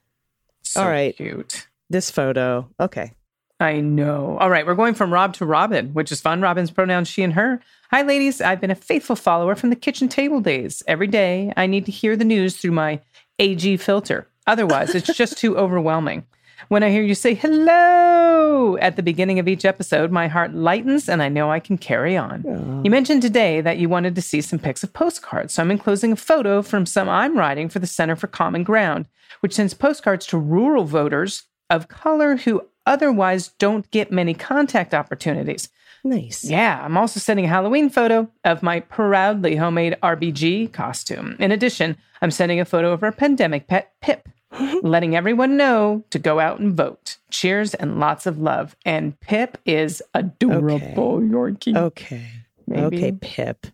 So 0.63 0.83
All 0.83 0.89
right. 0.89 1.17
cute. 1.17 1.67
This 1.91 2.11
photo. 2.11 2.69
Okay. 2.79 3.13
I 3.61 3.81
know. 3.81 4.37
All 4.39 4.51
right, 4.51 4.67
we're 4.67 4.75
going 4.75 4.95
from 4.95 5.13
Rob 5.13 5.35
to 5.35 5.47
Robin, 5.47 5.93
which 5.95 6.13
is 6.13 6.21
fun. 6.21 6.41
Robin's 6.41 6.71
pronouns 6.71 7.09
she 7.09 7.23
and 7.23 7.33
her. 7.33 7.61
Hi, 7.91 8.03
ladies. 8.03 8.41
I've 8.41 8.61
been 8.61 8.71
a 8.71 8.77
faithful 8.77 9.17
follower 9.17 9.57
from 9.57 9.71
the 9.71 9.77
kitchen 9.77 10.09
table 10.09 10.41
days. 10.41 10.83
Every 10.87 11.09
day, 11.09 11.53
I 11.57 11.67
need 11.67 11.87
to 11.87 11.93
hear 11.93 12.15
the 12.15 12.25
news 12.25 12.57
through 12.57 12.73
my 12.73 13.01
AG 13.39 13.79
filter. 13.79 14.29
Otherwise, 14.47 14.95
it's 14.95 15.13
just 15.17 15.39
too 15.39 15.57
overwhelming. 15.59 16.25
When 16.69 16.83
I 16.83 16.91
hear 16.91 17.03
you 17.03 17.15
say 17.15 17.35
hello 17.35 18.77
at 18.77 18.97
the 18.97 19.03
beginning 19.03 19.39
of 19.39 19.49
each 19.49 19.65
episode, 19.65 20.13
my 20.13 20.29
heart 20.29 20.55
lightens 20.55 21.09
and 21.09 21.23
I 21.23 21.29
know 21.29 21.51
I 21.51 21.61
can 21.61 21.79
carry 21.79 22.17
on. 22.17 22.83
You 22.85 22.91
mentioned 22.91 23.23
today 23.23 23.61
that 23.61 23.79
you 23.79 23.89
wanted 23.89 24.15
to 24.17 24.23
see 24.23 24.41
some 24.41 24.59
pics 24.59 24.83
of 24.83 24.93
postcards, 24.93 25.55
so 25.55 25.63
I'm 25.63 25.71
enclosing 25.71 26.13
a 26.13 26.17
photo 26.17 26.61
from 26.61 26.85
some 26.85 27.09
I'm 27.09 27.39
writing 27.39 27.69
for 27.69 27.79
the 27.79 27.87
Center 27.87 28.17
for 28.17 28.27
Common 28.27 28.65
Ground, 28.65 29.09
which 29.41 29.55
sends 29.55 29.73
postcards 29.73 30.27
to 30.27 30.39
rural 30.39 30.85
voters 30.85 31.45
of 31.71 31.89
color 31.89 32.37
who 32.37 32.63
otherwise 32.87 33.49
don't 33.59 33.91
get 33.91 34.11
many 34.11 34.35
contact 34.35 34.95
opportunities. 34.95 35.69
Nice. 36.05 36.45
Yeah, 36.45 36.81
I'm 36.83 36.97
also 36.97 37.21
sending 37.21 37.45
a 37.45 37.49
Halloween 37.49 37.91
photo 37.91 38.31
of 38.45 38.63
my 38.63 38.81
proudly 38.81 39.57
homemade 39.57 39.97
RBG 40.03 40.73
costume. 40.73 41.37
In 41.39 41.53
addition, 41.53 41.97
I'm 42.23 42.31
sending 42.31 42.61
a 42.61 42.65
photo 42.65 42.93
of 42.93 43.03
our 43.03 43.13
pandemic 43.13 43.67
pet, 43.67 43.93
Pip, 44.01 44.29
letting 44.83 45.17
everyone 45.17 45.57
know 45.57 46.05
to 46.11 46.19
go 46.19 46.41
out 46.41 46.61
and 46.61 46.77
vote. 46.77 47.19
Cheers 47.31 47.75
and 47.75 48.01
lots 48.01 48.27
of 48.27 48.39
love. 48.39 48.77
And 48.85 49.19
Pip 49.21 49.59
is 49.67 50.03
adorable, 50.15 51.21
Yorkie. 51.21 51.77
Okay. 51.77 52.27
Maybe. 52.67 52.97
Okay, 52.99 53.13
Pip. 53.13 53.67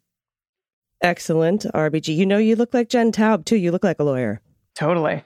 Excellent. 1.02 1.66
RBG. 1.74 2.16
You 2.16 2.26
know, 2.26 2.38
you 2.38 2.56
look 2.56 2.72
like 2.72 2.88
Jen 2.88 3.12
Taub, 3.12 3.44
too. 3.44 3.56
You 3.56 3.70
look 3.70 3.84
like 3.84 3.98
a 3.98 4.04
lawyer. 4.04 4.40
Totally. 4.74 5.22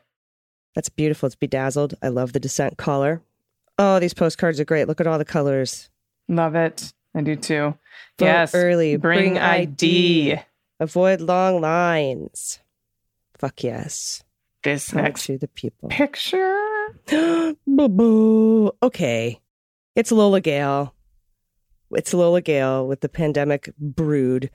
That's 0.78 0.90
beautiful. 0.90 1.26
It's 1.26 1.34
bedazzled. 1.34 1.94
I 2.04 2.06
love 2.06 2.32
the 2.32 2.38
dissent 2.38 2.76
collar. 2.76 3.20
Oh, 3.80 3.98
these 3.98 4.14
postcards 4.14 4.60
are 4.60 4.64
great. 4.64 4.86
Look 4.86 5.00
at 5.00 5.08
all 5.08 5.18
the 5.18 5.24
colors. 5.24 5.90
Love 6.28 6.54
it. 6.54 6.92
I 7.16 7.20
do 7.22 7.34
too. 7.34 7.74
Vote 8.16 8.24
yes. 8.24 8.54
early. 8.54 8.96
Bring, 8.96 9.32
Bring 9.32 9.38
ID. 9.38 10.32
ID. 10.34 10.42
Avoid 10.78 11.20
long 11.20 11.60
lines. 11.60 12.60
Fuck 13.36 13.64
yes. 13.64 14.22
This 14.62 14.94
next 14.94 15.24
to 15.24 15.36
the 15.36 15.48
people. 15.48 15.88
picture. 15.88 16.56
boo 17.10 17.88
boo. 17.88 18.70
Okay. 18.80 19.40
It's 19.96 20.12
Lola 20.12 20.40
Gale. 20.40 20.94
It's 21.90 22.14
Lola 22.14 22.40
Gale 22.40 22.86
with 22.86 23.00
the 23.00 23.08
pandemic 23.08 23.68
brood. 23.80 24.48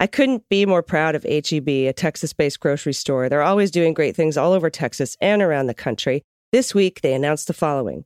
I 0.00 0.06
couldn't 0.06 0.48
be 0.48 0.64
more 0.64 0.82
proud 0.82 1.16
of 1.16 1.24
HEB, 1.24 1.68
a 1.68 1.92
Texas 1.92 2.32
based 2.32 2.60
grocery 2.60 2.92
store. 2.92 3.28
They're 3.28 3.42
always 3.42 3.70
doing 3.70 3.94
great 3.94 4.14
things 4.14 4.36
all 4.36 4.52
over 4.52 4.70
Texas 4.70 5.16
and 5.20 5.42
around 5.42 5.66
the 5.66 5.74
country. 5.74 6.22
This 6.52 6.72
week, 6.74 7.00
they 7.00 7.14
announced 7.14 7.48
the 7.48 7.52
following 7.52 8.04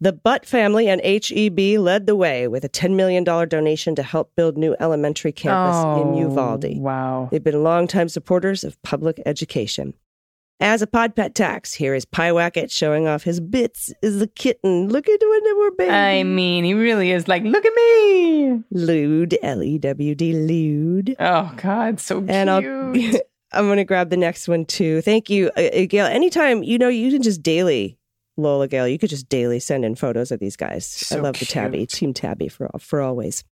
The 0.00 0.12
Butt 0.12 0.44
family 0.44 0.88
and 0.88 1.00
HEB 1.00 1.80
led 1.80 2.06
the 2.06 2.14
way 2.14 2.46
with 2.46 2.64
a 2.64 2.68
$10 2.68 2.94
million 2.94 3.24
donation 3.24 3.94
to 3.94 4.02
help 4.02 4.36
build 4.36 4.58
new 4.58 4.76
elementary 4.78 5.32
campus 5.32 5.76
in 6.02 6.14
oh, 6.14 6.18
Uvalde. 6.18 6.66
Oh, 6.66 6.80
Wow. 6.80 7.28
They've 7.30 7.42
been 7.42 7.64
longtime 7.64 8.10
supporters 8.10 8.62
of 8.62 8.80
public 8.82 9.20
education. 9.24 9.94
As 10.62 10.82
a 10.82 10.86
pod 10.86 11.16
pet 11.16 11.34
tax, 11.34 11.72
here 11.72 11.94
is 11.94 12.04
Pyewacket 12.04 12.70
showing 12.70 13.08
off 13.08 13.22
his 13.22 13.40
bits 13.40 13.90
as 14.02 14.20
a 14.20 14.26
kitten. 14.26 14.88
Look 14.88 15.08
at 15.08 15.20
when 15.26 15.44
they 15.44 15.52
were 15.54 15.70
babies. 15.70 15.92
I 15.94 16.22
mean, 16.22 16.64
he 16.64 16.74
really 16.74 17.12
is 17.12 17.26
like, 17.28 17.42
look 17.44 17.64
at 17.64 17.72
me. 17.74 18.62
Lewd, 18.70 19.38
L 19.42 19.62
E 19.62 19.78
W 19.78 20.14
D, 20.14 20.34
lewd. 20.34 21.16
Oh 21.18 21.50
God, 21.56 21.98
so 21.98 22.18
cute. 22.20 22.30
And 22.30 22.50
I'll, 22.50 22.58
I'm 23.52 23.66
going 23.66 23.78
to 23.78 23.84
grab 23.84 24.10
the 24.10 24.18
next 24.18 24.48
one 24.48 24.66
too. 24.66 25.00
Thank 25.00 25.30
you, 25.30 25.50
uh, 25.56 25.62
uh, 25.62 25.86
Gail. 25.86 26.04
Anytime, 26.04 26.62
you 26.62 26.76
know, 26.76 26.88
you 26.88 27.10
can 27.10 27.22
just 27.22 27.42
daily, 27.42 27.98
Lola 28.36 28.68
Gail, 28.68 28.86
you 28.86 28.98
could 28.98 29.10
just 29.10 29.30
daily 29.30 29.60
send 29.60 29.86
in 29.86 29.94
photos 29.94 30.30
of 30.30 30.40
these 30.40 30.56
guys. 30.56 30.94
I 31.10 31.14
So 31.16 31.22
love 31.22 31.38
the 31.38 31.46
tabby. 31.46 31.86
Team 31.86 32.12
Tabby 32.12 32.48
for, 32.48 32.68
for 32.78 33.00
always. 33.00 33.44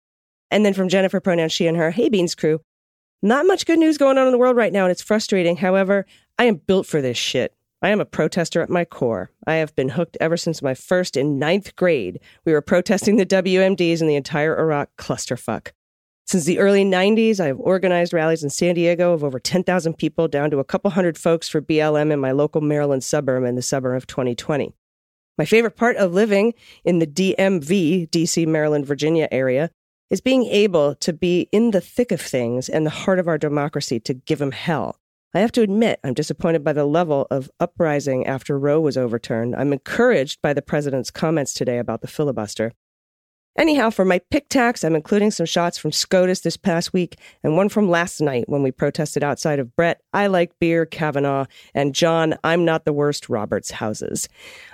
And 0.51 0.65
then 0.65 0.75
from 0.75 0.91
Jennifer, 0.91 1.21
pronoun 1.21 1.49
she 1.49 1.67
and 1.67 1.77
her, 1.79 1.91
hey, 1.91 2.11
Beans 2.11 2.35
crew. 2.35 2.61
Not 3.21 3.47
much 3.47 3.66
good 3.66 3.81
news 3.81 3.99
going 3.99 4.16
on 4.16 4.27
in 4.27 4.33
the 4.33 4.39
world 4.39 4.57
right 4.57 4.73
now, 4.73 4.85
and 4.85 4.93
it's 4.93 5.03
frustrating. 5.03 5.57
However, 5.57 6.07
I 6.39 6.45
am 6.45 6.57
built 6.57 6.87
for 6.87 7.03
this 7.03 7.19
shit. 7.19 7.53
I 7.83 7.89
am 7.89 8.01
a 8.01 8.05
protester 8.05 8.61
at 8.61 8.71
my 8.71 8.85
core. 8.85 9.33
I 9.45 9.55
have 9.55 9.75
been 9.75 9.89
hooked 9.89 10.16
ever 10.21 10.37
since 10.37 10.62
my 10.62 10.75
first 10.75 11.16
in 11.16 11.39
ninth 11.39 11.75
grade. 11.75 12.21
We 12.45 12.53
were 12.53 12.61
protesting 12.61 13.16
the 13.16 13.27
WMDs 13.27 14.01
and 14.01 14.09
the 14.09 14.14
entire 14.14 14.57
Iraq 14.57 14.91
clusterfuck. 14.97 15.73
Since 16.27 16.45
the 16.45 16.61
early 16.61 16.85
90s, 16.85 17.41
I 17.41 17.47
have 17.47 17.59
organized 17.59 18.12
rallies 18.12 18.45
in 18.45 18.51
San 18.51 18.77
Diego 18.77 19.12
of 19.14 19.25
over 19.25 19.41
10,000 19.41 19.95
people 19.95 20.29
down 20.29 20.51
to 20.51 20.59
a 20.59 20.64
couple 20.64 20.91
hundred 20.93 21.19
folks 21.19 21.49
for 21.49 21.61
BLM 21.61 22.12
in 22.12 22.21
my 22.21 22.31
local 22.31 22.61
Maryland 22.61 23.03
suburb 23.03 23.45
in 23.45 23.57
the 23.57 23.62
summer 23.62 23.97
of 23.97 24.07
2020. 24.07 24.75
My 25.39 25.45
favorite 25.45 25.77
part 25.77 25.97
of 25.97 26.12
living 26.12 26.55
in 26.85 26.99
the 26.99 27.07
DMV, 27.07 28.11
DC, 28.11 28.47
Maryland, 28.47 28.87
Virginia 28.87 29.29
area 29.33 29.71
is 30.11 30.21
being 30.21 30.45
able 30.47 30.95
to 30.97 31.13
be 31.13 31.49
in 31.53 31.71
the 31.71 31.81
thick 31.81 32.13
of 32.13 32.21
things 32.21 32.69
and 32.69 32.87
the 32.87 32.91
heart 32.91 33.19
of 33.19 33.29
our 33.29 33.39
democracy 33.39 34.01
to 34.01 34.15
give 34.15 34.39
them 34.39 34.53
hell. 34.53 34.99
I 35.35 35.41
have 35.41 35.53
to 35.53 35.63
admit, 35.63 36.01
I'm 36.03 36.15
disappointed 36.15 36.65
by 36.65 36.73
the 36.73 36.87
level 36.87 37.27
of 37.31 37.51
uprising 37.61 38.27
after 38.27 38.59
Roe 38.59 38.81
was 38.81 38.97
overturned. 38.97 39.55
I'm 39.55 39.75
encouraged 39.75 40.41
by 40.43 40.55
the 40.55 40.63
president's 40.63 41.11
comments 41.11 41.53
today 41.53 41.79
about 41.79 42.01
the 42.01 42.07
filibuster. 42.09 42.73
Anyhow, 43.57 43.90
for 43.90 44.05
my 44.05 44.20
pick 44.30 44.49
tax, 44.49 44.84
I'm 44.84 44.94
including 44.94 45.32
some 45.32 45.46
shots 45.46 45.78
from 45.78 45.90
SCOTUS 45.90 46.42
this 46.42 46.57
past 46.57 46.92
week 46.92 47.16
and 47.42 47.57
one 47.57 47.68
from 47.68 47.90
last 47.90 48.20
night 48.20 48.49
when 48.49 48.62
we 48.62 48.70
protested 48.70 49.24
outside 49.24 49.59
of 49.59 49.74
Brett, 49.74 50.01
I 50.12 50.28
Like 50.28 50.57
Beer, 50.61 50.86
Kavanaugh, 50.86 51.46
and 51.74 51.92
John, 51.92 52.36
I'm 52.44 52.64
Not 52.64 52.84
the 52.84 52.92
Worst 52.92 53.28
Roberts 53.28 53.72
houses. 53.72 54.28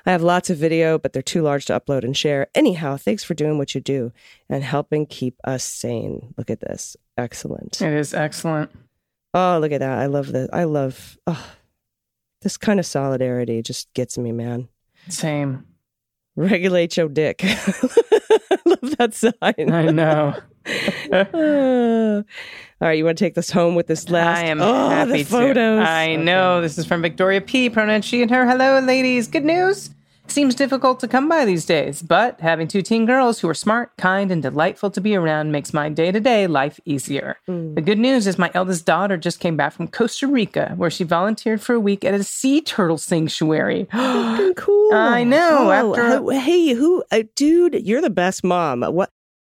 I 0.05 0.13
have 0.13 0.23
lots 0.23 0.51
of 0.51 0.59
video, 0.59 0.99
but 0.99 1.15
they're 1.15 1.23
too 1.23 1.41
large 1.41 1.65
to 1.67 1.81
upload 1.81 2.05
and 2.05 2.15
share. 2.15 2.49
Anyhow, 2.55 2.99
thanks 2.99 3.25
for 3.25 3.33
doing 3.33 3.57
what 3.57 3.75
you 3.75 3.81
do 3.81 4.13
and 4.51 4.63
helping 4.63 5.07
keep 5.07 5.37
us 5.45 5.65
sane. 5.65 6.35
Look 6.37 6.51
at 6.51 6.61
this. 6.61 6.95
Excellent. 7.17 7.81
It 7.81 7.95
is 7.95 8.13
excellent. 8.13 8.71
Oh, 9.33 9.59
look 9.61 9.73
at 9.73 9.81
that. 9.81 9.99
I 9.99 10.07
love 10.07 10.31
this. 10.31 10.49
I 10.53 10.65
love 10.65 11.19
oh, 11.27 11.53
this 12.43 12.59
kind 12.59 12.79
of 12.79 12.85
solidarity 12.85 13.63
just 13.63 13.93
gets 13.95 14.19
me, 14.19 14.31
man. 14.31 14.69
Same. 15.09 15.65
Regulate 16.37 16.97
your 16.97 17.09
dick. 17.09 17.43
I 18.67 18.71
love 18.71 18.97
that 18.99 19.15
sign. 19.15 19.73
I 19.73 19.91
know. 19.91 20.35
Uh, 21.13 22.23
all 22.81 22.89
right, 22.89 22.99
you 22.99 23.05
want 23.05 23.19
to 23.19 23.25
take 23.25 23.35
this 23.35 23.51
home 23.51 23.75
with 23.75 23.87
this 23.87 24.09
last? 24.09 24.39
I 24.39 24.45
am 24.47 24.61
oh, 24.61 24.89
happy 24.89 25.23
the 25.23 25.25
photos. 25.25 25.85
to. 25.85 25.91
I 25.91 26.17
know. 26.17 26.61
This 26.61 26.79
is 26.79 26.87
from 26.87 27.03
Victoria 27.03 27.41
P. 27.41 27.71
Pronoun 27.71 28.03
she 28.03 28.23
and 28.23 28.31
her. 28.31 28.49
Hello, 28.49 28.79
ladies. 28.81 29.29
Good 29.29 29.45
news. 29.45 29.91
Seems 30.27 30.55
difficult 30.55 31.01
to 31.01 31.07
come 31.09 31.29
by 31.29 31.45
these 31.45 31.67
days, 31.67 32.01
but 32.03 32.41
having 32.41 32.67
two 32.67 32.81
teen 32.83 33.05
girls 33.05 33.39
who 33.41 33.49
are 33.49 33.55
smart, 33.55 33.93
kind, 33.99 34.33
and 34.33 34.43
delightful 34.43 34.91
to 34.91 35.01
be 35.01 35.15
around 35.15 35.53
makes 35.53 35.73
my 35.75 35.89
day 35.91 36.11
to 36.11 36.19
day 36.19 36.47
life 36.47 36.81
easier. 36.87 37.37
Mm. 37.47 37.75
The 37.75 37.83
good 37.83 37.99
news 37.99 38.27
is 38.27 38.39
my 38.39 38.51
eldest 38.55 38.87
daughter 38.87 39.17
just 39.19 39.39
came 39.39 39.57
back 39.57 39.75
from 39.75 39.87
Costa 39.87 40.27
Rica, 40.27 40.73
where 40.77 40.91
she 40.91 41.05
volunteered 41.05 41.61
for 41.61 41.75
a 41.75 41.81
week 41.81 42.05
at 42.05 42.15
a 42.15 42.25
sea 42.25 42.61
turtle 42.63 42.99
sanctuary. 42.99 43.87
Cool. 44.57 44.93
I 44.95 45.25
know, 45.25 45.69
Oh, 45.71 45.95
after- 45.97 46.33
hey, 46.33 46.75
who, 46.75 47.03
uh, 47.11 47.23
dude? 47.35 47.75
You're 47.87 48.01
the 48.01 48.11
best 48.11 48.45
mom. 48.45 48.83
What? 48.83 49.11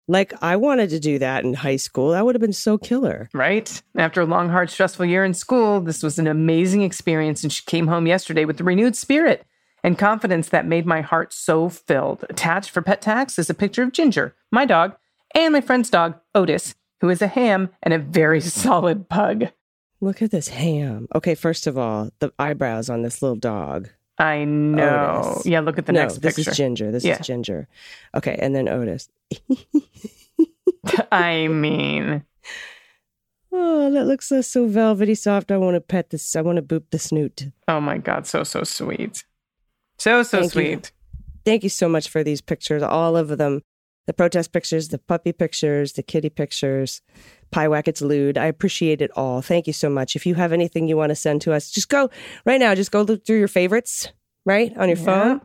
Like, 0.08 0.32
I 0.42 0.56
wanted 0.56 0.90
to 0.90 1.00
do 1.00 1.18
that 1.18 1.44
in 1.44 1.54
high 1.54 1.76
school. 1.76 2.10
That 2.10 2.24
would 2.24 2.34
have 2.34 2.40
been 2.40 2.52
so 2.52 2.76
killer. 2.78 3.28
Right? 3.34 3.82
After 3.96 4.20
a 4.20 4.26
long, 4.26 4.48
hard, 4.48 4.70
stressful 4.70 5.06
year 5.06 5.24
in 5.24 5.34
school, 5.34 5.80
this 5.80 6.02
was 6.02 6.18
an 6.18 6.26
amazing 6.26 6.82
experience, 6.82 7.42
and 7.42 7.52
she 7.52 7.62
came 7.66 7.86
home 7.88 8.06
yesterday 8.06 8.44
with 8.44 8.60
a 8.60 8.64
renewed 8.64 8.94
spirit 8.96 9.44
and 9.84 9.98
confidence 9.98 10.48
that 10.50 10.66
made 10.66 10.86
my 10.86 11.00
heart 11.00 11.32
so 11.32 11.68
filled. 11.68 12.24
Attached 12.30 12.70
for 12.70 12.82
pet 12.82 13.02
tax 13.02 13.38
is 13.38 13.50
a 13.50 13.54
picture 13.54 13.82
of 13.82 13.92
Ginger, 13.92 14.34
my 14.50 14.64
dog, 14.64 14.94
and 15.34 15.52
my 15.52 15.60
friend's 15.60 15.90
dog, 15.90 16.14
Otis, 16.34 16.74
who 17.00 17.08
is 17.08 17.20
a 17.22 17.26
ham 17.26 17.70
and 17.82 17.92
a 17.94 17.98
very 17.98 18.40
solid 18.42 19.08
pug. 19.08 19.48
Look 20.00 20.20
at 20.22 20.30
this 20.30 20.48
ham. 20.48 21.08
Okay, 21.14 21.34
first 21.34 21.66
of 21.66 21.78
all, 21.78 22.10
the 22.18 22.32
eyebrows 22.38 22.90
on 22.90 23.02
this 23.02 23.22
little 23.22 23.36
dog. 23.36 23.88
I 24.18 24.44
know. 24.44 25.22
Otis. 25.36 25.46
Yeah, 25.46 25.60
look 25.60 25.78
at 25.78 25.86
the 25.86 25.92
no, 25.92 26.00
next 26.02 26.14
this 26.20 26.36
picture. 26.36 26.42
This 26.42 26.48
is 26.52 26.56
Ginger. 26.56 26.90
This 26.92 27.04
Yeah. 27.04 27.18
is 27.18 27.26
Ginger. 27.26 27.68
Okay, 28.14 28.36
and 28.40 28.54
then 28.54 28.68
Otis. 28.68 29.08
I 31.12 31.48
mean, 31.48 32.24
Oh, 33.54 33.90
that 33.90 34.04
looks 34.06 34.28
so, 34.28 34.40
so 34.40 34.66
velvety 34.66 35.14
soft. 35.14 35.50
I 35.52 35.58
want 35.58 35.74
to 35.74 35.80
pet 35.80 36.08
this. 36.10 36.34
I 36.34 36.40
want 36.40 36.56
to 36.56 36.62
boop 36.62 36.84
the 36.90 36.98
snoot. 36.98 37.50
oh 37.68 37.80
my 37.80 37.98
God, 37.98 38.26
so, 38.26 38.44
so 38.44 38.62
sweet. 38.64 39.24
So, 39.98 40.22
so 40.22 40.40
Thank 40.40 40.54
you. 40.54 40.62
sweet. 40.62 40.92
Thank 41.44 41.62
you 41.62 41.68
so 41.68 41.88
much 41.88 42.08
for 42.08 42.22
these 42.22 42.40
pictures, 42.40 42.82
all 42.82 43.16
of 43.16 43.28
them. 43.38 43.62
The 44.06 44.12
protest 44.12 44.52
pictures, 44.52 44.88
the 44.88 44.98
puppy 44.98 45.32
pictures, 45.32 45.92
the 45.92 46.02
kitty 46.02 46.28
pictures, 46.28 47.02
Pyewacket's 47.52 48.02
lewd. 48.02 48.36
I 48.36 48.46
appreciate 48.46 49.00
it 49.00 49.12
all. 49.16 49.42
Thank 49.42 49.68
you 49.68 49.72
so 49.72 49.88
much. 49.88 50.16
If 50.16 50.26
you 50.26 50.34
have 50.34 50.52
anything 50.52 50.88
you 50.88 50.96
want 50.96 51.10
to 51.10 51.14
send 51.16 51.40
to 51.42 51.52
us, 51.52 51.70
just 51.70 51.88
go 51.88 52.10
right 52.44 52.58
now. 52.58 52.74
Just 52.74 52.90
go 52.90 53.02
look 53.02 53.24
through 53.24 53.38
your 53.38 53.46
favorites, 53.48 54.10
right, 54.44 54.76
on 54.76 54.88
your 54.88 54.98
Yeah. 54.98 55.04
phone, 55.04 55.40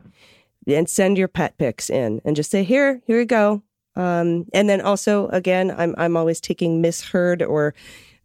and 0.66 0.88
send 0.88 1.18
your 1.18 1.28
pet 1.28 1.56
pics 1.56 1.88
in, 1.88 2.20
and 2.24 2.34
just 2.34 2.50
say, 2.50 2.64
"Here, 2.64 3.00
here 3.06 3.20
you 3.20 3.26
go." 3.26 3.62
Um, 3.94 4.46
and 4.52 4.68
then 4.68 4.80
also, 4.80 5.28
again, 5.28 5.72
I'm 5.76 5.94
I'm 5.96 6.16
always 6.16 6.40
taking 6.40 6.80
misheard 6.80 7.42
or 7.44 7.74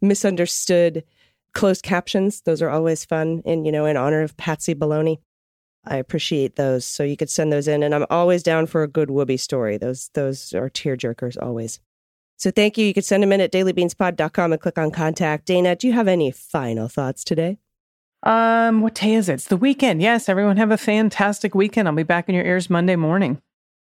misunderstood 0.02 1.04
closed 1.52 1.84
captions. 1.84 2.40
Those 2.42 2.60
are 2.60 2.70
always 2.70 3.04
fun, 3.04 3.42
and 3.44 3.64
you 3.66 3.70
know, 3.72 3.86
in 3.86 3.96
honor 3.96 4.22
of 4.22 4.36
Patsy 4.36 4.74
Baloney. 4.74 5.18
I 5.86 5.96
appreciate 5.96 6.56
those. 6.56 6.84
So 6.84 7.02
you 7.02 7.16
could 7.16 7.30
send 7.30 7.52
those 7.52 7.68
in, 7.68 7.82
and 7.82 7.94
I'm 7.94 8.06
always 8.10 8.42
down 8.42 8.66
for 8.66 8.82
a 8.82 8.88
good 8.88 9.08
Whoopi 9.08 9.38
story. 9.38 9.76
Those 9.76 10.10
those 10.14 10.52
are 10.54 10.68
tear 10.68 10.96
jerkers 10.96 11.36
always. 11.40 11.80
So 12.36 12.50
thank 12.50 12.76
you. 12.76 12.86
You 12.86 12.94
could 12.94 13.04
send 13.04 13.22
them 13.22 13.32
in 13.32 13.40
at 13.40 13.52
dailybeanspod.com 13.52 14.52
and 14.52 14.60
click 14.60 14.78
on 14.78 14.90
contact. 14.90 15.46
Dana, 15.46 15.76
do 15.76 15.86
you 15.86 15.92
have 15.92 16.08
any 16.08 16.30
final 16.30 16.88
thoughts 16.88 17.22
today? 17.24 17.58
Um, 18.24 18.80
what 18.80 18.94
day 18.94 19.14
is 19.14 19.28
it? 19.28 19.34
It's 19.34 19.46
the 19.48 19.56
weekend. 19.56 20.00
Yes, 20.02 20.28
everyone 20.28 20.56
have 20.56 20.70
a 20.70 20.78
fantastic 20.78 21.54
weekend. 21.54 21.86
I'll 21.86 21.94
be 21.94 22.02
back 22.02 22.28
in 22.28 22.34
your 22.34 22.44
ears 22.44 22.70
Monday 22.70 22.96
morning. 22.96 23.40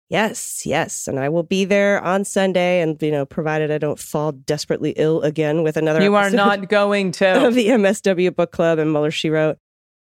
Yes, 0.08 0.66
yes, 0.66 1.06
and 1.06 1.20
I 1.20 1.28
will 1.28 1.44
be 1.44 1.64
there 1.64 2.02
on 2.02 2.24
Sunday, 2.24 2.80
and 2.80 3.00
you 3.00 3.12
know, 3.12 3.24
provided 3.24 3.70
I 3.70 3.78
don't 3.78 3.98
fall 3.98 4.32
desperately 4.32 4.90
ill 4.96 5.22
again 5.22 5.62
with 5.62 5.76
another. 5.76 6.02
You 6.02 6.16
are 6.16 6.30
not 6.30 6.68
going 6.68 7.08
of 7.08 7.14
to. 7.14 7.50
the 7.52 7.68
MSW 7.68 8.34
Book 8.34 8.50
Club 8.50 8.80
and 8.80 8.90
Mueller 8.90 9.12
She 9.12 9.30
Wrote, 9.30 9.58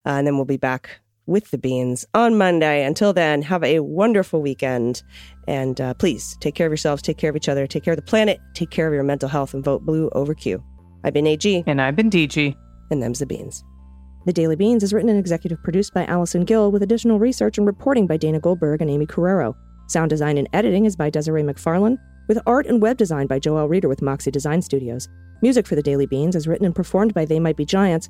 uh, 0.08 0.10
and 0.10 0.26
then 0.26 0.36
we'll 0.36 0.46
be 0.46 0.58
back 0.58 1.00
with 1.30 1.52
the 1.52 1.58
beans 1.58 2.06
on 2.14 2.38
Monday. 2.38 2.84
Until 2.84 3.14
then, 3.14 3.42
have 3.44 3.64
a 3.64 3.80
wonderful 3.80 4.42
weekend, 4.42 5.04
and 5.48 5.80
uh, 5.80 5.94
please 5.94 6.36
take 6.42 6.56
care 6.56 6.68
of 6.68 6.72
yourselves, 6.72 7.02
take 7.02 7.18
care 7.18 7.30
of 7.30 7.36
each 7.36 7.48
other, 7.48 7.68
take 7.68 7.84
care 7.84 7.94
of 7.94 7.98
the 7.98 8.04
planet, 8.04 8.40
take 8.56 8.72
care 8.72 8.88
of 8.88 8.94
your 8.94 9.04
mental 9.04 9.30
health, 9.30 9.54
and 9.54 9.64
vote 9.64 9.86
blue 9.86 10.10
over 10.14 10.34
Q. 10.34 10.64
I've 11.04 11.14
been 11.14 11.28
AG, 11.28 11.64
And 11.68 11.82
I've 11.82 11.96
been 11.96 12.10
DG. 12.10 12.56
and 12.92 13.02
them's 13.02 13.20
the 13.20 13.26
beans. 13.26 13.64
The 14.26 14.34
Daily 14.34 14.56
Beans 14.58 14.84
is 14.84 14.94
written 14.94 15.10
and 15.10 15.18
executive 15.20 15.64
produced 15.64 15.94
by 15.94 16.06
Allison 16.06 16.44
Gill 16.44 16.72
with 16.72 16.84
additional 16.84 17.20
research 17.20 17.58
and 17.58 17.66
reporting 17.66 18.06
by 18.06 18.18
Dana 18.18 18.40
Goldberg 18.40 18.82
and 18.82 18.90
Aimee 18.90 19.06
Carrero. 19.08 19.56
Sound 19.88 20.10
design 20.10 20.38
and 20.38 20.50
editing 20.52 20.86
is 20.86 20.96
by 20.98 21.10
Desiree 21.10 21.42
McFarlane, 21.42 21.98
with 22.28 22.38
art 22.46 22.68
and 22.68 22.82
web 22.82 22.98
design 22.98 23.28
by 23.28 23.40
Joel 23.40 23.68
Reeder 23.70 23.88
with 23.88 24.02
Moxie 24.02 24.30
Design 24.30 24.62
Studios. 24.62 25.08
Music 25.42 25.66
for 25.66 25.76
The 25.76 25.82
Daily 25.82 26.06
Beans 26.06 26.36
is 26.36 26.48
written 26.48 26.66
and 26.66 26.76
performed 26.76 27.14
by 27.14 27.24
They 27.26 27.40
Might 27.40 27.56
Be 27.56 27.66
Giants, 27.66 28.10